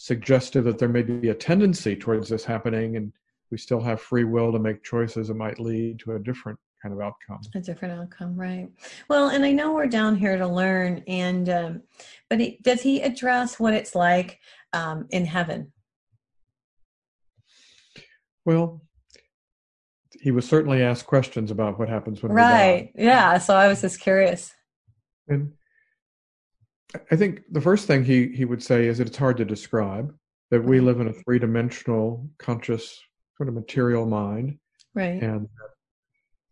suggestive 0.00 0.62
that 0.62 0.78
there 0.78 0.88
may 0.88 1.02
be 1.02 1.30
a 1.30 1.34
tendency 1.34 1.96
towards 1.96 2.28
this 2.28 2.44
happening, 2.44 2.96
and 2.96 3.12
we 3.50 3.58
still 3.58 3.80
have 3.80 4.00
free 4.00 4.22
will 4.22 4.52
to 4.52 4.58
make 4.58 4.84
choices 4.84 5.26
that 5.26 5.34
might 5.34 5.58
lead 5.58 5.98
to 5.98 6.12
a 6.12 6.18
different 6.20 6.56
kind 6.80 6.94
of 6.94 7.00
outcome. 7.00 7.40
A 7.56 7.60
different 7.60 8.00
outcome, 8.00 8.36
right? 8.36 8.68
Well, 9.08 9.30
and 9.30 9.44
I 9.44 9.50
know 9.50 9.72
we're 9.72 9.88
down 9.88 10.14
here 10.14 10.38
to 10.38 10.46
learn, 10.46 11.02
and 11.08 11.48
um, 11.48 11.82
but 12.30 12.38
he, 12.38 12.60
does 12.62 12.80
he 12.80 13.00
address 13.00 13.58
what 13.58 13.74
it's 13.74 13.96
like 13.96 14.38
um, 14.72 15.06
in 15.10 15.26
heaven? 15.26 15.72
Well, 18.44 18.80
he 20.20 20.30
was 20.30 20.48
certainly 20.48 20.80
asked 20.80 21.06
questions 21.06 21.50
about 21.50 21.76
what 21.76 21.88
happens 21.88 22.22
when 22.22 22.30
right. 22.30 22.92
Yeah. 22.94 23.38
So 23.38 23.56
I 23.56 23.66
was 23.66 23.80
just 23.80 23.98
curious. 23.98 24.54
And 25.26 25.54
I 27.10 27.16
think 27.16 27.42
the 27.50 27.60
first 27.60 27.86
thing 27.86 28.04
he 28.04 28.28
he 28.28 28.44
would 28.44 28.62
say 28.62 28.86
is 28.86 28.98
that 28.98 29.08
it's 29.08 29.16
hard 29.16 29.36
to 29.38 29.44
describe 29.44 30.14
that 30.50 30.64
we 30.64 30.80
live 30.80 31.00
in 31.00 31.08
a 31.08 31.12
three 31.12 31.38
dimensional 31.38 32.28
conscious 32.38 32.98
sort 33.36 33.48
of 33.48 33.54
material 33.54 34.06
mind, 34.06 34.58
right? 34.94 35.22
And 35.22 35.48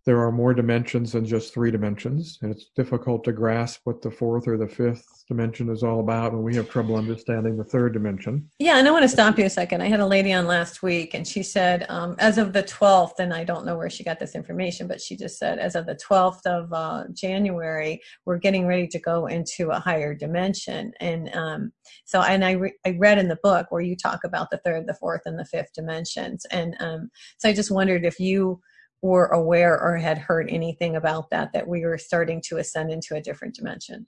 there 0.07 0.21
are 0.21 0.31
more 0.31 0.55
dimensions 0.55 1.13
than 1.13 1.27
just 1.27 1.53
three 1.53 1.73
dimensions, 1.73 2.39
and 2.41 2.53
it's 2.53 2.67
difficult 2.77 3.25
to 3.25 3.33
grasp 3.33 3.81
what 3.83 4.01
the 4.01 4.11
fourth 4.11 4.47
or 4.47 4.57
the 4.57 4.69
fifth 4.69 5.25
dimension 5.27 5.69
is 5.69 5.83
all 5.83 5.99
about, 5.99 6.33
and 6.33 6.45
we 6.45 6.55
have 6.55 6.71
trouble 6.71 6.95
understanding 6.95 7.57
the 7.57 7.65
third 7.65 7.93
dimension. 7.93 8.49
Yeah, 8.61 8.79
and 8.79 8.87
I 8.87 8.93
want 8.93 9.03
to 9.03 9.09
stop 9.09 9.37
you 9.37 9.47
a 9.47 9.51
second. 9.51 9.83
I 9.83 9.89
had 9.89 9.99
a 9.99 10.07
lady 10.07 10.33
on 10.33 10.47
last 10.47 10.81
week, 10.81 11.15
and 11.15 11.27
she 11.27 11.43
said, 11.43 11.87
um, 11.89 12.15
as 12.21 12.39
of 12.39 12.53
the 12.53 12.63
12th, 12.63 13.19
and 13.19 13.35
I 13.35 13.43
don't 13.43 13.67
know 13.67 13.77
where 13.77 13.91
she 13.91 14.05
got 14.05 14.21
this 14.21 14.37
information, 14.37 14.87
but 14.87 15.01
she 15.01 15.17
just 15.17 15.41
said, 15.41 15.59
as 15.59 15.75
of 15.75 15.87
the 15.87 15.99
12th 16.09 16.47
of 16.47 16.73
uh, 16.73 17.05
January, 17.13 18.01
we're 18.25 18.39
getting 18.39 18.69
ready 18.69 18.87
to 18.87 19.01
go 19.01 19.27
into 19.27 19.71
a 19.71 19.81
higher 19.81 20.15
dimension. 20.15 20.93
And 21.01 21.35
um, 21.35 21.73
so, 22.05 22.23
and 22.23 22.45
I, 22.45 22.53
re- 22.53 22.79
I 22.87 22.97
read 22.97 23.19
in 23.19 23.27
the 23.27 23.41
book 23.43 23.67
where 23.71 23.83
you 23.83 23.97
talk 23.97 24.21
about 24.23 24.51
the 24.53 24.59
third, 24.59 24.87
the 24.87 24.95
fourth, 24.95 25.23
and 25.27 25.37
the 25.37 25.45
fifth 25.45 25.73
dimensions. 25.75 26.47
And 26.53 26.77
um, 26.79 27.11
so 27.39 27.49
I 27.49 27.53
just 27.53 27.73
wondered 27.73 28.05
if 28.05 28.21
you, 28.21 28.61
were 29.07 29.27
aware 29.27 29.81
or 29.81 29.97
had 29.97 30.19
heard 30.19 30.51
anything 30.51 30.97
about 30.97 31.31
that, 31.31 31.53
that 31.53 31.67
we 31.67 31.85
were 31.85 31.99
starting 31.99 32.43
to 32.49 32.59
ascend 32.59 32.91
into 32.91 33.15
a 33.15 33.21
different 33.21 33.55
dimension. 33.55 34.07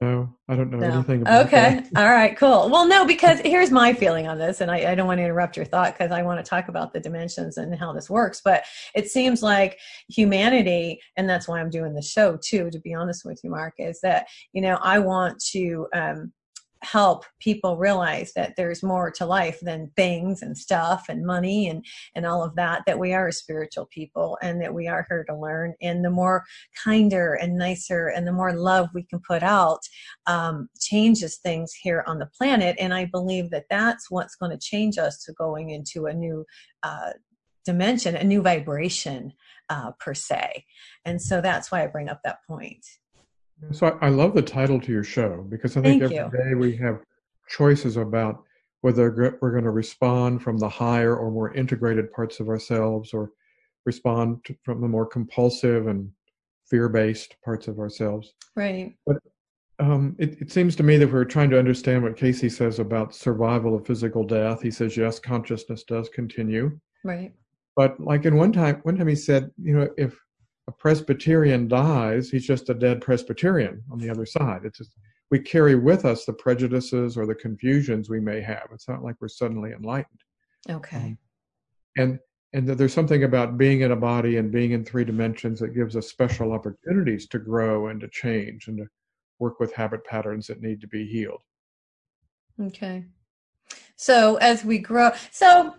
No, 0.00 0.28
I 0.46 0.56
don't 0.56 0.70
know 0.70 0.78
no. 0.78 0.92
anything 0.92 1.22
about 1.22 1.46
Okay. 1.46 1.82
All 1.96 2.10
right, 2.10 2.36
cool. 2.36 2.68
Well, 2.68 2.86
no, 2.86 3.06
because 3.06 3.40
here's 3.40 3.70
my 3.70 3.94
feeling 3.94 4.28
on 4.28 4.36
this, 4.36 4.60
and 4.60 4.70
I, 4.70 4.92
I 4.92 4.94
don't 4.94 5.06
want 5.06 5.18
to 5.18 5.24
interrupt 5.24 5.56
your 5.56 5.64
thought 5.64 5.94
because 5.94 6.12
I 6.12 6.20
want 6.22 6.44
to 6.44 6.48
talk 6.48 6.68
about 6.68 6.92
the 6.92 7.00
dimensions 7.00 7.56
and 7.56 7.74
how 7.74 7.94
this 7.94 8.10
works. 8.10 8.42
But 8.44 8.64
it 8.94 9.10
seems 9.10 9.42
like 9.42 9.78
humanity, 10.10 11.00
and 11.16 11.28
that's 11.28 11.48
why 11.48 11.60
I'm 11.60 11.70
doing 11.70 11.94
the 11.94 12.02
show 12.02 12.36
too, 12.36 12.68
to 12.70 12.78
be 12.78 12.92
honest 12.92 13.24
with 13.24 13.40
you, 13.42 13.48
Mark, 13.48 13.74
is 13.78 13.98
that, 14.02 14.26
you 14.52 14.60
know, 14.60 14.78
I 14.82 14.98
want 14.98 15.42
to 15.52 15.86
um, 15.94 16.32
help 16.82 17.24
people 17.40 17.76
realize 17.76 18.32
that 18.34 18.54
there's 18.56 18.82
more 18.82 19.10
to 19.10 19.24
life 19.24 19.58
than 19.60 19.90
things 19.96 20.42
and 20.42 20.56
stuff 20.56 21.06
and 21.08 21.24
money 21.24 21.68
and 21.68 21.84
and 22.14 22.26
all 22.26 22.42
of 22.42 22.54
that 22.56 22.82
that 22.86 22.98
we 22.98 23.12
are 23.12 23.30
spiritual 23.30 23.86
people 23.86 24.38
and 24.42 24.60
that 24.60 24.74
we 24.74 24.86
are 24.86 25.06
here 25.08 25.24
to 25.24 25.36
learn. 25.36 25.74
And 25.80 26.04
the 26.04 26.10
more 26.10 26.44
kinder 26.84 27.34
and 27.34 27.56
nicer 27.56 28.08
and 28.08 28.26
the 28.26 28.32
more 28.32 28.52
love 28.52 28.88
we 28.94 29.02
can 29.02 29.20
put 29.20 29.42
out 29.42 29.80
um, 30.26 30.68
changes 30.78 31.38
things 31.38 31.72
here 31.72 32.04
on 32.06 32.18
the 32.18 32.26
planet. 32.26 32.76
And 32.78 32.92
i 32.92 33.04
believe 33.06 33.50
that 33.50 33.66
that's 33.70 34.10
what's 34.10 34.36
going 34.36 34.52
to 34.52 34.58
change 34.58 34.98
us 34.98 35.22
to 35.24 35.32
going 35.32 35.70
into 35.70 36.06
a 36.06 36.14
new 36.14 36.44
uh, 36.82 37.12
dimension 37.64 38.16
a 38.16 38.24
new 38.24 38.42
vibration 38.42 39.32
uh, 39.68 39.90
per 39.98 40.14
se. 40.14 40.64
And 41.04 41.20
so 41.20 41.40
that's 41.40 41.72
why 41.72 41.82
i 41.82 41.86
bring 41.86 42.08
up 42.08 42.20
that 42.24 42.38
point 42.46 42.84
so 43.72 43.98
I, 44.00 44.06
I 44.06 44.08
love 44.10 44.34
the 44.34 44.42
title 44.42 44.80
to 44.80 44.92
your 44.92 45.04
show 45.04 45.44
because 45.48 45.76
I 45.76 45.82
think 45.82 46.02
Thank 46.02 46.14
every 46.14 46.38
you. 46.38 46.44
day 46.44 46.54
we 46.54 46.76
have 46.76 47.00
choices 47.48 47.96
about 47.96 48.42
whether 48.82 49.38
we're 49.40 49.50
going 49.50 49.64
to 49.64 49.70
respond 49.70 50.42
from 50.42 50.58
the 50.58 50.68
higher 50.68 51.16
or 51.16 51.30
more 51.30 51.54
integrated 51.54 52.12
parts 52.12 52.40
of 52.40 52.48
ourselves 52.48 53.12
or 53.12 53.30
respond 53.84 54.44
to, 54.44 54.54
from 54.62 54.80
the 54.80 54.88
more 54.88 55.06
compulsive 55.06 55.86
and 55.86 56.10
fear-based 56.68 57.36
parts 57.44 57.68
of 57.68 57.78
ourselves. 57.78 58.34
Right. 58.54 58.94
But 59.06 59.16
um, 59.78 60.16
it, 60.18 60.40
it, 60.40 60.50
seems 60.50 60.74
to 60.76 60.82
me 60.82 60.96
that 60.98 61.12
we're 61.12 61.24
trying 61.24 61.50
to 61.50 61.58
understand 61.58 62.02
what 62.02 62.16
Cayce 62.16 62.56
says 62.56 62.78
about 62.78 63.14
survival 63.14 63.74
of 63.74 63.86
physical 63.86 64.24
death. 64.24 64.62
He 64.62 64.70
says, 64.70 64.96
yes, 64.96 65.18
consciousness 65.18 65.84
does 65.84 66.08
continue. 66.08 66.78
Right. 67.04 67.32
But 67.76 68.00
like 68.00 68.24
in 68.24 68.36
one 68.36 68.52
time, 68.52 68.80
one 68.84 68.96
time 68.96 69.08
he 69.08 69.14
said, 69.14 69.50
you 69.62 69.78
know, 69.78 69.88
if 69.98 70.18
a 70.68 70.72
Presbyterian 70.72 71.68
dies, 71.68 72.30
he's 72.30 72.46
just 72.46 72.70
a 72.70 72.74
dead 72.74 73.00
Presbyterian 73.00 73.82
on 73.90 73.98
the 73.98 74.10
other 74.10 74.26
side. 74.26 74.62
It's 74.64 74.78
just 74.78 74.92
we 75.30 75.38
carry 75.38 75.74
with 75.74 76.04
us 76.04 76.24
the 76.24 76.32
prejudices 76.32 77.16
or 77.16 77.26
the 77.26 77.34
confusions 77.34 78.08
we 78.08 78.20
may 78.20 78.40
have. 78.40 78.68
It's 78.72 78.88
not 78.88 79.02
like 79.02 79.16
we're 79.20 79.28
suddenly 79.28 79.72
enlightened. 79.72 80.20
Okay. 80.68 80.96
Um, 80.96 81.18
and 81.96 82.18
and 82.52 82.66
that 82.68 82.78
there's 82.78 82.94
something 82.94 83.24
about 83.24 83.58
being 83.58 83.82
in 83.82 83.92
a 83.92 83.96
body 83.96 84.36
and 84.38 84.52
being 84.52 84.70
in 84.70 84.84
three 84.84 85.04
dimensions 85.04 85.60
that 85.60 85.74
gives 85.74 85.96
us 85.96 86.08
special 86.08 86.52
opportunities 86.52 87.28
to 87.28 87.38
grow 87.38 87.88
and 87.88 88.00
to 88.00 88.08
change 88.08 88.68
and 88.68 88.78
to 88.78 88.86
work 89.38 89.60
with 89.60 89.74
habit 89.74 90.04
patterns 90.04 90.46
that 90.46 90.62
need 90.62 90.80
to 90.80 90.86
be 90.86 91.06
healed. 91.06 91.40
Okay. 92.60 93.04
So 93.96 94.36
as 94.36 94.64
we 94.64 94.78
grow, 94.78 95.10
so 95.30 95.74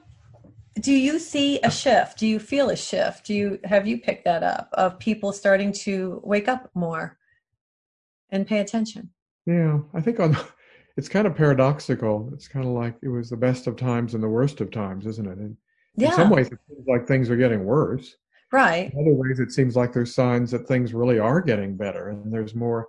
do 0.79 0.93
you 0.93 1.19
see 1.19 1.59
a 1.61 1.71
shift? 1.71 2.19
Do 2.19 2.27
you 2.27 2.39
feel 2.39 2.69
a 2.69 2.75
shift? 2.75 3.25
Do 3.25 3.33
you 3.33 3.59
have 3.63 3.87
you 3.87 3.99
picked 3.99 4.25
that 4.25 4.43
up 4.43 4.69
of 4.73 4.99
people 4.99 5.31
starting 5.31 5.71
to 5.73 6.21
wake 6.23 6.47
up 6.47 6.69
more 6.73 7.17
and 8.29 8.45
pay 8.45 8.59
attention? 8.59 9.11
Yeah 9.45 9.79
i 9.93 10.01
think 10.01 10.19
on 10.19 10.35
it's 10.97 11.07
kind 11.07 11.27
of 11.27 11.35
paradoxical. 11.35 12.29
It's 12.33 12.47
kind 12.47 12.65
of 12.65 12.71
like 12.71 12.95
it 13.03 13.07
was 13.07 13.29
the 13.29 13.37
best 13.37 13.67
of 13.67 13.75
times 13.75 14.15
and 14.15 14.23
the 14.23 14.27
worst 14.27 14.59
of 14.61 14.71
times 14.71 15.05
isn't 15.05 15.27
it? 15.27 15.37
And 15.37 15.55
yeah. 15.95 16.09
in 16.09 16.15
some 16.15 16.29
ways 16.29 16.47
it 16.47 16.59
seems 16.67 16.87
like 16.87 17.07
things 17.07 17.29
are 17.29 17.37
getting 17.37 17.63
worse. 17.63 18.15
Right. 18.51 18.91
In 18.91 18.99
other 18.99 19.13
ways 19.13 19.39
it 19.39 19.51
seems 19.51 19.75
like 19.75 19.93
there's 19.93 20.15
signs 20.15 20.51
that 20.51 20.67
things 20.67 20.93
really 20.93 21.19
are 21.19 21.39
getting 21.39 21.77
better 21.77 22.09
and 22.09 22.33
there's 22.33 22.55
more 22.55 22.87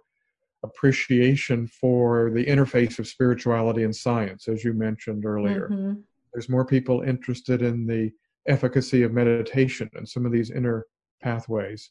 appreciation 0.65 1.69
for 1.69 2.31
the 2.33 2.45
interface 2.45 2.99
of 2.99 3.07
spirituality 3.07 3.85
and 3.85 3.95
science 3.95 4.49
as 4.49 4.65
you 4.65 4.73
mentioned 4.73 5.25
earlier. 5.25 5.69
Mm-hmm 5.71 6.01
there's 6.33 6.49
more 6.49 6.65
people 6.65 7.03
interested 7.03 7.63
in 7.63 7.87
the 7.87 8.11
efficacy 8.47 9.03
of 9.03 9.13
meditation 9.13 9.91
and 9.95 10.09
some 10.09 10.25
of 10.27 10.33
these 10.33 10.51
inner 10.51 10.87
pathways. 11.23 11.91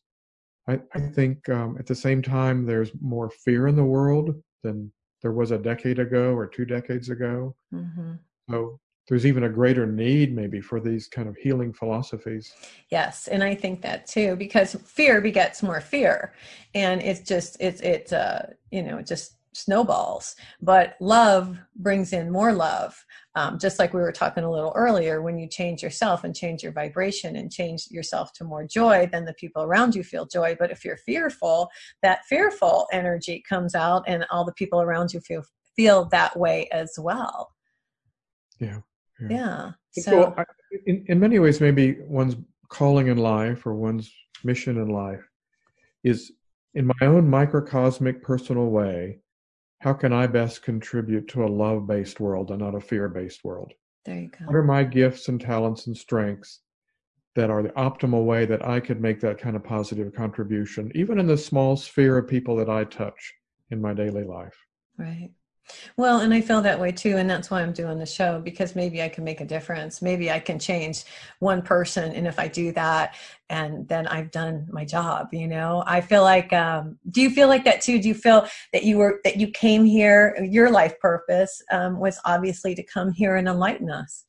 I, 0.67 0.79
I 0.93 0.99
think 0.99 1.47
um, 1.49 1.77
at 1.79 1.85
the 1.85 1.95
same 1.95 2.21
time, 2.21 2.65
there's 2.65 2.91
more 2.99 3.29
fear 3.29 3.67
in 3.67 3.75
the 3.75 3.83
world 3.83 4.35
than 4.63 4.91
there 5.21 5.31
was 5.31 5.51
a 5.51 5.57
decade 5.57 5.99
ago 5.99 6.33
or 6.33 6.47
two 6.47 6.65
decades 6.65 7.09
ago. 7.09 7.55
Mm-hmm. 7.73 8.13
So 8.49 8.79
there's 9.07 9.25
even 9.25 9.45
a 9.45 9.49
greater 9.49 9.85
need 9.85 10.35
maybe 10.35 10.59
for 10.59 10.79
these 10.79 11.07
kind 11.07 11.29
of 11.29 11.37
healing 11.37 11.73
philosophies. 11.73 12.53
Yes, 12.89 13.27
and 13.27 13.43
I 13.43 13.55
think 13.55 13.81
that 13.81 14.05
too 14.05 14.35
because 14.35 14.75
fear 14.85 15.21
begets 15.21 15.63
more 15.63 15.79
fear, 15.79 16.33
and 16.75 17.01
it's 17.01 17.21
just 17.21 17.57
it's 17.59 17.79
it's 17.81 18.11
uh 18.11 18.51
you 18.71 18.83
know 18.83 19.01
just 19.01 19.35
snowballs. 19.53 20.35
But 20.61 20.95
love 20.99 21.57
brings 21.75 22.13
in 22.13 22.31
more 22.31 22.53
love 22.53 22.95
um, 23.37 23.59
just 23.59 23.77
like 23.77 23.93
we 23.93 24.01
were 24.01 24.11
talking 24.11 24.43
a 24.43 24.51
little 24.51 24.73
earlier 24.75 25.21
when 25.21 25.37
you 25.37 25.47
change 25.47 25.83
yourself 25.83 26.23
and 26.23 26.35
change 26.35 26.63
your 26.63 26.71
vibration 26.71 27.35
and 27.35 27.51
change 27.51 27.85
yourself 27.91 28.33
to 28.33 28.43
more 28.43 28.65
joy 28.65 29.07
then 29.11 29.25
the 29.25 29.33
people 29.35 29.61
around 29.61 29.93
you 29.93 30.03
feel 30.03 30.25
joy. 30.25 30.55
But 30.59 30.71
if 30.71 30.83
you're 30.83 30.97
fearful 30.97 31.69
that 32.01 32.25
fearful 32.25 32.87
energy 32.91 33.43
comes 33.47 33.75
out 33.75 34.03
and 34.07 34.25
all 34.31 34.43
the 34.43 34.53
people 34.53 34.81
around 34.81 35.13
you 35.13 35.19
feel 35.19 35.43
feel 35.75 36.05
that 36.05 36.37
way 36.37 36.67
as 36.71 36.93
well. 36.97 37.53
Yeah 38.59 38.79
yeah, 39.19 39.27
yeah. 39.29 39.71
so, 39.91 40.11
so 40.11 40.33
I, 40.37 40.43
in, 40.87 41.05
in 41.07 41.19
many 41.19 41.37
ways 41.37 41.61
maybe 41.61 41.97
one's 42.01 42.35
calling 42.69 43.07
in 43.07 43.17
life 43.17 43.65
or 43.67 43.75
one's 43.75 44.11
mission 44.43 44.77
in 44.77 44.89
life 44.89 45.27
is 46.03 46.31
in 46.73 46.87
my 46.87 47.07
own 47.07 47.29
microcosmic 47.29 48.23
personal 48.23 48.67
way 48.67 49.19
how 49.79 49.93
can 49.93 50.11
I 50.11 50.27
best 50.27 50.63
contribute 50.63 51.27
to 51.29 51.43
a 51.43 51.47
love 51.47 51.87
based 51.87 52.19
world 52.19 52.51
and 52.51 52.59
not 52.59 52.75
a 52.75 52.81
fear 52.81 53.07
based 53.09 53.43
world? 53.43 53.73
There 54.05 54.19
you 54.19 54.29
go. 54.29 54.45
What 54.45 54.55
are 54.55 54.63
my 54.63 54.83
gifts 54.83 55.27
and 55.27 55.39
talents 55.39 55.87
and 55.87 55.95
strengths 55.95 56.61
that 57.35 57.49
are 57.49 57.61
the 57.61 57.69
optimal 57.69 58.25
way 58.25 58.45
that 58.45 58.65
I 58.65 58.79
could 58.79 58.99
make 58.99 59.19
that 59.19 59.39
kind 59.39 59.55
of 59.55 59.63
positive 59.63 60.13
contribution, 60.13 60.91
even 60.95 61.19
in 61.19 61.27
the 61.27 61.37
small 61.37 61.75
sphere 61.75 62.17
of 62.17 62.27
people 62.27 62.55
that 62.55 62.69
I 62.69 62.85
touch 62.85 63.33
in 63.69 63.79
my 63.79 63.93
daily 63.93 64.23
life? 64.23 64.55
Right. 64.97 65.31
Well, 65.97 66.21
and 66.21 66.33
I 66.33 66.41
feel 66.41 66.61
that 66.61 66.79
way 66.79 66.91
too, 66.91 67.17
and 67.17 67.29
that's 67.29 67.49
why 67.49 67.61
I'm 67.61 67.73
doing 67.73 67.99
the 67.99 68.05
show 68.05 68.39
because 68.39 68.75
maybe 68.75 69.01
I 69.01 69.09
can 69.09 69.23
make 69.23 69.41
a 69.41 69.45
difference. 69.45 70.01
Maybe 70.01 70.31
I 70.31 70.39
can 70.39 70.59
change 70.59 71.03
one 71.39 71.61
person, 71.61 72.13
and 72.13 72.27
if 72.27 72.39
I 72.39 72.47
do 72.47 72.71
that, 72.73 73.15
and 73.49 73.87
then 73.87 74.07
I've 74.07 74.31
done 74.31 74.67
my 74.71 74.85
job. 74.85 75.33
You 75.33 75.47
know, 75.47 75.83
I 75.85 76.01
feel 76.01 76.23
like. 76.23 76.53
Um, 76.53 76.97
do 77.09 77.21
you 77.21 77.29
feel 77.29 77.47
like 77.47 77.65
that 77.65 77.81
too? 77.81 78.01
Do 78.01 78.07
you 78.07 78.13
feel 78.13 78.47
that 78.73 78.83
you 78.83 78.97
were 78.97 79.19
that 79.23 79.37
you 79.37 79.47
came 79.47 79.85
here? 79.85 80.37
Your 80.41 80.71
life 80.71 80.99
purpose 80.99 81.61
um, 81.71 81.99
was 81.99 82.19
obviously 82.25 82.75
to 82.75 82.83
come 82.83 83.11
here 83.11 83.35
and 83.35 83.47
enlighten 83.47 83.89
us. 83.89 84.25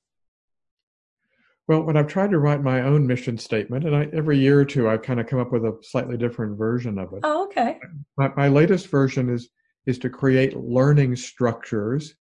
Well, 1.69 1.83
when 1.83 1.99
I've 1.99 2.07
tried 2.07 2.31
to 2.31 2.39
write 2.39 2.63
my 2.63 2.81
own 2.81 3.07
mission 3.07 3.37
statement, 3.37 3.85
and 3.85 3.95
I, 3.95 4.09
every 4.15 4.39
year 4.39 4.59
or 4.59 4.65
two, 4.65 4.89
I've 4.89 5.03
kind 5.03 5.21
of 5.21 5.27
come 5.27 5.39
up 5.39 5.53
with 5.53 5.67
a 5.67 5.77
slightly 5.83 6.17
different 6.17 6.57
version 6.57 6.99
of 6.99 7.13
it. 7.13 7.21
Oh, 7.25 7.45
okay. 7.45 7.79
My, 8.17 8.33
my 8.37 8.49
latest 8.49 8.89
version 8.89 9.29
is 9.29 9.51
is 9.89 9.99
to 9.99 10.11
create 10.11 10.55
learning 10.55 11.17
structures 11.17 12.15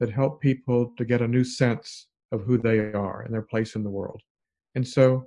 that 0.00 0.10
help 0.10 0.40
people 0.40 0.92
to 0.98 1.04
get 1.04 1.22
a 1.22 1.28
new 1.28 1.44
sense 1.44 2.08
of 2.32 2.42
who 2.42 2.58
they 2.58 2.92
are 2.92 3.22
and 3.22 3.32
their 3.32 3.48
place 3.52 3.76
in 3.76 3.84
the 3.84 3.90
world. 3.90 4.20
And 4.74 4.86
so 4.86 5.24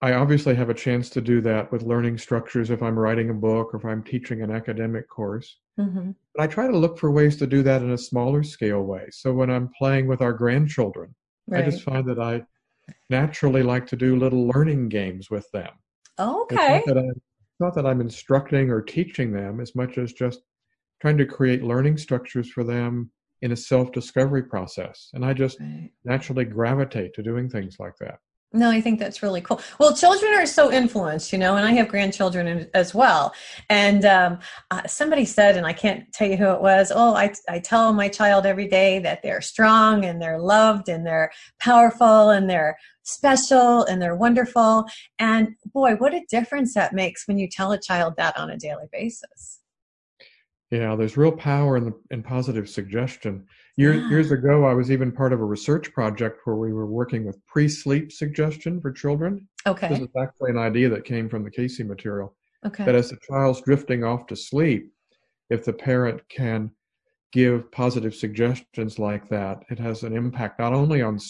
I 0.00 0.14
obviously 0.14 0.54
have 0.54 0.70
a 0.70 0.74
chance 0.74 1.10
to 1.10 1.20
do 1.20 1.42
that 1.42 1.70
with 1.70 1.82
learning 1.82 2.16
structures 2.16 2.70
if 2.70 2.82
I'm 2.82 2.98
writing 2.98 3.28
a 3.28 3.34
book 3.34 3.74
or 3.74 3.76
if 3.76 3.84
I'm 3.84 4.02
teaching 4.02 4.40
an 4.40 4.50
academic 4.50 5.06
course. 5.10 5.58
Mm-hmm. 5.78 6.12
But 6.34 6.42
I 6.42 6.46
try 6.46 6.68
to 6.68 6.76
look 6.76 6.98
for 6.98 7.10
ways 7.10 7.36
to 7.36 7.46
do 7.46 7.62
that 7.64 7.82
in 7.82 7.90
a 7.90 7.98
smaller 7.98 8.42
scale 8.42 8.82
way. 8.82 9.04
So 9.10 9.34
when 9.34 9.50
I'm 9.50 9.70
playing 9.76 10.06
with 10.06 10.22
our 10.22 10.32
grandchildren, 10.32 11.14
right. 11.46 11.62
I 11.62 11.70
just 11.70 11.82
find 11.82 12.08
that 12.08 12.18
I 12.18 12.42
naturally 13.10 13.62
like 13.62 13.86
to 13.88 13.96
do 13.96 14.16
little 14.16 14.48
learning 14.48 14.88
games 14.88 15.30
with 15.30 15.50
them. 15.50 15.72
okay. 16.18 16.78
It's 16.78 16.86
not, 16.86 16.94
that 16.94 16.98
I'm, 16.98 17.22
not 17.60 17.74
that 17.74 17.86
I'm 17.86 18.00
instructing 18.00 18.70
or 18.70 18.80
teaching 18.80 19.32
them 19.32 19.60
as 19.60 19.74
much 19.74 19.98
as 19.98 20.14
just 20.14 20.40
trying 21.04 21.18
to 21.18 21.26
create 21.26 21.62
learning 21.62 21.98
structures 21.98 22.50
for 22.50 22.64
them 22.64 23.10
in 23.42 23.52
a 23.52 23.56
self 23.56 23.92
discovery 23.92 24.42
process. 24.42 25.10
And 25.12 25.22
I 25.22 25.34
just 25.34 25.60
right. 25.60 25.90
naturally 26.06 26.46
gravitate 26.46 27.12
to 27.12 27.22
doing 27.22 27.50
things 27.50 27.76
like 27.78 27.92
that. 28.00 28.20
No, 28.54 28.70
I 28.70 28.80
think 28.80 28.98
that's 28.98 29.22
really 29.22 29.42
cool. 29.42 29.60
Well, 29.78 29.94
children 29.94 30.32
are 30.32 30.46
so 30.46 30.72
influenced, 30.72 31.30
you 31.30 31.38
know, 31.38 31.56
and 31.56 31.66
I 31.66 31.72
have 31.72 31.88
grandchildren 31.88 32.70
as 32.72 32.94
well. 32.94 33.34
And 33.68 34.06
um, 34.06 34.38
uh, 34.70 34.86
somebody 34.86 35.26
said, 35.26 35.58
and 35.58 35.66
I 35.66 35.74
can't 35.74 36.10
tell 36.14 36.26
you 36.26 36.38
who 36.38 36.48
it 36.52 36.62
was, 36.62 36.90
oh, 36.94 37.14
I, 37.14 37.34
I 37.50 37.58
tell 37.58 37.92
my 37.92 38.08
child 38.08 38.46
every 38.46 38.68
day 38.68 38.98
that 39.00 39.20
they're 39.22 39.42
strong 39.42 40.06
and 40.06 40.22
they're 40.22 40.38
loved 40.38 40.88
and 40.88 41.04
they're 41.04 41.32
powerful 41.60 42.30
and 42.30 42.48
they're 42.48 42.78
special 43.02 43.84
and 43.84 44.00
they're 44.00 44.16
wonderful. 44.16 44.86
And 45.18 45.56
boy, 45.66 45.96
what 45.96 46.14
a 46.14 46.24
difference 46.30 46.72
that 46.72 46.94
makes 46.94 47.28
when 47.28 47.36
you 47.36 47.46
tell 47.46 47.72
a 47.72 47.78
child 47.78 48.14
that 48.16 48.38
on 48.38 48.48
a 48.48 48.56
daily 48.56 48.86
basis. 48.90 49.60
Yeah, 50.74 50.96
there's 50.96 51.16
real 51.16 51.30
power 51.30 51.76
in, 51.76 51.84
the, 51.84 51.94
in 52.10 52.24
positive 52.24 52.68
suggestion. 52.68 53.46
Years, 53.76 54.02
yeah. 54.02 54.08
years 54.08 54.32
ago, 54.32 54.64
I 54.64 54.74
was 54.74 54.90
even 54.90 55.12
part 55.12 55.32
of 55.32 55.40
a 55.40 55.44
research 55.44 55.92
project 55.92 56.40
where 56.44 56.56
we 56.56 56.72
were 56.72 56.86
working 56.86 57.24
with 57.24 57.38
pre-sleep 57.46 58.10
suggestion 58.10 58.80
for 58.80 58.90
children. 58.90 59.46
Okay. 59.68 59.88
This 59.88 60.00
is 60.00 60.08
actually 60.20 60.50
an 60.50 60.58
idea 60.58 60.88
that 60.88 61.04
came 61.04 61.28
from 61.28 61.44
the 61.44 61.50
Cayce 61.50 61.78
material. 61.78 62.34
Okay. 62.66 62.84
That 62.84 62.96
as 62.96 63.10
the 63.10 63.18
child's 63.28 63.60
drifting 63.60 64.02
off 64.02 64.26
to 64.26 64.34
sleep, 64.34 64.92
if 65.48 65.64
the 65.64 65.72
parent 65.72 66.28
can 66.28 66.72
give 67.30 67.70
positive 67.70 68.16
suggestions 68.16 68.98
like 68.98 69.28
that, 69.28 69.62
it 69.70 69.78
has 69.78 70.02
an 70.02 70.16
impact 70.16 70.58
not 70.58 70.72
only 70.72 71.02
on 71.02 71.20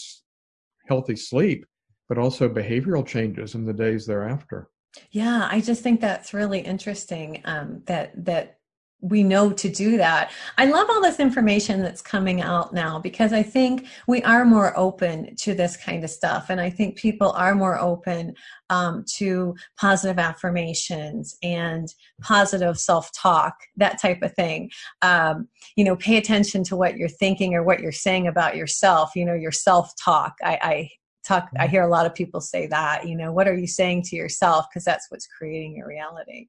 healthy 0.87 1.15
sleep, 1.15 1.67
but 2.09 2.17
also 2.17 2.49
behavioral 2.49 3.05
changes 3.05 3.53
in 3.53 3.63
the 3.63 3.73
days 3.73 4.07
thereafter. 4.07 4.69
Yeah, 5.11 5.47
I 5.51 5.61
just 5.61 5.83
think 5.83 6.01
that's 6.01 6.33
really 6.33 6.61
interesting. 6.61 7.41
Um, 7.45 7.83
that 7.85 8.25
that 8.25 8.59
we 9.05 9.21
know 9.21 9.51
to 9.51 9.69
do 9.69 9.97
that. 9.97 10.31
I 10.57 10.65
love 10.65 10.89
all 10.89 11.01
this 11.01 11.19
information 11.19 11.83
that's 11.83 12.01
coming 12.01 12.41
out 12.41 12.73
now 12.73 12.97
because 12.97 13.33
I 13.33 13.43
think 13.43 13.85
we 14.07 14.23
are 14.23 14.43
more 14.45 14.75
open 14.77 15.35
to 15.37 15.53
this 15.53 15.77
kind 15.77 16.03
of 16.03 16.09
stuff. 16.09 16.49
And 16.49 16.59
I 16.59 16.71
think 16.71 16.97
people 16.97 17.31
are 17.33 17.53
more 17.53 17.79
open 17.79 18.33
um, 18.71 19.05
to 19.17 19.55
positive 19.79 20.17
affirmations 20.17 21.37
and 21.43 21.93
positive 22.21 22.79
self 22.79 23.11
talk, 23.13 23.55
that 23.77 24.01
type 24.01 24.23
of 24.23 24.33
thing. 24.33 24.71
Um, 25.03 25.49
you 25.75 25.83
know, 25.83 25.95
pay 25.95 26.17
attention 26.17 26.63
to 26.65 26.75
what 26.75 26.97
you're 26.97 27.07
thinking 27.07 27.53
or 27.53 27.61
what 27.61 27.81
you're 27.81 27.91
saying 27.91 28.25
about 28.25 28.55
yourself, 28.55 29.11
you 29.15 29.23
know, 29.23 29.35
your 29.35 29.51
self 29.51 29.93
talk. 30.03 30.33
I, 30.43 30.57
I 30.61 30.89
talk, 31.27 31.49
I 31.59 31.67
hear 31.67 31.83
a 31.83 31.89
lot 31.89 32.07
of 32.07 32.15
people 32.15 32.41
say 32.41 32.65
that, 32.67 33.07
you 33.07 33.15
know, 33.15 33.31
what 33.31 33.47
are 33.47 33.57
you 33.57 33.67
saying 33.67 34.03
to 34.03 34.15
yourself? 34.15 34.65
Because 34.67 34.83
that's 34.83 35.11
what's 35.11 35.27
creating 35.27 35.75
your 35.75 35.87
reality. 35.87 36.47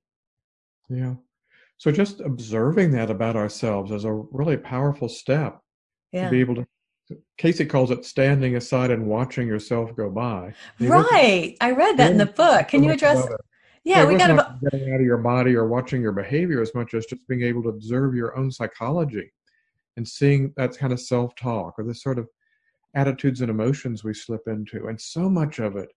Yeah. 0.88 1.16
So 1.78 1.92
just 1.92 2.20
observing 2.20 2.92
that 2.92 3.10
about 3.10 3.36
ourselves 3.36 3.92
is 3.92 4.04
a 4.04 4.12
really 4.12 4.56
powerful 4.56 5.08
step 5.08 5.60
yeah. 6.12 6.24
to 6.24 6.30
be 6.30 6.40
able 6.40 6.54
to. 6.56 6.66
Cayce 7.38 7.64
calls 7.68 7.92
it 7.92 8.04
standing 8.04 8.56
aside 8.56 8.90
and 8.90 9.06
watching 9.06 9.46
yourself 9.46 9.94
go 9.94 10.10
by. 10.10 10.52
Right, 10.80 11.56
I 11.60 11.70
read 11.70 11.96
that 11.98 12.10
in 12.10 12.18
the 12.18 12.26
book. 12.26 12.68
Can 12.68 12.82
you 12.82 12.90
address? 12.90 13.24
Yeah, 13.84 14.02
so 14.02 14.08
we 14.08 14.16
got 14.16 14.32
about 14.32 14.60
getting 14.60 14.92
out 14.92 14.98
of 14.98 15.06
your 15.06 15.18
body 15.18 15.54
or 15.54 15.68
watching 15.68 16.02
your 16.02 16.10
behavior 16.10 16.60
as 16.60 16.74
much 16.74 16.94
as 16.94 17.06
just 17.06 17.24
being 17.28 17.42
able 17.42 17.62
to 17.62 17.68
observe 17.68 18.16
your 18.16 18.36
own 18.36 18.50
psychology 18.50 19.32
and 19.96 20.08
seeing 20.08 20.52
that 20.56 20.76
kind 20.76 20.92
of 20.92 20.98
self-talk 20.98 21.74
or 21.78 21.84
the 21.84 21.94
sort 21.94 22.18
of 22.18 22.28
attitudes 22.96 23.40
and 23.42 23.50
emotions 23.50 24.02
we 24.02 24.12
slip 24.12 24.42
into. 24.48 24.88
And 24.88 25.00
so 25.00 25.28
much 25.28 25.60
of 25.60 25.76
it 25.76 25.88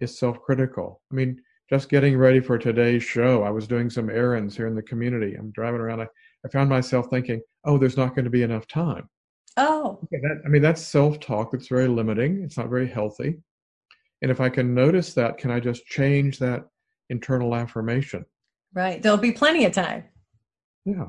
is 0.00 0.18
self-critical. 0.18 1.00
I 1.10 1.14
mean, 1.14 1.40
just 1.70 1.90
getting 1.90 2.16
ready 2.16 2.40
for 2.40 2.58
today's 2.58 3.02
show, 3.02 3.42
I 3.42 3.50
was 3.50 3.66
doing 3.66 3.90
some 3.90 4.08
errands 4.08 4.56
here 4.56 4.66
in 4.66 4.74
the 4.74 4.82
community. 4.82 5.34
I'm 5.34 5.50
driving 5.50 5.80
around. 5.80 6.00
I, 6.00 6.06
I 6.44 6.48
found 6.48 6.70
myself 6.70 7.08
thinking, 7.10 7.42
oh, 7.64 7.76
there's 7.76 7.96
not 7.96 8.14
going 8.14 8.24
to 8.24 8.30
be 8.30 8.42
enough 8.42 8.66
time. 8.66 9.08
Oh. 9.56 9.98
Okay, 10.04 10.20
that, 10.22 10.42
I 10.46 10.48
mean, 10.48 10.62
that's 10.62 10.80
self 10.80 11.20
talk 11.20 11.50
that's 11.52 11.68
very 11.68 11.88
limiting. 11.88 12.42
It's 12.42 12.56
not 12.56 12.70
very 12.70 12.88
healthy. 12.88 13.36
And 14.22 14.30
if 14.30 14.40
I 14.40 14.48
can 14.48 14.74
notice 14.74 15.14
that, 15.14 15.36
can 15.38 15.50
I 15.50 15.60
just 15.60 15.84
change 15.86 16.38
that 16.38 16.66
internal 17.10 17.54
affirmation? 17.54 18.24
Right. 18.72 19.02
There'll 19.02 19.18
be 19.18 19.32
plenty 19.32 19.64
of 19.64 19.72
time. 19.72 20.04
Yeah. 20.84 21.08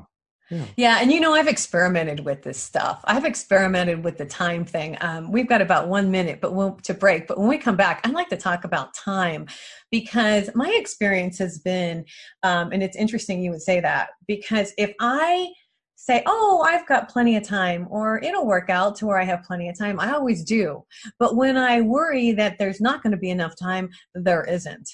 Yeah. 0.50 0.64
yeah, 0.76 0.98
and 1.00 1.12
you 1.12 1.20
know, 1.20 1.32
I've 1.32 1.46
experimented 1.46 2.20
with 2.20 2.42
this 2.42 2.60
stuff. 2.60 3.00
I've 3.04 3.24
experimented 3.24 4.02
with 4.02 4.18
the 4.18 4.26
time 4.26 4.64
thing. 4.64 4.96
Um, 5.00 5.30
we've 5.30 5.48
got 5.48 5.62
about 5.62 5.88
one 5.88 6.10
minute, 6.10 6.40
but 6.40 6.54
we'll, 6.54 6.72
to 6.82 6.92
break. 6.92 7.28
But 7.28 7.38
when 7.38 7.48
we 7.48 7.56
come 7.56 7.76
back, 7.76 8.00
I'd 8.04 8.12
like 8.12 8.28
to 8.30 8.36
talk 8.36 8.64
about 8.64 8.92
time 8.92 9.46
because 9.90 10.50
my 10.54 10.68
experience 10.76 11.38
has 11.38 11.58
been, 11.58 12.04
um, 12.42 12.72
and 12.72 12.82
it's 12.82 12.96
interesting 12.96 13.42
you 13.42 13.52
would 13.52 13.62
say 13.62 13.78
that 13.80 14.10
because 14.26 14.72
if 14.76 14.92
I 15.00 15.52
say, 16.00 16.22
oh, 16.24 16.64
I've 16.66 16.86
got 16.88 17.10
plenty 17.10 17.36
of 17.36 17.42
time, 17.42 17.86
or 17.90 18.18
it'll 18.22 18.46
work 18.46 18.70
out 18.70 18.96
to 18.96 19.06
where 19.06 19.20
I 19.20 19.24
have 19.24 19.42
plenty 19.42 19.68
of 19.68 19.78
time, 19.78 20.00
I 20.00 20.12
always 20.12 20.42
do. 20.42 20.84
But 21.18 21.36
when 21.36 21.58
I 21.58 21.82
worry 21.82 22.32
that 22.32 22.58
there's 22.58 22.80
not 22.80 23.02
going 23.02 23.10
to 23.10 23.18
be 23.18 23.30
enough 23.30 23.54
time, 23.54 23.90
there 24.14 24.44
isn't. 24.44 24.88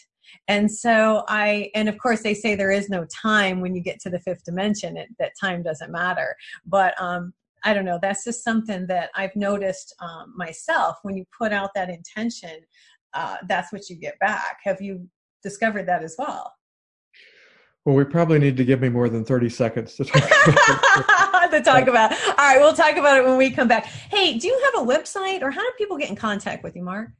And 0.48 0.70
so 0.70 1.24
I, 1.28 1.70
and 1.74 1.88
of 1.88 1.98
course 1.98 2.22
they 2.22 2.34
say 2.34 2.54
there 2.54 2.70
is 2.70 2.88
no 2.88 3.04
time 3.06 3.60
when 3.60 3.74
you 3.74 3.82
get 3.82 4.00
to 4.00 4.10
the 4.10 4.20
fifth 4.20 4.44
dimension, 4.44 4.96
it, 4.96 5.08
that 5.18 5.32
time 5.40 5.62
doesn't 5.62 5.90
matter. 5.90 6.36
But 6.64 7.00
um, 7.00 7.32
I 7.64 7.74
don't 7.74 7.84
know, 7.84 7.98
that's 8.00 8.24
just 8.24 8.44
something 8.44 8.86
that 8.86 9.10
I've 9.14 9.34
noticed 9.34 9.94
um, 10.00 10.34
myself. 10.36 10.98
When 11.02 11.16
you 11.16 11.24
put 11.36 11.52
out 11.52 11.70
that 11.74 11.90
intention, 11.90 12.60
uh, 13.14 13.36
that's 13.48 13.72
what 13.72 13.88
you 13.88 13.96
get 13.96 14.18
back. 14.18 14.58
Have 14.64 14.80
you 14.80 15.08
discovered 15.42 15.86
that 15.86 16.02
as 16.02 16.14
well? 16.18 16.52
Well, 17.84 17.94
we 17.94 18.04
probably 18.04 18.40
need 18.40 18.56
to 18.56 18.64
give 18.64 18.80
me 18.80 18.88
more 18.88 19.08
than 19.08 19.24
30 19.24 19.48
seconds 19.48 19.94
to 19.94 20.04
talk 20.04 20.24
about. 20.24 21.50
to 21.52 21.62
talk 21.62 21.86
about. 21.86 22.12
All 22.12 22.34
right, 22.36 22.58
we'll 22.58 22.74
talk 22.74 22.96
about 22.96 23.18
it 23.18 23.24
when 23.24 23.36
we 23.36 23.50
come 23.50 23.68
back. 23.68 23.84
Hey, 23.86 24.38
do 24.38 24.48
you 24.48 24.60
have 24.64 24.82
a 24.82 24.86
website 24.86 25.42
or 25.42 25.52
how 25.52 25.60
do 25.60 25.70
people 25.78 25.96
get 25.96 26.10
in 26.10 26.16
contact 26.16 26.64
with 26.64 26.74
you, 26.74 26.82
Mark? 26.82 27.10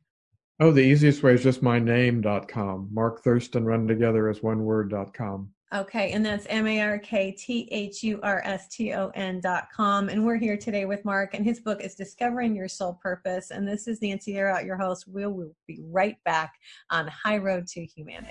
Oh, 0.58 0.70
the 0.72 0.80
easiest 0.80 1.22
way 1.22 1.34
is 1.34 1.42
just 1.42 1.62
my 1.62 1.78
name.com. 1.78 2.88
Mark 2.90 3.22
Thurston 3.22 3.66
run 3.66 3.86
together 3.86 4.28
as 4.28 4.42
one 4.42 4.64
word.com. 4.64 5.50
Okay, 5.74 6.12
and 6.12 6.24
that's 6.24 6.46
M 6.48 6.66
A 6.66 6.80
R 6.80 6.98
K 6.98 7.32
T 7.32 7.68
H 7.70 8.02
U 8.04 8.20
R 8.22 8.40
S 8.44 8.68
T 8.68 8.94
O 8.94 9.10
N 9.14 9.40
dot 9.40 9.66
com. 9.70 10.08
And 10.08 10.24
we're 10.24 10.38
here 10.38 10.56
today 10.56 10.86
with 10.86 11.04
Mark, 11.04 11.34
and 11.34 11.44
his 11.44 11.60
book 11.60 11.82
is 11.82 11.94
Discovering 11.94 12.54
Your 12.54 12.68
Soul 12.68 12.98
Purpose. 13.02 13.50
And 13.50 13.68
this 13.68 13.86
is 13.86 14.00
Nancy 14.00 14.32
Yearout, 14.32 14.64
your 14.64 14.76
host. 14.76 15.06
We 15.06 15.26
will 15.26 15.54
be 15.66 15.80
right 15.90 16.16
back 16.24 16.54
on 16.90 17.08
High 17.08 17.38
Road 17.38 17.66
to 17.68 17.84
Humanity. 17.84 18.30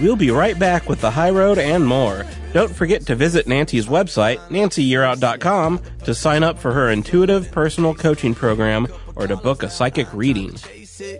We'll 0.00 0.16
be 0.16 0.30
right 0.30 0.58
back 0.58 0.88
with 0.88 1.00
the 1.00 1.10
high 1.10 1.30
road 1.30 1.58
and 1.58 1.84
more. 1.84 2.24
Don't 2.52 2.74
forget 2.74 3.04
to 3.06 3.14
visit 3.14 3.46
Nancy's 3.46 3.86
website, 3.86 4.38
nancyyearout.com, 4.48 5.80
to 6.04 6.14
sign 6.14 6.42
up 6.42 6.58
for 6.58 6.72
her 6.72 6.90
intuitive 6.90 7.52
personal 7.52 7.94
coaching 7.94 8.34
program 8.34 8.88
or 9.20 9.26
to 9.26 9.36
book 9.36 9.62
a 9.62 9.68
psychic 9.68 10.12
reading. 10.14 10.50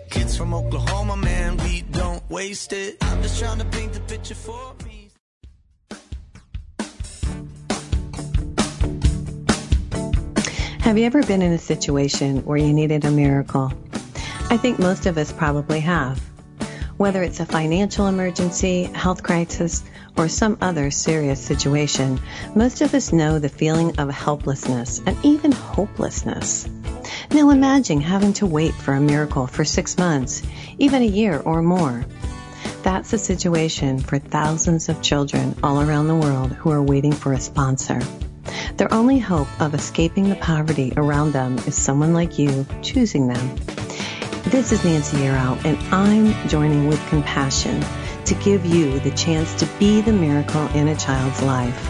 Kids 0.09 0.35
from 0.35 0.53
Oklahoma, 0.53 1.15
man, 1.17 1.55
we 1.57 1.83
don't 1.91 2.27
waste 2.29 2.73
it. 2.73 2.97
I'm 3.01 3.21
just 3.21 3.39
trying 3.39 3.59
to 3.59 3.65
paint 3.65 3.93
the 3.93 3.99
picture 4.01 4.33
for 4.33 4.73
me. 4.83 5.09
Have 10.81 10.97
you 10.97 11.05
ever 11.05 11.21
been 11.23 11.43
in 11.43 11.53
a 11.53 11.59
situation 11.59 12.43
where 12.43 12.57
you 12.57 12.73
needed 12.73 13.05
a 13.05 13.11
miracle? 13.11 13.71
I 14.49 14.57
think 14.57 14.79
most 14.79 15.05
of 15.05 15.17
us 15.17 15.31
probably 15.31 15.79
have. 15.81 16.19
Whether 16.97 17.21
it's 17.21 17.39
a 17.39 17.45
financial 17.45 18.07
emergency, 18.07 18.83
health 18.83 19.21
crisis, 19.21 19.83
or 20.17 20.27
some 20.27 20.57
other 20.61 20.91
serious 20.91 21.39
situation, 21.39 22.19
most 22.55 22.81
of 22.81 22.93
us 22.93 23.13
know 23.13 23.39
the 23.39 23.49
feeling 23.49 23.97
of 23.99 24.09
helplessness 24.09 25.01
and 25.05 25.17
even 25.23 25.51
hopelessness. 25.51 26.69
Now 27.31 27.49
imagine 27.49 28.01
having 28.01 28.33
to 28.33 28.45
wait 28.45 28.73
for 28.73 28.93
a 28.93 29.01
miracle 29.01 29.47
for 29.47 29.63
six 29.63 29.97
months, 29.97 30.43
even 30.77 31.01
a 31.01 31.05
year 31.05 31.39
or 31.39 31.61
more. 31.61 32.05
That's 32.83 33.11
the 33.11 33.17
situation 33.17 33.99
for 33.99 34.19
thousands 34.19 34.89
of 34.89 35.01
children 35.01 35.55
all 35.63 35.81
around 35.81 36.07
the 36.07 36.15
world 36.15 36.51
who 36.51 36.71
are 36.71 36.81
waiting 36.81 37.13
for 37.13 37.33
a 37.33 37.39
sponsor. 37.39 37.99
Their 38.77 38.93
only 38.93 39.19
hope 39.19 39.47
of 39.61 39.75
escaping 39.75 40.29
the 40.29 40.35
poverty 40.35 40.91
around 40.97 41.33
them 41.33 41.57
is 41.59 41.75
someone 41.75 42.13
like 42.13 42.39
you 42.39 42.65
choosing 42.81 43.27
them. 43.27 43.55
This 44.45 44.71
is 44.71 44.83
Nancy 44.83 45.17
Yearout, 45.17 45.63
and 45.63 45.77
I'm 45.93 46.49
joining 46.49 46.87
with 46.87 46.99
compassion 47.07 47.83
to 48.31 48.43
give 48.45 48.65
you 48.65 48.97
the 48.99 49.11
chance 49.11 49.53
to 49.55 49.65
be 49.77 49.99
the 49.99 50.13
miracle 50.13 50.65
in 50.67 50.87
a 50.87 50.95
child's 50.95 51.41
life. 51.41 51.89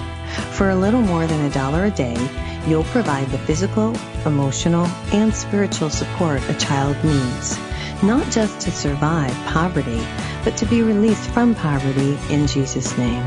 For 0.56 0.72
a 0.72 0.76
little 0.76 1.02
more 1.04 1.28
than 1.28 1.46
a 1.46 1.54
dollar 1.54 1.86
a 1.86 1.92
day, 1.92 2.18
you'll 2.66 2.86
provide 2.86 3.28
the 3.28 3.38
physical, 3.38 3.96
emotional, 4.26 4.88
and 5.14 5.32
spiritual 5.36 5.92
support 5.92 6.42
a 6.50 6.56
child 6.56 6.98
needs, 7.04 7.60
not 8.02 8.28
just 8.32 8.60
to 8.62 8.72
survive 8.72 9.32
poverty, 9.46 10.02
but 10.44 10.58
to 10.58 10.66
be 10.66 10.82
released 10.82 11.30
from 11.30 11.54
poverty 11.54 12.18
in 12.32 12.48
Jesus' 12.48 12.98
name. 12.98 13.24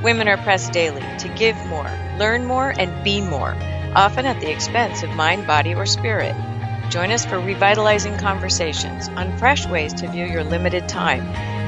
Women 0.03 0.27
are 0.27 0.37
pressed 0.37 0.71
daily 0.71 1.01
to 1.19 1.27
give 1.29 1.55
more, 1.67 1.89
learn 2.17 2.45
more, 2.45 2.73
and 2.77 3.03
be 3.03 3.21
more, 3.21 3.55
often 3.95 4.25
at 4.25 4.39
the 4.39 4.51
expense 4.51 5.03
of 5.03 5.09
mind, 5.11 5.47
body, 5.47 5.73
or 5.73 5.85
spirit. 5.85 6.35
Join 6.89 7.11
us 7.11 7.25
for 7.25 7.39
revitalizing 7.39 8.17
conversations 8.17 9.09
on 9.09 9.37
fresh 9.37 9.67
ways 9.67 9.93
to 9.93 10.07
view 10.07 10.25
your 10.25 10.43
limited 10.43 10.89
time, 10.89 11.21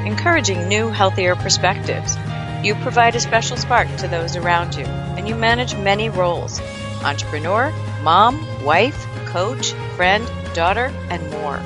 encouraging 0.05 0.67
new, 0.67 0.89
healthier 0.89 1.35
perspectives. 1.35 2.17
You 2.63 2.75
provide 2.75 3.15
a 3.15 3.19
special 3.19 3.57
spark 3.57 3.87
to 3.97 4.07
those 4.07 4.35
around 4.35 4.75
you, 4.75 4.85
and 4.85 5.27
you 5.27 5.35
manage 5.35 5.75
many 5.75 6.09
roles 6.09 6.61
entrepreneur, 7.03 7.71
mom, 8.03 8.63
wife, 8.63 9.05
coach, 9.25 9.73
friend, 9.95 10.29
daughter, 10.53 10.93
and 11.09 11.29
more. 11.31 11.57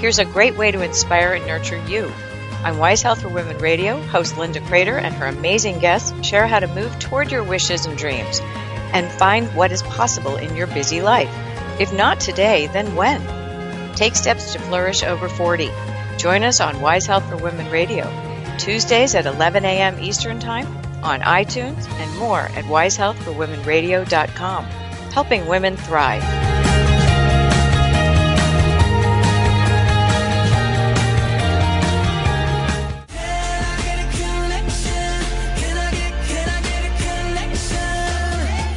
Here's 0.00 0.18
a 0.18 0.24
great 0.26 0.56
way 0.56 0.70
to 0.70 0.82
inspire 0.82 1.32
and 1.32 1.46
nurture 1.46 1.82
you. 1.86 2.12
On 2.64 2.78
Wise 2.78 3.00
Health 3.00 3.22
for 3.22 3.28
Women 3.28 3.58
Radio, 3.58 4.00
host 4.02 4.36
Linda 4.36 4.60
Crater 4.60 4.98
and 4.98 5.14
her 5.14 5.26
amazing 5.26 5.78
guests 5.78 6.12
share 6.26 6.46
how 6.46 6.60
to 6.60 6.66
move 6.66 6.98
toward 6.98 7.30
your 7.30 7.44
wishes 7.44 7.86
and 7.86 7.96
dreams 7.96 8.40
and 8.92 9.10
find 9.10 9.54
what 9.54 9.72
is 9.72 9.82
possible 9.82 10.36
in 10.36 10.56
your 10.56 10.66
busy 10.66 11.02
life. 11.02 11.30
If 11.78 11.92
not 11.92 12.20
today, 12.20 12.68
then 12.68 12.94
when? 12.94 13.22
Take 13.94 14.14
steps 14.14 14.52
to 14.52 14.58
flourish 14.58 15.02
over 15.02 15.28
40. 15.28 15.70
Join 16.18 16.42
us 16.42 16.60
on 16.60 16.80
Wise 16.80 17.06
Health 17.06 17.28
for 17.28 17.36
Women 17.36 17.70
Radio, 17.70 18.10
Tuesdays 18.58 19.14
at 19.14 19.26
11 19.26 19.64
a.m. 19.64 19.98
Eastern 20.00 20.40
Time, 20.40 20.66
on 21.02 21.20
iTunes, 21.20 21.88
and 21.88 22.18
more 22.18 22.40
at 22.40 22.64
wisehealthforwomenradio.com, 22.64 24.64
helping 25.12 25.46
women 25.46 25.76
thrive. 25.76 26.55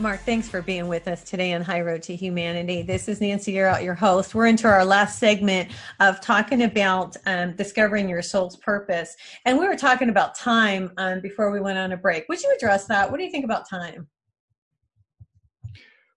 Mark, 0.00 0.20
thanks 0.20 0.48
for 0.48 0.62
being 0.62 0.88
with 0.88 1.06
us 1.08 1.22
today 1.22 1.52
on 1.52 1.60
High 1.60 1.82
Road 1.82 2.02
to 2.04 2.16
Humanity. 2.16 2.80
This 2.80 3.06
is 3.06 3.20
Nancy 3.20 3.52
Yearout, 3.52 3.84
your 3.84 3.94
host. 3.94 4.34
We're 4.34 4.46
into 4.46 4.66
our 4.66 4.82
last 4.82 5.18
segment 5.18 5.70
of 6.00 6.22
talking 6.22 6.62
about 6.62 7.18
um, 7.26 7.54
discovering 7.54 8.08
your 8.08 8.22
soul's 8.22 8.56
purpose. 8.56 9.14
And 9.44 9.58
we 9.58 9.68
were 9.68 9.76
talking 9.76 10.08
about 10.08 10.34
time 10.34 10.90
um, 10.96 11.20
before 11.20 11.50
we 11.50 11.60
went 11.60 11.76
on 11.76 11.92
a 11.92 11.98
break. 11.98 12.30
Would 12.30 12.42
you 12.42 12.50
address 12.56 12.86
that? 12.86 13.10
What 13.10 13.18
do 13.18 13.24
you 13.24 13.30
think 13.30 13.44
about 13.44 13.68
time? 13.68 14.08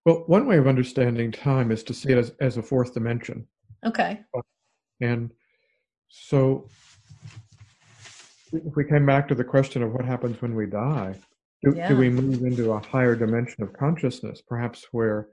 Well, 0.06 0.24
one 0.28 0.46
way 0.46 0.56
of 0.56 0.66
understanding 0.66 1.30
time 1.30 1.70
is 1.70 1.82
to 1.84 1.92
see 1.92 2.12
it 2.12 2.16
as, 2.16 2.32
as 2.40 2.56
a 2.56 2.62
fourth 2.62 2.94
dimension. 2.94 3.46
Okay. 3.84 4.22
And 5.02 5.30
so 6.08 6.70
if 8.50 8.76
we 8.76 8.84
came 8.84 9.04
back 9.04 9.28
to 9.28 9.34
the 9.34 9.44
question 9.44 9.82
of 9.82 9.92
what 9.92 10.06
happens 10.06 10.40
when 10.40 10.54
we 10.54 10.64
die, 10.64 11.16
do, 11.64 11.74
Yeah. 11.76 11.88
do 11.88 11.96
we 11.96 12.10
move 12.10 12.42
into 12.42 12.72
a 12.72 12.78
higher 12.78 13.16
dimension 13.16 13.62
of 13.62 13.72
consciousness, 13.72 14.42
perhaps 14.42 14.86
where 14.92 15.28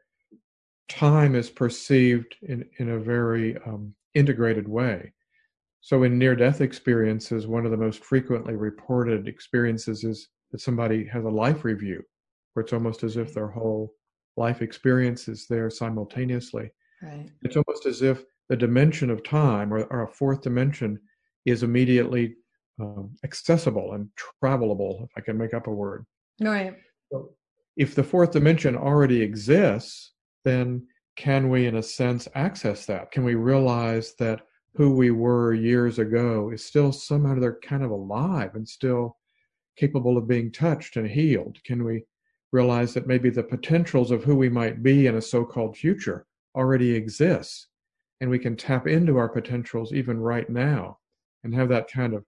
time 0.89 1.35
is 1.35 1.49
perceived 1.49 2.35
in, 2.41 2.67
in 2.79 2.89
a 2.89 2.99
very 2.99 3.57
um, 3.65 3.93
integrated 4.13 4.67
way? 4.67 5.13
So, 5.81 6.03
in 6.03 6.17
near 6.17 6.35
death 6.35 6.61
experiences, 6.61 7.47
one 7.47 7.65
of 7.65 7.71
the 7.71 7.77
most 7.77 8.03
frequently 8.03 8.55
reported 8.55 9.27
experiences 9.27 10.03
is 10.03 10.29
that 10.51 10.61
somebody 10.61 11.05
has 11.05 11.25
a 11.25 11.29
life 11.29 11.65
review, 11.65 12.03
where 12.53 12.63
it's 12.63 12.73
almost 12.73 13.03
as 13.03 13.17
if 13.17 13.33
their 13.33 13.47
whole 13.47 13.93
life 14.37 14.61
experience 14.61 15.27
is 15.27 15.47
there 15.47 15.69
simultaneously. 15.69 16.69
Right. 17.01 17.29
It's 17.41 17.57
almost 17.57 17.85
as 17.87 18.01
if 18.03 18.23
the 18.47 18.55
dimension 18.55 19.09
of 19.09 19.23
time, 19.23 19.73
or, 19.73 19.83
or 19.85 20.03
a 20.03 20.07
fourth 20.07 20.41
dimension, 20.41 20.99
is 21.45 21.63
immediately 21.63 22.35
um, 22.79 23.15
accessible 23.23 23.93
and 23.93 24.07
travelable, 24.43 25.03
if 25.03 25.09
I 25.17 25.21
can 25.21 25.37
make 25.37 25.53
up 25.53 25.67
a 25.67 25.71
word. 25.71 26.05
Right. 26.41 26.75
So 27.11 27.31
if 27.77 27.95
the 27.95 28.03
fourth 28.03 28.31
dimension 28.31 28.75
already 28.75 29.21
exists, 29.21 30.13
then 30.43 30.87
can 31.15 31.49
we, 31.49 31.67
in 31.67 31.75
a 31.75 31.83
sense, 31.83 32.27
access 32.35 32.85
that? 32.87 33.11
Can 33.11 33.23
we 33.23 33.35
realize 33.35 34.15
that 34.19 34.41
who 34.75 34.95
we 34.95 35.11
were 35.11 35.53
years 35.53 35.99
ago 35.99 36.49
is 36.51 36.65
still 36.65 36.91
somehow 36.91 37.39
they're 37.39 37.59
kind 37.59 37.83
of 37.83 37.91
alive 37.91 38.55
and 38.55 38.67
still 38.67 39.17
capable 39.77 40.17
of 40.17 40.27
being 40.27 40.51
touched 40.51 40.95
and 40.95 41.07
healed? 41.07 41.57
Can 41.63 41.83
we 41.83 42.05
realize 42.51 42.93
that 42.93 43.07
maybe 43.07 43.29
the 43.29 43.43
potentials 43.43 44.11
of 44.11 44.23
who 44.23 44.35
we 44.35 44.49
might 44.49 44.83
be 44.83 45.07
in 45.07 45.15
a 45.15 45.21
so 45.21 45.45
called 45.45 45.77
future 45.77 46.25
already 46.55 46.93
exists 46.93 47.67
and 48.19 48.29
we 48.29 48.39
can 48.39 48.55
tap 48.55 48.87
into 48.87 49.17
our 49.17 49.29
potentials 49.29 49.93
even 49.93 50.19
right 50.19 50.49
now 50.49 50.97
and 51.43 51.55
have 51.55 51.69
that 51.69 51.89
kind 51.89 52.13
of 52.13 52.25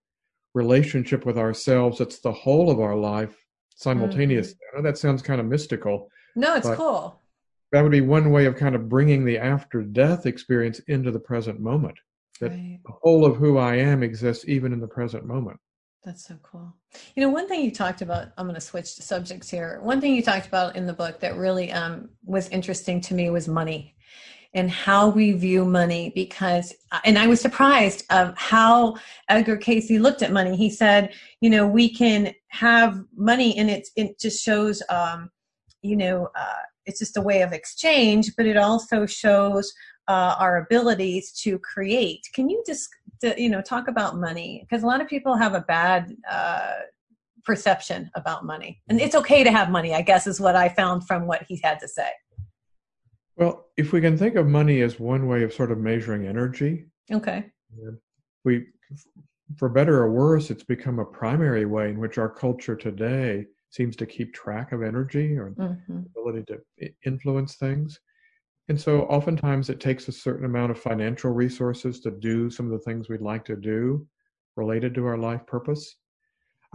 relationship 0.54 1.26
with 1.26 1.38
ourselves 1.38 1.98
that's 2.00 2.20
the 2.20 2.32
whole 2.32 2.70
of 2.70 2.80
our 2.80 2.96
life 2.96 3.36
simultaneously. 3.76 4.58
I 4.72 4.78
know 4.78 4.84
that 4.84 4.98
sounds 4.98 5.22
kind 5.22 5.40
of 5.40 5.48
mystical. 5.48 6.10
No, 6.36 6.56
it's 6.56 6.70
cool. 6.70 7.20
That 7.72 7.82
would 7.82 7.92
be 7.92 8.02
one 8.02 8.32
way 8.32 8.46
of 8.46 8.56
kind 8.56 8.76
of 8.76 8.88
bringing 8.88 9.26
the 9.26 9.38
after 9.38 9.82
death 9.82 10.26
experience 10.26 10.80
into 10.88 11.12
the 11.12 11.20
present 11.20 11.60
moment. 11.60 11.98
That 12.40 12.52
Right. 12.52 12.80
the 12.86 12.94
whole 13.02 13.26
of 13.26 13.38
who 13.38 13.58
I 13.58 13.76
am 13.76 14.04
exists 14.04 14.46
even 14.48 14.74
in 14.74 14.80
the 14.80 14.88
present 14.88 15.26
moment. 15.26 15.60
That's 16.04 16.26
so 16.26 16.38
cool. 16.44 16.76
You 17.16 17.22
know, 17.22 17.30
one 17.30 17.48
thing 17.48 17.62
you 17.62 17.72
talked 17.72 18.02
about, 18.02 18.28
I'm 18.38 18.46
going 18.46 18.56
to 18.56 18.62
switch 18.62 18.96
to 18.96 19.02
subjects 19.02 19.50
here. 19.50 19.80
One 19.82 20.02
thing 20.02 20.14
you 20.14 20.22
talked 20.22 20.48
about 20.48 20.76
in 20.76 20.86
the 20.86 20.94
book 20.94 21.20
that 21.22 21.38
really 21.38 21.72
um, 21.72 22.10
was 22.26 22.50
interesting 22.50 23.00
to 23.02 23.14
me 23.14 23.30
was 23.30 23.48
money 23.48 23.96
and 24.54 24.70
how 24.70 25.10
we 25.10 25.32
view 25.32 25.66
money 25.66 26.12
because, 26.14 26.74
and 27.06 27.18
I 27.18 27.28
was 27.28 27.42
surprised 27.42 28.06
of 28.12 28.38
how 28.38 28.96
Edgar 29.30 29.58
Cayce 29.58 29.90
looked 29.92 30.22
at 30.22 30.32
money. 30.32 30.56
He 30.56 30.70
said, 30.70 31.14
you 31.42 31.50
know, 31.50 31.66
we 31.66 31.90
can 31.90 32.34
have 32.50 33.04
money 33.16 33.58
and 33.58 33.70
it's, 33.70 33.92
it 33.96 34.20
just 34.20 34.44
shows, 34.44 34.84
um, 34.90 35.30
you 35.82 35.96
know, 35.96 36.30
uh, 36.36 36.64
it's 36.86 37.00
just 37.00 37.18
a 37.18 37.22
way 37.22 37.42
of 37.42 37.54
exchange, 37.54 38.32
but 38.38 38.46
it 38.46 38.58
also 38.58 39.06
shows 39.06 39.74
uh, 40.08 40.36
our 40.38 40.58
abilities 40.58 41.32
to 41.32 41.58
create. 41.60 42.28
Can 42.34 42.50
you 42.50 42.64
just, 42.68 42.90
you 43.38 43.50
know, 43.50 43.62
talk 43.62 43.88
about 43.88 44.18
money? 44.18 44.66
Because 44.68 44.84
a 44.84 44.88
lot 44.88 45.02
of 45.02 45.08
people 45.08 45.36
have 45.36 45.54
a 45.54 45.62
bad 45.62 46.14
uh, 46.30 46.74
perception 47.46 48.10
about 48.16 48.46
money, 48.46 48.82
and 48.90 49.00
it's 49.00 49.16
okay 49.16 49.44
to 49.44 49.52
have 49.52 49.70
money. 49.70 49.94
I 49.94 50.02
guess 50.02 50.28
is 50.28 50.42
what 50.42 50.56
I 50.56 50.70
found 50.70 51.08
from 51.08 51.26
what 51.26 51.44
he 51.48 51.60
had 51.64 51.80
to 51.80 51.88
say. 51.88 52.10
Well, 53.36 53.66
if 53.78 53.92
we 53.94 54.02
can 54.02 54.18
think 54.18 54.36
of 54.36 54.48
money 54.48 54.82
as 54.82 55.00
one 55.00 55.28
way 55.28 55.44
of 55.44 55.54
sort 55.54 55.72
of 55.72 55.80
measuring 55.80 56.28
energy, 56.28 56.86
Okay. 57.12 57.52
we, 58.44 58.68
for 59.58 59.70
better 59.70 59.98
or 60.04 60.12
worse, 60.12 60.52
it's 60.52 60.64
become 60.64 61.00
a 61.00 61.06
primary 61.06 61.66
way 61.66 61.90
in 61.90 62.00
which 62.00 62.18
our 62.18 62.30
culture 62.30 62.76
today 62.76 63.46
seems 63.70 63.96
to 63.96 64.06
keep 64.06 64.34
track 64.34 64.72
of 64.72 64.84
energy 64.84 65.38
or 65.38 65.50
hmm 65.50 66.02
ability 66.16 66.44
to 66.46 66.62
i- 66.84 66.94
influence 67.06 67.56
things. 67.56 68.00
And 68.70 68.80
so 68.80 69.02
oftentimes 69.04 69.70
it 69.70 69.80
takes 69.80 70.08
a 70.08 70.12
certain 70.12 70.46
amount 70.46 70.72
of 70.72 70.80
financial 70.80 71.32
resources 71.32 72.00
to 72.02 72.12
do 72.12 72.50
some 72.52 72.68
of 72.68 72.72
the 72.72 72.80
things 72.86 73.10
we'd 73.10 73.20
like 73.22 73.44
to 73.46 73.56
do 73.56 74.08
related 74.56 74.94
to 74.96 75.06
our 75.06 75.18
life 75.18 75.46
purpose. 75.48 75.98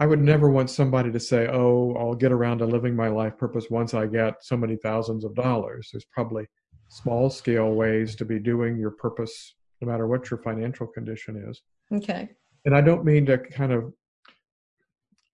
I 0.01 0.05
would 0.05 0.21
never 0.21 0.49
want 0.49 0.69
somebody 0.69 1.11
to 1.11 1.19
say, 1.19 1.47
oh, 1.51 1.93
I'll 1.99 2.15
get 2.15 2.31
around 2.31 2.59
to 2.59 2.65
living 2.65 2.95
my 2.95 3.09
life 3.09 3.37
purpose 3.37 3.69
once 3.69 3.93
I 3.93 4.05
get 4.05 4.43
so 4.43 4.55
many 4.55 4.77
thousands 4.77 5.25
of 5.25 5.35
dollars. 5.35 5.89
There's 5.91 6.05
probably 6.05 6.45
small 6.87 7.29
scale 7.29 7.73
ways 7.73 8.15
to 8.15 8.25
be 8.25 8.39
doing 8.39 8.77
your 8.77 8.91
purpose, 8.91 9.55
no 9.81 9.91
matter 9.91 10.07
what 10.07 10.31
your 10.31 10.41
financial 10.41 10.87
condition 10.87 11.43
is. 11.49 11.61
Okay. 11.93 12.29
And 12.63 12.73
I 12.73 12.79
don't 12.79 13.03
mean 13.03 13.25
to 13.25 13.37
kind 13.37 13.73
of, 13.73 13.93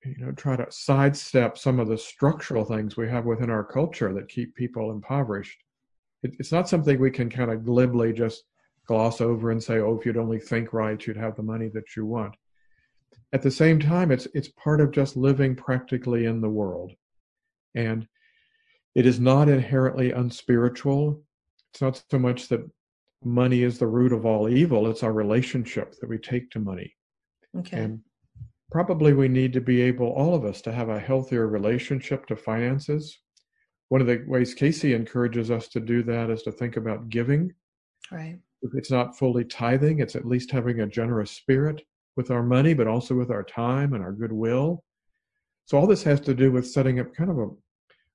you 0.03 0.17
know, 0.17 0.31
try 0.31 0.55
to 0.55 0.65
sidestep 0.71 1.57
some 1.59 1.79
of 1.79 1.87
the 1.87 1.97
structural 1.97 2.65
things 2.65 2.97
we 2.97 3.07
have 3.07 3.25
within 3.25 3.51
our 3.51 3.63
culture 3.63 4.13
that 4.13 4.29
keep 4.29 4.55
people 4.55 4.91
impoverished. 4.91 5.63
It, 6.23 6.35
it's 6.39 6.51
not 6.51 6.67
something 6.67 6.99
we 6.99 7.11
can 7.11 7.29
kind 7.29 7.51
of 7.51 7.65
glibly 7.65 8.13
just 8.13 8.43
gloss 8.87 9.21
over 9.21 9.51
and 9.51 9.61
say, 9.61 9.77
oh, 9.77 9.97
if 9.99 10.05
you'd 10.07 10.17
only 10.17 10.39
think 10.39 10.73
right, 10.73 11.05
you'd 11.05 11.17
have 11.17 11.35
the 11.35 11.43
money 11.43 11.69
that 11.73 11.95
you 11.95 12.05
want. 12.07 12.33
At 13.35 13.41
the 13.41 13.51
same 13.51 13.81
time, 13.81 14.13
it's 14.13 14.29
it's 14.33 14.47
part 14.47 14.79
of 14.79 14.91
just 14.91 15.17
living 15.17 15.57
practically 15.57 16.23
in 16.23 16.39
the 16.39 16.49
world. 16.49 16.93
And 17.75 18.07
it 18.95 19.05
is 19.05 19.19
not 19.19 19.49
inherently 19.49 20.13
unspiritual. 20.13 21.21
It's 21.73 21.81
not 21.81 22.01
so 22.09 22.17
much 22.17 22.47
that 22.47 22.61
money 23.25 23.63
is 23.63 23.77
the 23.77 23.87
root 23.87 24.13
of 24.13 24.25
all 24.25 24.47
evil, 24.47 24.89
it's 24.89 25.03
our 25.03 25.11
relationship 25.11 25.95
that 25.99 26.09
we 26.09 26.17
take 26.17 26.49
to 26.51 26.59
money. 26.59 26.95
Okay. 27.59 27.77
And 27.77 27.99
probably 28.71 29.11
we 29.11 29.27
need 29.27 29.51
to 29.51 29.59
be 29.59 29.81
able, 29.81 30.07
all 30.13 30.33
of 30.33 30.45
us, 30.45 30.61
to 30.61 30.71
have 30.71 30.87
a 30.87 30.97
healthier 30.97 31.47
relationship 31.47 32.25
to 32.27 32.37
finances. 32.37 33.19
One 33.89 33.99
of 33.99 34.07
the 34.07 34.23
ways 34.27 34.53
Cayce 34.53 34.85
encourages 34.85 35.51
us 35.51 35.67
to 35.69 35.81
do 35.81 36.03
that 36.03 36.29
is 36.29 36.43
to 36.43 36.53
think 36.53 36.77
about 36.77 37.09
giving. 37.09 37.53
right. 38.13 38.39
If 38.61 38.71
it's 38.75 38.91
not 38.91 39.17
fully 39.19 39.43
tithing, 39.43 39.99
it's 39.99 40.15
at 40.15 40.25
least 40.25 40.51
having 40.51 40.79
a 40.79 40.87
generous 40.87 41.31
spirit 41.31 41.81
with 42.15 42.31
our 42.31 42.43
money, 42.43 42.73
but 42.73 42.87
also 42.87 43.15
with 43.15 43.31
our 43.31 43.43
time 43.43 43.93
and 43.93 44.03
our 44.03 44.11
goodwill. 44.11 44.83
So 45.65 45.77
all 45.77 45.87
this 45.87 46.03
has 46.03 46.19
to 46.21 46.33
do 46.33 46.51
with 46.51 46.67
setting 46.67 46.99
up 46.99 47.13
kind 47.13 47.29
of 47.29 47.37
a, 47.39 47.47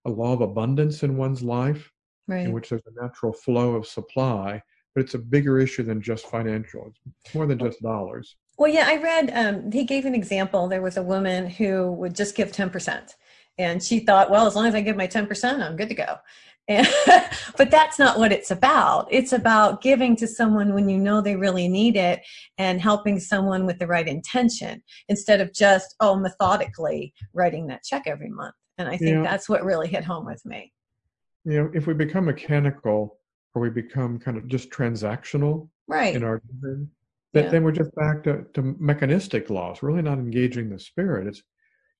a 0.06 0.10
law 0.10 0.32
of 0.32 0.40
abundance 0.40 1.02
in 1.02 1.16
one's 1.16 1.42
life, 1.42 1.90
Right. 2.28 2.46
in 2.46 2.52
which 2.52 2.68
there's 2.68 2.86
a 2.86 3.02
natural 3.02 3.32
flow 3.32 3.74
of 3.74 3.86
supply, 3.86 4.62
but 4.94 5.02
it's 5.04 5.14
a 5.14 5.18
bigger 5.18 5.58
issue 5.58 5.82
than 5.82 6.00
just 6.00 6.26
financial. 6.26 6.92
It's 7.24 7.34
more 7.34 7.46
than 7.46 7.58
just 7.58 7.82
dollars. 7.82 8.36
Well, 8.56 8.70
yeah, 8.70 8.84
I 8.86 8.96
read, 8.98 9.30
um, 9.34 9.72
he 9.72 9.82
gave 9.84 10.04
an 10.04 10.14
example. 10.14 10.68
There 10.68 10.82
was 10.82 10.96
a 10.96 11.02
woman 11.02 11.48
who 11.50 11.90
would 11.92 12.14
just 12.14 12.36
give 12.36 12.52
10%. 12.52 13.14
And 13.58 13.82
she 13.82 13.98
thought, 14.00 14.30
well, 14.30 14.46
as 14.46 14.54
long 14.54 14.66
as 14.66 14.74
I 14.76 14.80
give 14.80 14.96
my 14.96 15.08
10%, 15.08 15.60
I'm 15.60 15.76
good 15.76 15.88
to 15.88 15.94
go. 15.94 16.16
But 17.56 17.70
that's 17.70 17.98
not 17.98 18.18
what 18.18 18.32
it's 18.32 18.50
about. 18.50 19.06
It's 19.10 19.32
about 19.32 19.82
giving 19.82 20.16
to 20.16 20.26
someone 20.26 20.72
when 20.72 20.88
you 20.88 20.98
know 20.98 21.20
they 21.20 21.36
really 21.36 21.68
need 21.68 21.96
it 21.96 22.22
and 22.56 22.80
helping 22.80 23.20
someone 23.20 23.66
with 23.66 23.78
the 23.78 23.86
right 23.86 24.06
intention 24.08 24.82
instead 25.08 25.40
of 25.42 25.52
just, 25.52 25.94
oh, 26.00 26.16
methodically 26.16 27.12
writing 27.34 27.66
that 27.66 27.82
check 27.82 28.04
every 28.06 28.30
month. 28.30 28.54
And 28.78 28.88
I 28.88 28.96
think 28.96 29.16
Yeah. 29.16 29.22
that's 29.22 29.48
what 29.48 29.64
really 29.64 29.88
hit 29.88 30.04
home 30.04 30.24
with 30.24 30.42
me. 30.46 30.72
You 31.44 31.64
know, 31.64 31.70
if 31.74 31.86
we 31.86 31.92
become 31.92 32.24
mechanical 32.26 33.18
or 33.54 33.60
we 33.60 33.68
become 33.70 34.18
kind 34.18 34.38
of 34.38 34.46
just 34.48 34.70
transactional 34.70 35.68
Right. 35.86 36.14
in 36.14 36.24
our 36.24 36.38
giving, 36.38 36.90
then, 37.34 37.44
Yeah. 37.44 37.50
then 37.50 37.64
we're 37.64 37.72
just 37.72 37.94
back 37.94 38.22
to, 38.24 38.44
to 38.54 38.76
mechanistic 38.78 39.50
laws, 39.50 39.82
really 39.82 40.02
not 40.02 40.18
engaging 40.18 40.70
the 40.70 40.78
spirit. 40.78 41.26
It's, 41.26 41.42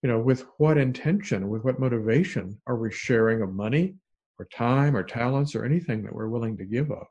you 0.03 0.09
know, 0.09 0.21
with 0.21 0.47
what 0.57 0.79
intention, 0.79 1.49
with 1.51 1.65
what 1.65 1.79
motivation 1.81 2.61
are 2.67 2.77
we 2.77 2.91
sharing 2.91 3.43
of 3.43 3.53
money 3.53 3.97
or 4.41 4.47
time 4.47 4.97
or 4.97 5.03
talents 5.03 5.55
or 5.55 5.67
anything 5.67 6.03
that 6.03 6.15
we're 6.15 6.29
willing 6.29 6.57
to 6.57 6.65
give 6.65 6.91
up. 6.91 7.09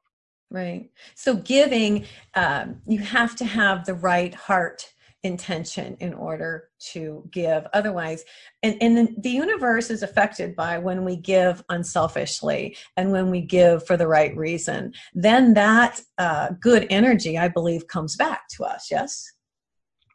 Right. 0.50 0.90
So 1.14 1.36
giving, 1.36 2.06
um, 2.34 2.82
you 2.88 3.00
have 3.00 3.36
to 3.36 3.46
have 3.46 3.86
the 3.86 3.94
right 3.94 4.34
heart 4.34 4.92
intention 5.22 5.96
in 6.00 6.14
order 6.14 6.70
to 6.80 7.30
give. 7.32 7.68
Otherwise, 7.74 8.24
and, 8.64 8.76
and 8.82 8.98
the, 8.98 9.16
the 9.20 9.30
universe 9.30 9.92
is 9.92 10.02
affected 10.02 10.56
by 10.56 10.80
when 10.80 11.06
we 11.06 11.18
give 11.18 11.64
unselfishly 11.70 12.76
and 12.98 13.12
when 13.12 13.30
we 13.30 13.42
give 13.42 13.86
for 13.86 13.96
the 13.96 14.08
right 14.08 14.36
reason. 14.36 14.94
Then 15.14 15.54
that 15.54 16.02
uh, 16.18 16.50
good 16.60 16.88
energy, 16.90 17.38
I 17.38 17.50
believe, 17.50 17.88
comes 17.88 18.16
back 18.16 18.48
to 18.56 18.64
us. 18.64 18.88
Yes. 18.90 19.32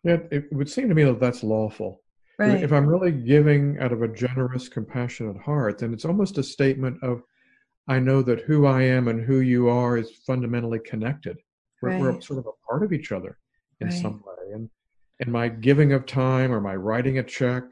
Yeah, 0.02 0.14
it, 0.14 0.48
it 0.50 0.52
would 0.52 0.70
seem 0.70 0.88
to 0.88 0.94
me 0.94 1.04
that 1.04 1.20
that's 1.20 1.44
lawful. 1.44 2.02
Right. 2.38 2.62
If 2.62 2.72
I'm 2.72 2.86
really 2.86 3.12
giving 3.12 3.78
out 3.78 3.92
of 3.92 4.02
a 4.02 4.08
generous, 4.08 4.68
compassionate 4.68 5.40
heart, 5.40 5.78
then 5.78 5.92
it's 5.92 6.04
almost 6.04 6.38
a 6.38 6.42
statement 6.42 7.02
of, 7.02 7.22
I 7.86 7.98
know 8.00 8.22
that 8.22 8.40
who 8.40 8.66
I 8.66 8.82
am 8.82 9.08
and 9.08 9.24
who 9.24 9.40
you 9.40 9.68
are 9.68 9.96
is 9.96 10.10
fundamentally 10.26 10.80
connected. 10.80 11.38
We're, 11.80 11.98
we're 11.98 12.20
sort 12.20 12.38
of 12.40 12.46
a 12.46 12.66
part 12.68 12.82
of 12.82 12.92
each 12.92 13.12
other 13.12 13.38
in 13.80 13.88
Right. 13.88 13.96
some 13.96 14.22
way. 14.26 14.52
And, 14.54 14.70
and 15.20 15.30
my 15.30 15.48
giving 15.48 15.92
of 15.92 16.06
time 16.06 16.50
or 16.52 16.60
my 16.60 16.74
writing 16.74 17.18
a 17.18 17.22
check 17.22 17.62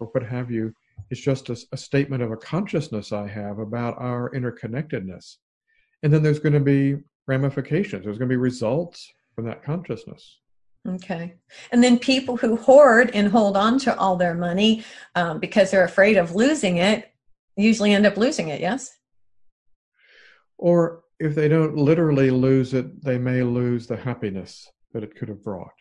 or 0.00 0.08
what 0.08 0.24
have 0.24 0.50
you 0.50 0.72
is 1.10 1.20
just 1.20 1.48
a, 1.50 1.56
a 1.72 1.76
statement 1.76 2.22
of 2.22 2.32
a 2.32 2.36
consciousness 2.36 3.12
I 3.12 3.28
have 3.28 3.58
about 3.58 3.98
our 3.98 4.30
interconnectedness. 4.30 5.36
And 6.02 6.12
then 6.12 6.22
there's 6.22 6.38
going 6.38 6.54
to 6.54 6.60
be 6.60 6.96
ramifications, 7.26 8.04
there's 8.04 8.18
going 8.18 8.28
to 8.28 8.32
be 8.32 8.36
results 8.36 9.12
from 9.34 9.44
that 9.44 9.62
consciousness. 9.62 10.40
Okay. 10.86 11.34
And 11.72 11.82
then 11.82 11.98
people 11.98 12.36
who 12.36 12.56
hoard 12.56 13.10
and 13.14 13.28
hold 13.28 13.56
on 13.56 13.78
to 13.80 13.96
all 13.96 14.16
their 14.16 14.34
money 14.34 14.84
um, 15.14 15.38
because 15.38 15.70
they're 15.70 15.84
afraid 15.84 16.16
of 16.16 16.34
losing 16.34 16.76
it 16.78 17.12
usually 17.58 17.92
end 17.92 18.06
up 18.06 18.16
losing 18.16 18.48
it. 18.48 18.60
Yes. 18.60 18.96
Or 20.56 21.02
if 21.20 21.34
they 21.34 21.48
don't 21.48 21.76
literally 21.76 22.30
lose 22.30 22.74
it, 22.74 23.02
they 23.04 23.18
may 23.18 23.42
lose 23.42 23.86
the 23.86 23.96
happiness 23.96 24.70
that 24.92 25.02
it 25.02 25.16
could 25.16 25.28
have 25.28 25.42
brought. 25.42 25.72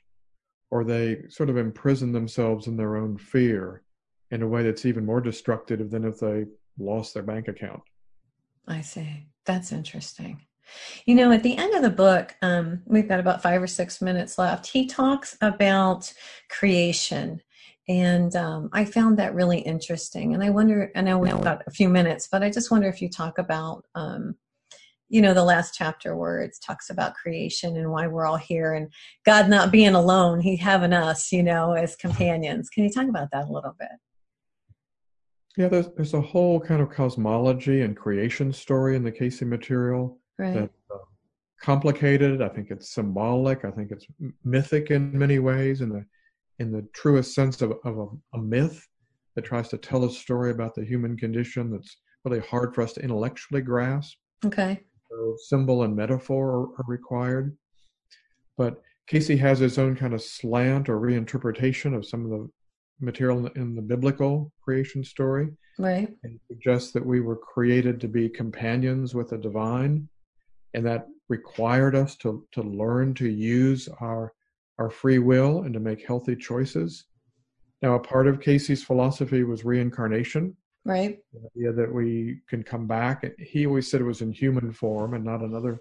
Or 0.69 0.83
they 0.83 1.23
sort 1.29 1.49
of 1.49 1.57
imprison 1.57 2.11
themselves 2.11 2.67
in 2.67 2.75
their 2.75 2.97
own 2.97 3.17
fear 3.17 3.83
in 4.31 4.41
a 4.41 4.47
way 4.47 4.63
that's 4.63 4.85
even 4.85 5.05
more 5.05 5.21
destructive 5.21 5.89
than 5.89 6.03
if 6.03 6.19
they 6.19 6.45
lost 6.77 7.13
their 7.13 7.23
bank 7.23 7.47
account. 7.47 7.81
I 8.67 8.81
see. 8.81 9.27
That's 9.45 9.71
interesting. 9.71 10.46
You 11.05 11.15
know, 11.15 11.31
at 11.31 11.43
the 11.43 11.57
end 11.57 11.73
of 11.73 11.81
the 11.81 11.89
book, 11.89 12.35
um, 12.41 12.81
we've 12.85 13.07
got 13.07 13.19
about 13.19 13.41
five 13.41 13.61
or 13.61 13.67
six 13.67 14.01
minutes 14.01 14.37
left. 14.37 14.67
He 14.67 14.85
talks 14.85 15.37
about 15.41 16.11
creation. 16.49 17.41
And 17.89 18.35
um, 18.35 18.69
I 18.73 18.83
found 18.83 19.17
that 19.17 19.33
really 19.33 19.59
interesting. 19.59 20.33
And 20.33 20.43
I 20.43 20.49
wonder, 20.49 20.91
I 20.95 21.01
know 21.01 21.17
we've 21.17 21.41
got 21.41 21.63
a 21.67 21.71
few 21.71 21.87
minutes, 21.87 22.27
but 22.29 22.43
I 22.43 22.49
just 22.49 22.69
wonder 22.69 22.87
if 22.89 23.01
you 23.01 23.09
talk 23.09 23.37
about, 23.37 23.85
um, 23.95 24.35
you 25.07 25.21
know, 25.21 25.33
the 25.33 25.43
last 25.43 25.73
chapter 25.73 26.17
where 26.17 26.41
it 26.41 26.57
talks 26.61 26.89
about 26.89 27.15
creation 27.15 27.77
and 27.77 27.89
why 27.89 28.07
we're 28.07 28.25
all 28.25 28.35
here 28.35 28.73
and 28.73 28.91
God 29.25 29.49
not 29.49 29.71
being 29.71 29.95
alone, 29.95 30.41
He 30.41 30.57
having 30.57 30.91
us, 30.91 31.31
you 31.31 31.43
know, 31.43 31.71
as 31.73 31.95
companions. 31.95 32.69
Can 32.69 32.83
you 32.83 32.89
talk 32.89 33.07
about 33.07 33.29
that 33.31 33.47
a 33.47 33.51
little 33.51 33.75
bit? 33.79 33.87
Yeah, 35.55 35.69
there's, 35.69 35.87
there's 35.95 36.13
a 36.13 36.21
whole 36.21 36.59
kind 36.59 36.81
of 36.81 36.89
cosmology 36.89 37.81
and 37.81 37.95
creation 37.95 38.51
story 38.51 38.97
in 38.97 39.03
the 39.03 39.11
Cayce 39.11 39.41
material 39.41 40.19
Right. 40.37 40.53
that's 40.53 40.73
uh, 40.93 40.97
complicated. 41.61 42.41
I 42.41 42.49
think 42.49 42.69
it's 42.71 42.91
symbolic. 42.93 43.65
I 43.65 43.71
think 43.71 43.91
it's 43.91 44.05
mythic 44.43 44.91
in 44.91 45.17
many 45.17 45.39
ways, 45.39 45.81
in 45.81 45.89
the 45.89 46.05
in 46.59 46.71
the 46.71 46.87
truest 46.93 47.35
sense 47.35 47.61
of, 47.61 47.73
of 47.85 47.97
a, 47.99 48.07
a 48.37 48.41
myth 48.41 48.83
that 49.35 49.45
tries 49.45 49.69
to 49.69 49.77
tell 49.77 50.05
a 50.05 50.09
story 50.11 50.49
about 50.51 50.73
the 50.73 50.83
human 50.83 51.15
condition 51.15 51.69
that's 51.71 51.97
really 52.25 52.39
hard 52.39 52.73
for 52.73 52.81
us 52.81 52.93
to 52.93 53.03
intellectually 53.03 53.61
grasp. 53.61 54.17
Okay. 54.43 54.81
So 55.09 55.35
symbol 55.47 55.83
and 55.83 55.95
metaphor 55.95 56.49
are, 56.49 56.63
are 56.79 56.85
required. 56.87 57.55
But 58.57 58.81
Cayce 59.07 59.27
has 59.39 59.59
his 59.59 59.77
own 59.77 59.95
kind 59.95 60.13
of 60.15 60.21
slant 60.23 60.89
or 60.89 60.99
reinterpretation 60.99 61.95
of 61.95 62.07
some 62.07 62.25
of 62.25 62.31
the 62.31 62.49
material 62.99 63.37
in 63.37 63.43
the, 63.43 63.51
in 63.53 63.75
the 63.75 63.81
biblical 63.83 64.51
creation 64.61 65.03
story 65.03 65.49
Right. 65.77 66.11
and 66.23 66.39
suggests 66.47 66.91
that 66.93 67.05
we 67.05 67.19
were 67.21 67.35
created 67.35 68.01
to 68.01 68.07
be 68.07 68.27
companions 68.27 69.13
with 69.13 69.29
the 69.29 69.37
divine 69.37 70.09
and 70.73 70.85
that 70.85 71.07
required 71.29 71.95
us 71.95 72.15
to, 72.17 72.45
to 72.53 72.61
learn 72.61 73.13
to 73.15 73.27
use 73.29 73.89
our 74.01 74.33
our 74.79 74.89
free 74.91 75.17
will 75.19 75.63
and 75.63 75.73
to 75.73 75.79
make 75.79 76.05
healthy 76.05 76.35
choices 76.35 77.05
now 77.81 77.95
a 77.95 77.99
part 77.99 78.27
of 78.27 78.39
Cayce's 78.39 78.83
philosophy 78.83 79.43
was 79.43 79.65
reincarnation 79.65 80.55
Right. 80.85 81.19
the 81.33 81.49
idea 81.55 81.73
that 81.73 81.93
we 81.93 82.39
can 82.47 82.63
come 82.63 82.87
back 82.87 83.25
he 83.39 83.65
always 83.65 83.89
said 83.91 83.99
it 84.01 84.05
was 84.05 84.21
in 84.21 84.31
human 84.31 84.71
form 84.71 85.15
and 85.15 85.23
not 85.25 85.41
in 85.41 85.53
other 85.53 85.79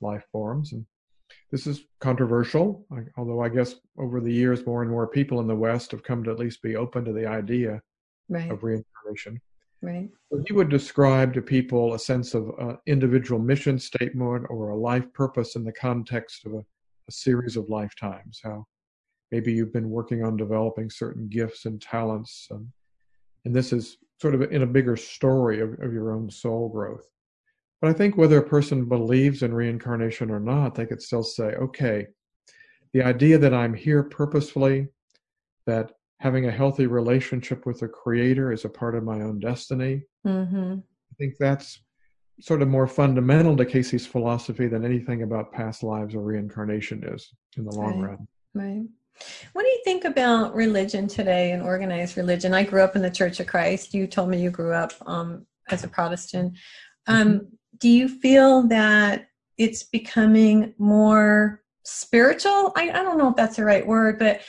life 0.00 0.24
forms 0.32 0.72
and 0.72 0.84
this 1.52 1.66
is 1.68 1.84
controversial 2.00 2.84
I- 2.90 3.04
although 3.16 3.40
i 3.42 3.48
guess 3.48 3.76
over 3.98 4.20
the 4.20 4.32
years 4.32 4.66
more 4.66 4.82
and 4.82 4.90
more 4.90 5.06
people 5.06 5.38
in 5.40 5.46
the 5.46 5.54
west 5.54 5.90
have 5.92 6.02
come 6.02 6.24
to 6.24 6.30
at 6.32 6.38
least 6.38 6.62
be 6.62 6.74
open 6.76 7.04
to 7.04 7.12
the 7.12 7.26
idea 7.26 7.80
Right. 8.28 8.50
of 8.50 8.62
reincarnation 8.64 9.40
Right. 9.82 10.10
so 10.30 10.42
he 10.46 10.52
would 10.52 10.68
describe 10.68 11.32
to 11.34 11.42
people 11.42 11.94
a 11.94 11.98
sense 11.98 12.34
of 12.34 12.50
uh, 12.60 12.74
individual 12.86 13.40
mission 13.40 13.78
statement 13.78 14.46
or 14.50 14.70
a 14.70 14.76
life 14.76 15.10
purpose 15.14 15.56
in 15.56 15.64
the 15.64 15.72
context 15.72 16.44
of 16.44 16.52
a, 16.52 16.58
a 16.58 17.12
series 17.12 17.56
of 17.56 17.70
lifetimes. 17.70 18.40
How 18.44 18.66
maybe 19.32 19.52
you've 19.52 19.72
been 19.72 19.88
working 19.88 20.22
on 20.22 20.36
developing 20.36 20.90
certain 20.90 21.28
gifts 21.28 21.64
and 21.64 21.80
talents, 21.80 22.48
and 22.50 23.56
this 23.56 23.72
is 23.72 23.96
sort 24.20 24.34
of 24.34 24.42
in 24.42 24.62
a 24.62 24.66
bigger 24.66 24.96
story 24.96 25.60
of, 25.60 25.72
of 25.80 25.92
your 25.92 26.12
own 26.12 26.30
soul 26.30 26.68
growth. 26.68 27.06
But 27.80 27.88
I 27.88 27.92
think 27.94 28.16
whether 28.16 28.38
a 28.38 28.46
person 28.46 28.84
believes 28.84 29.42
in 29.42 29.54
reincarnation 29.54 30.30
or 30.30 30.40
not, 30.40 30.74
they 30.74 30.84
could 30.84 31.00
still 31.00 31.22
say, 31.22 31.54
okay, 31.54 32.08
the 32.92 33.02
idea 33.02 33.38
that 33.38 33.54
I'm 33.54 33.72
here 33.72 34.02
purposefully, 34.02 34.88
that 35.66 35.92
having 36.20 36.46
a 36.46 36.50
healthy 36.50 36.86
relationship 36.86 37.66
with 37.66 37.80
the 37.80 37.88
creator 37.88 38.52
is 38.52 38.64
a 38.64 38.68
part 38.68 38.94
of 38.94 39.02
my 39.04 39.20
own 39.22 39.38
destiny 39.40 40.02
Mm-hmm. 40.26 40.74
I 40.74 41.14
think 41.18 41.34
that's 41.40 41.80
sort 42.40 42.62
of 42.62 42.68
more 42.68 42.86
fundamental 42.86 43.56
to 43.56 43.64
Cayce's 43.64 44.06
philosophy 44.06 44.66
than 44.68 44.84
anything 44.84 45.22
about 45.22 45.52
past 45.52 45.82
lives 45.82 46.14
or 46.14 46.20
reincarnation 46.20 47.02
is 47.04 47.30
in 47.56 47.64
the 47.64 47.72
long 47.74 48.00
Right. 48.00 48.10
run. 48.10 48.28
Right. 48.54 48.86
What 49.52 49.62
do 49.62 49.68
you 49.68 49.80
think 49.84 50.04
about 50.04 50.54
religion 50.54 51.06
today 51.08 51.52
and 51.52 51.62
organized 51.62 52.16
religion? 52.16 52.54
I 52.54 52.64
grew 52.64 52.82
up 52.82 52.96
in 52.96 53.02
the 53.02 53.10
Church 53.10 53.40
of 53.40 53.46
Christ. 53.46 53.92
You 53.94 54.06
told 54.06 54.30
me 54.30 54.40
you 54.42 54.50
grew 54.50 54.72
up 54.72 54.92
um, 55.06 55.46
as 55.70 55.84
a 55.84 55.88
Protestant. 55.88 56.56
Um, 57.06 57.48
Do 57.78 57.88
you 57.88 58.08
feel 58.08 58.62
that 58.68 59.26
it's 59.58 59.82
becoming 59.82 60.74
more 60.78 61.62
spiritual? 61.84 62.72
I, 62.76 62.90
I 62.90 63.02
don't 63.02 63.18
know 63.18 63.30
if 63.30 63.36
that's 63.36 63.56
the 63.56 63.64
right 63.64 63.86
word, 63.86 64.18
but 64.18 64.40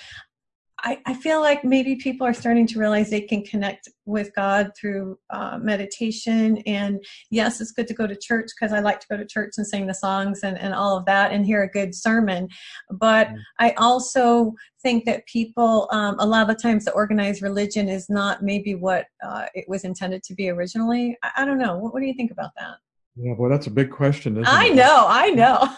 I, 0.83 0.99
I 1.05 1.13
feel 1.13 1.41
like 1.41 1.63
maybe 1.63 1.95
people 1.95 2.25
are 2.25 2.33
starting 2.33 2.67
to 2.67 2.79
realize 2.79 3.09
they 3.09 3.21
can 3.21 3.43
connect 3.43 3.87
with 4.05 4.33
God 4.35 4.71
through 4.79 5.17
uh, 5.29 5.57
meditation. 5.61 6.57
And 6.65 7.03
yes, 7.29 7.61
it's 7.61 7.71
good 7.71 7.87
to 7.87 7.93
go 7.93 8.07
to 8.07 8.15
church 8.15 8.47
because 8.59 8.73
I 8.73 8.79
like 8.79 8.99
to 9.01 9.07
go 9.09 9.17
to 9.17 9.25
church 9.25 9.53
and 9.57 9.65
sing 9.67 9.87
the 9.87 9.93
songs 9.93 10.41
and, 10.43 10.57
and 10.57 10.73
all 10.73 10.97
of 10.97 11.05
that 11.05 11.31
and 11.31 11.45
hear 11.45 11.63
a 11.63 11.69
good 11.69 11.93
sermon. 11.95 12.47
But 12.89 13.29
Mm. 13.29 13.37
I 13.59 13.71
also 13.77 14.53
think 14.81 15.05
that 15.05 15.25
people, 15.27 15.87
um, 15.91 16.15
a 16.19 16.25
lot 16.25 16.41
of 16.41 16.47
the 16.47 16.61
times, 16.61 16.85
the 16.85 16.91
organized 16.93 17.41
religion 17.43 17.87
is 17.87 18.09
not 18.09 18.41
maybe 18.43 18.73
what 18.73 19.05
uh, 19.23 19.45
it 19.53 19.65
was 19.67 19.83
intended 19.83 20.23
to 20.23 20.33
be 20.33 20.49
originally. 20.49 21.17
I, 21.23 21.31
I 21.37 21.45
don't 21.45 21.59
know. 21.59 21.77
What, 21.77 21.93
what 21.93 21.99
do 22.01 22.07
you 22.07 22.13
think 22.15 22.31
about 22.31 22.49
that? 22.57 22.75
Yeah, 23.15 23.33
well, 23.37 23.49
that's 23.49 23.67
a 23.67 23.71
big 23.71 23.91
question, 23.91 24.37
isn't 24.37 24.47
I 24.47 24.65
it? 24.67 24.75
know, 24.75 25.05
I 25.07 25.29
know. 25.29 25.69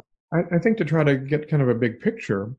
I, 0.32 0.56
I 0.56 0.58
think 0.58 0.76
to 0.78 0.84
try 0.84 1.02
to 1.04 1.16
get 1.16 1.48
kind 1.48 1.62
of 1.62 1.68
a 1.68 1.74
big 1.74 2.00
picture, 2.00 2.54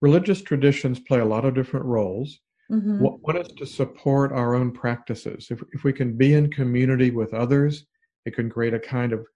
religious 0.00 0.42
traditions 0.42 0.98
play 1.00 1.20
a 1.20 1.24
lot 1.24 1.44
of 1.44 1.54
different 1.54 1.86
roles. 1.86 2.40
Mhm. 2.70 3.00
One 3.00 3.18
one 3.22 3.36
is 3.36 3.48
to 3.48 3.66
support 3.66 4.32
our 4.32 4.54
own 4.54 4.72
practices. 4.72 5.48
If, 5.50 5.62
if 5.72 5.84
we 5.84 5.92
can 5.92 6.16
be 6.16 6.34
in 6.34 6.50
community 6.50 7.10
with 7.10 7.32
others, 7.32 7.86
it 8.24 8.34
can 8.34 8.50
create 8.50 8.74
a 8.74 8.80
kind 8.80 9.12
of 9.12 9.26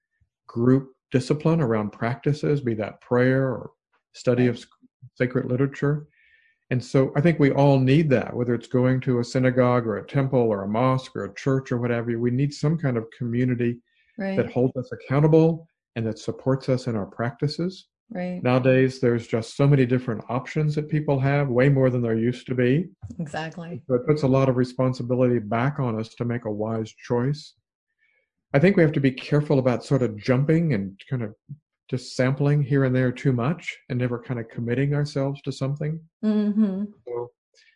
group 0.47 0.93
discipline 1.11 1.61
around 1.61 1.91
practices, 1.91 2.61
be 2.61 2.75
that 2.75 3.01
prayer 3.01 3.49
or 3.49 3.71
study 4.15 4.47
of 4.47 4.65
sacred 5.15 5.47
literature. 5.47 6.09
And 6.71 6.83
so 6.83 7.13
I 7.17 7.21
think 7.21 7.39
we 7.39 7.51
all 7.51 7.79
need 7.81 8.09
that, 8.11 8.35
whether 8.35 8.55
it's 8.55 8.69
going 8.69 9.01
to 9.03 9.19
a 9.19 9.25
synagogue 9.25 9.87
or 9.87 9.99
a 9.99 10.07
temple 10.07 10.41
or 10.41 10.63
a 10.63 10.69
mosque 10.69 11.17
or 11.17 11.25
a 11.25 11.35
church 11.35 11.73
or 11.73 11.79
whatever. 11.79 12.17
We 12.19 12.31
need 12.31 12.55
some 12.55 12.79
kind 12.79 12.97
of 12.97 13.11
community 13.17 13.81
Right, 14.19 14.37
that 14.37 14.53
holds 14.53 14.77
us 14.77 14.91
accountable 14.93 15.67
and 15.97 16.07
that 16.07 16.19
supports 16.19 16.69
us 16.69 16.87
in 16.87 16.95
our 16.95 17.07
practices. 17.07 17.87
Right, 18.11 18.43
Nowadays, 18.43 19.01
there's 19.01 19.27
just 19.27 19.57
so 19.57 19.67
many 19.67 19.87
different 19.87 20.23
options 20.29 20.75
that 20.75 20.89
people 20.89 21.19
have, 21.21 21.49
way 21.49 21.69
more 21.69 21.91
than 21.91 22.03
there 22.03 22.17
used 22.17 22.47
to 22.49 22.55
be. 22.55 22.89
exactly. 23.19 23.83
So 23.87 23.95
it 23.95 24.07
puts 24.07 24.23
a 24.23 24.29
lot 24.29 24.49
of 24.49 24.57
responsibility 24.57 25.39
back 25.39 25.79
on 25.79 25.99
us 25.99 26.15
to 26.17 26.25
make 26.25 26.45
a 26.45 26.51
wise 26.51 26.93
choice. 26.93 27.55
I 28.53 28.59
think 28.59 28.77
we 28.77 28.83
have 28.83 28.93
to 28.93 29.01
be 29.01 29.13
careful 29.13 29.59
about 29.59 29.85
sort 29.85 30.03
of 30.03 30.17
jumping 30.17 30.75
and 30.75 31.01
kind 31.09 31.23
of 31.23 31.35
just 31.89 32.17
sampling 32.17 32.63
here 32.63 32.85
and 32.85 32.95
there 32.95 33.13
too 33.13 33.33
much 33.33 33.77
and 33.89 33.99
never 33.99 34.19
kind 34.19 34.39
of 34.41 34.49
committing 34.49 34.95
ourselves 34.95 35.41
to 35.43 35.53
something. 35.53 36.01
hmm 36.23 36.85
So 37.07 37.31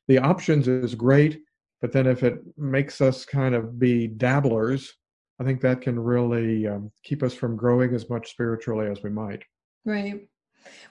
the 0.08 0.18
options 0.18 0.68
is 0.68 0.94
great, 0.94 1.40
but 1.80 1.92
then 1.92 2.06
if 2.06 2.22
it 2.22 2.40
makes 2.56 3.00
us 3.00 3.24
kind 3.24 3.54
of 3.54 3.78
be 3.78 4.06
dabblers, 4.08 4.92
I 5.40 5.44
think 5.44 5.60
that 5.62 5.80
can 5.80 5.98
really 5.98 6.66
um, 6.66 6.92
keep 7.02 7.22
us 7.22 7.34
from 7.34 7.56
growing 7.56 7.94
as 7.94 8.08
much 8.08 8.30
spiritually 8.30 8.88
as 8.88 9.02
we 9.02 9.10
might. 9.10 9.42
Right. 9.84 10.28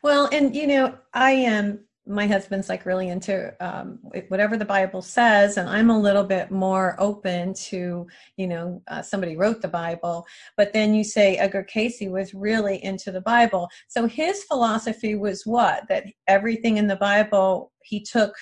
Well, 0.03 0.29
and 0.31 0.55
you 0.55 0.67
know, 0.67 0.97
I 1.13 1.31
am. 1.31 1.79
My 2.05 2.27
husband's 2.27 2.67
like 2.67 2.85
really 2.85 3.07
into 3.07 3.53
um, 3.65 3.99
whatever 4.27 4.57
the 4.57 4.65
Bible 4.65 5.01
says, 5.01 5.55
and 5.57 5.69
I'm 5.69 5.89
a 5.89 5.97
little 5.99 6.25
bit 6.25 6.51
more 6.51 6.97
open 6.99 7.53
to, 7.53 8.05
you 8.35 8.47
know, 8.47 8.81
uh, 8.89 9.01
somebody 9.01 9.37
wrote 9.37 9.61
the 9.61 9.69
Bible, 9.69 10.25
but 10.57 10.73
then 10.73 10.93
you 10.93 11.05
say 11.05 11.37
Edgar 11.37 11.63
Cayce 11.63 12.01
was 12.09 12.33
really 12.33 12.83
into 12.83 13.09
the 13.09 13.21
Bible. 13.21 13.69
So 13.87 14.05
his 14.05 14.43
philosophy 14.43 15.15
was 15.15 15.45
what? 15.45 15.87
That 15.87 16.05
everything 16.27 16.75
in 16.77 16.87
the 16.87 16.97
Bible 16.97 17.71
he 17.83 18.01
took 18.03 18.33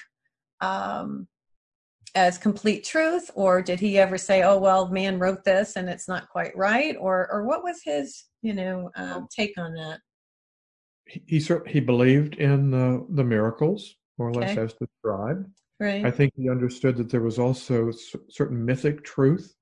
um, 0.62 1.28
as 2.16 2.38
complete 2.39 2.84
truth, 2.84 3.30
or 3.36 3.62
did 3.62 3.80
he 3.80 3.99
ever 3.99 4.18
say, 4.18 4.43
"Oh 4.43 4.58
well, 4.60 4.89
man 4.89 5.20
wrote 5.20 5.43
this 5.45 5.76
and 5.76 5.89
it's 5.89 6.08
not 6.08 6.30
quite 6.30 6.56
right," 6.58 6.95
or 6.99 7.30
or 7.32 7.45
what 7.45 7.64
was 7.64 7.82
his, 7.84 8.26
you 8.41 8.54
know, 8.54 8.89
um, 8.95 9.28
take 9.36 9.54
on 9.58 9.74
that? 9.76 9.99
He 11.12 11.39
he, 11.39 11.55
he 11.68 11.80
believed 11.82 12.36
in 12.36 12.72
the, 12.72 13.05
the 13.09 13.24
miracles, 13.24 13.95
more 14.18 14.30
or 14.30 14.34
less 14.34 14.51
Okay. 14.51 14.62
as 14.62 14.74
described. 14.74 15.45
Right. 15.80 16.05
I 16.05 16.12
think 16.12 16.32
he 16.36 16.49
understood 16.49 16.95
that 16.97 17.09
there 17.09 17.22
was 17.22 17.38
also 17.39 17.91
certain 18.30 18.64
mythic 18.64 19.03
truth 19.03 19.53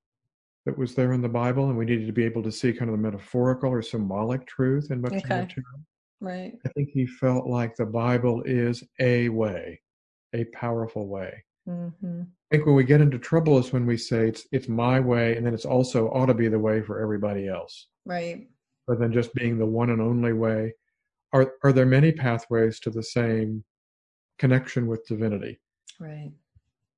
that 0.66 0.78
was 0.78 0.94
there 0.94 1.12
in 1.12 1.22
the 1.22 1.28
Bible, 1.28 1.68
and 1.68 1.76
we 1.78 1.86
needed 1.86 2.06
to 2.06 2.12
be 2.12 2.24
able 2.24 2.42
to 2.44 2.52
see 2.52 2.72
kind 2.72 2.90
of 2.90 2.96
the 2.96 3.02
metaphorical 3.02 3.70
or 3.70 3.82
symbolic 3.82 4.46
truth 4.46 4.90
in 4.90 5.00
much 5.00 5.14
Okay. 5.14 5.28
material. 5.28 5.80
Right. 6.20 6.52
I 6.64 6.68
think 6.70 6.90
he 6.90 7.06
felt 7.06 7.46
like 7.46 7.74
the 7.74 7.86
Bible 7.86 8.42
is 8.42 8.84
a 9.00 9.28
way, 9.30 9.80
a 10.34 10.44
powerful 10.52 11.08
way. 11.08 11.44
hmm 11.66 11.88
I 12.52 12.56
think 12.56 12.66
when 12.66 12.74
we 12.74 12.84
get 12.84 13.00
into 13.00 13.18
trouble 13.18 13.58
is 13.58 13.72
when 13.72 13.86
we 13.86 13.96
say 13.96 14.28
it's 14.28 14.46
it's 14.52 14.68
my 14.68 15.00
way, 15.00 15.36
and 15.36 15.44
then 15.46 15.54
it's 15.54 15.64
also 15.64 16.08
ought 16.10 16.26
to 16.26 16.34
be 16.34 16.48
the 16.48 16.58
way 16.58 16.82
for 16.82 17.00
everybody 17.00 17.48
else, 17.48 17.88
Right. 18.04 18.48
rather 18.86 19.00
than 19.00 19.12
just 19.12 19.32
being 19.34 19.56
the 19.58 19.66
one 19.66 19.90
and 19.90 20.02
only 20.02 20.32
way. 20.32 20.74
Are 21.32 21.54
are 21.62 21.72
there 21.72 21.86
many 21.86 22.12
pathways 22.12 22.80
to 22.80 22.90
the 22.90 23.02
same 23.02 23.64
connection 24.38 24.86
with 24.86 25.06
divinity? 25.06 25.60
Right. 25.98 26.32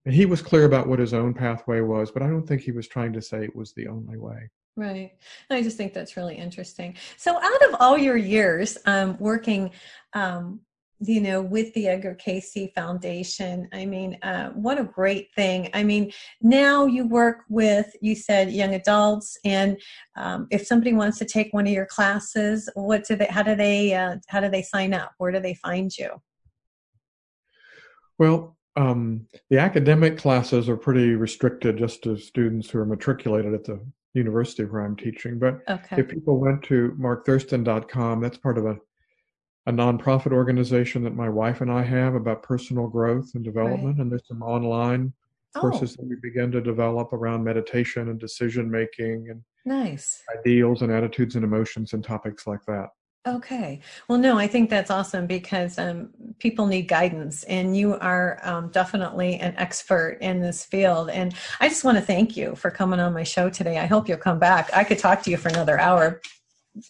And 0.05 0.15
he 0.15 0.27
was 0.27 0.43
clear 0.43 0.65
about 0.65 0.89
what 0.89 0.99
his 0.99 1.15
own 1.15 1.33
pathway 1.33 1.81
was, 1.81 2.11
but 2.11 2.23
I 2.23 2.29
don't 2.29 2.47
think 2.47 2.63
he 2.63 2.73
was 2.73 2.89
trying 2.89 3.13
to 3.13 3.23
say 3.23 3.45
it 3.45 3.55
was 3.55 3.73
the 3.73 3.89
only 3.89 4.19
way. 4.19 4.51
Right. 4.75 5.13
I 5.51 5.63
just 5.63 5.77
think 5.77 5.93
that's 5.93 6.17
really 6.17 6.37
interesting. 6.37 6.97
So, 7.19 7.37
out 7.37 7.63
of 7.69 7.77
all 7.79 7.99
your 7.99 8.17
years 8.17 8.79
um, 8.87 9.19
working, 9.19 9.71
um, 10.15 10.61
you 11.05 11.21
know, 11.21 11.43
with 11.43 11.73
the 11.75 11.89
Edgar 11.89 12.15
Cayce 12.15 12.57
Foundation, 12.75 13.69
I 13.73 13.85
mean, 13.85 14.19
uh, 14.23 14.51
what 14.51 14.79
a 14.79 14.85
great 14.85 15.35
thing. 15.35 15.69
I 15.75 15.83
mean, 15.83 16.13
now 16.41 16.87
you 16.87 17.07
work 17.07 17.45
with, 17.49 17.95
you 18.01 18.15
said, 18.15 18.53
young 18.53 18.75
adults, 18.75 19.37
and 19.45 19.81
um, 20.17 20.47
if 20.51 20.67
somebody 20.67 20.93
wants 20.93 21.19
to 21.19 21.25
take 21.25 21.53
one 21.53 21.67
of 21.67 21.73
your 21.73 21.87
classes, 21.87 22.69
what 22.75 23.05
do 23.05 23.17
they? 23.17 23.27
How 23.27 23.43
do 23.43 23.57
they? 23.57 23.95
Uh, 23.95 24.17
how 24.29 24.41
do 24.41 24.49
they 24.49 24.63
sign 24.63 24.95
up? 24.95 25.13
Where 25.19 25.33
do 25.33 25.41
they 25.41 25.55
find 25.55 25.97
you? 25.99 26.23
Well, 28.19 28.57
um, 28.77 29.27
the 29.51 29.59
academic 29.59 30.19
classes 30.19 30.69
are 30.69 30.77
pretty 30.77 31.15
restricted 31.15 31.79
just 31.79 32.03
to 32.05 32.17
students 32.17 32.71
who 32.71 32.79
are 32.79 32.87
matriculated 32.87 33.53
at 33.53 33.65
the 33.65 33.81
university 34.15 34.65
where 34.65 34.83
I'm 34.83 34.97
teaching. 34.97 35.39
But 35.39 35.61
Okay. 35.69 35.97
if 36.01 36.09
people 36.09 36.39
went 36.39 36.63
to 36.65 36.97
markthurston.com, 36.99 38.21
that's 38.21 38.39
part 38.39 38.59
of 38.59 38.67
a, 38.67 38.77
a 39.67 39.73
nonprofit 39.73 40.33
organization 40.33 41.05
that 41.05 41.15
my 41.15 41.29
wife 41.29 41.61
and 41.61 41.71
I 41.71 41.83
have 41.83 42.15
about 42.15 42.43
personal 42.43 42.89
growth 42.89 43.31
and 43.35 43.45
development. 43.45 43.99
And 43.99 44.11
there's 44.11 44.27
some 44.27 44.43
online 44.43 45.13
Oh, 45.55 45.61
courses 45.61 45.97
that 45.97 46.07
we 46.07 46.17
begin 46.17 46.51
to 46.53 46.63
develop 46.63 47.13
around 47.13 47.45
meditation 47.45 48.09
and 48.09 48.19
decision 48.19 48.71
making 48.71 49.29
and 49.29 49.43
nice. 49.67 50.23
ideals 50.39 50.81
and 50.81 50.91
attitudes 50.91 51.35
and 51.35 51.45
emotions 51.45 51.93
and 51.93 52.03
topics 52.03 52.47
like 52.47 52.65
that. 52.67 52.89
Okay. 53.27 53.81
Well, 54.09 54.19
no, 54.19 54.39
I 54.39 54.47
think 54.47 54.71
that's 54.71 54.91
awesome 54.91 55.27
because 55.27 55.79
um, 55.79 56.09
people 56.39 56.67
need 56.67 56.89
guidance, 56.89 57.45
and 57.45 57.77
you 57.77 57.95
are 57.97 58.41
um, 58.43 58.71
definitely 58.71 59.37
an 59.37 59.55
expert 59.59 60.19
in 60.21 60.41
this 60.41 60.65
field. 60.65 61.11
And 61.11 61.35
I 61.61 61.69
just 61.69 61.85
want 61.85 61.99
to 61.99 62.03
thank 62.03 62.37
you 62.37 62.57
for 62.57 62.71
coming 62.71 62.99
on 62.99 63.13
my 63.13 63.23
show 63.23 63.49
today. 63.51 63.79
I 63.79 63.87
hope 63.87 64.09
you'll 64.09 64.19
come 64.19 64.39
back. 64.39 64.71
I 64.75 64.83
could 64.83 64.99
talk 64.99 65.23
to 65.23 65.31
you 65.31 65.37
for 65.37 65.51
another 65.51 65.79
hour. 65.79 66.21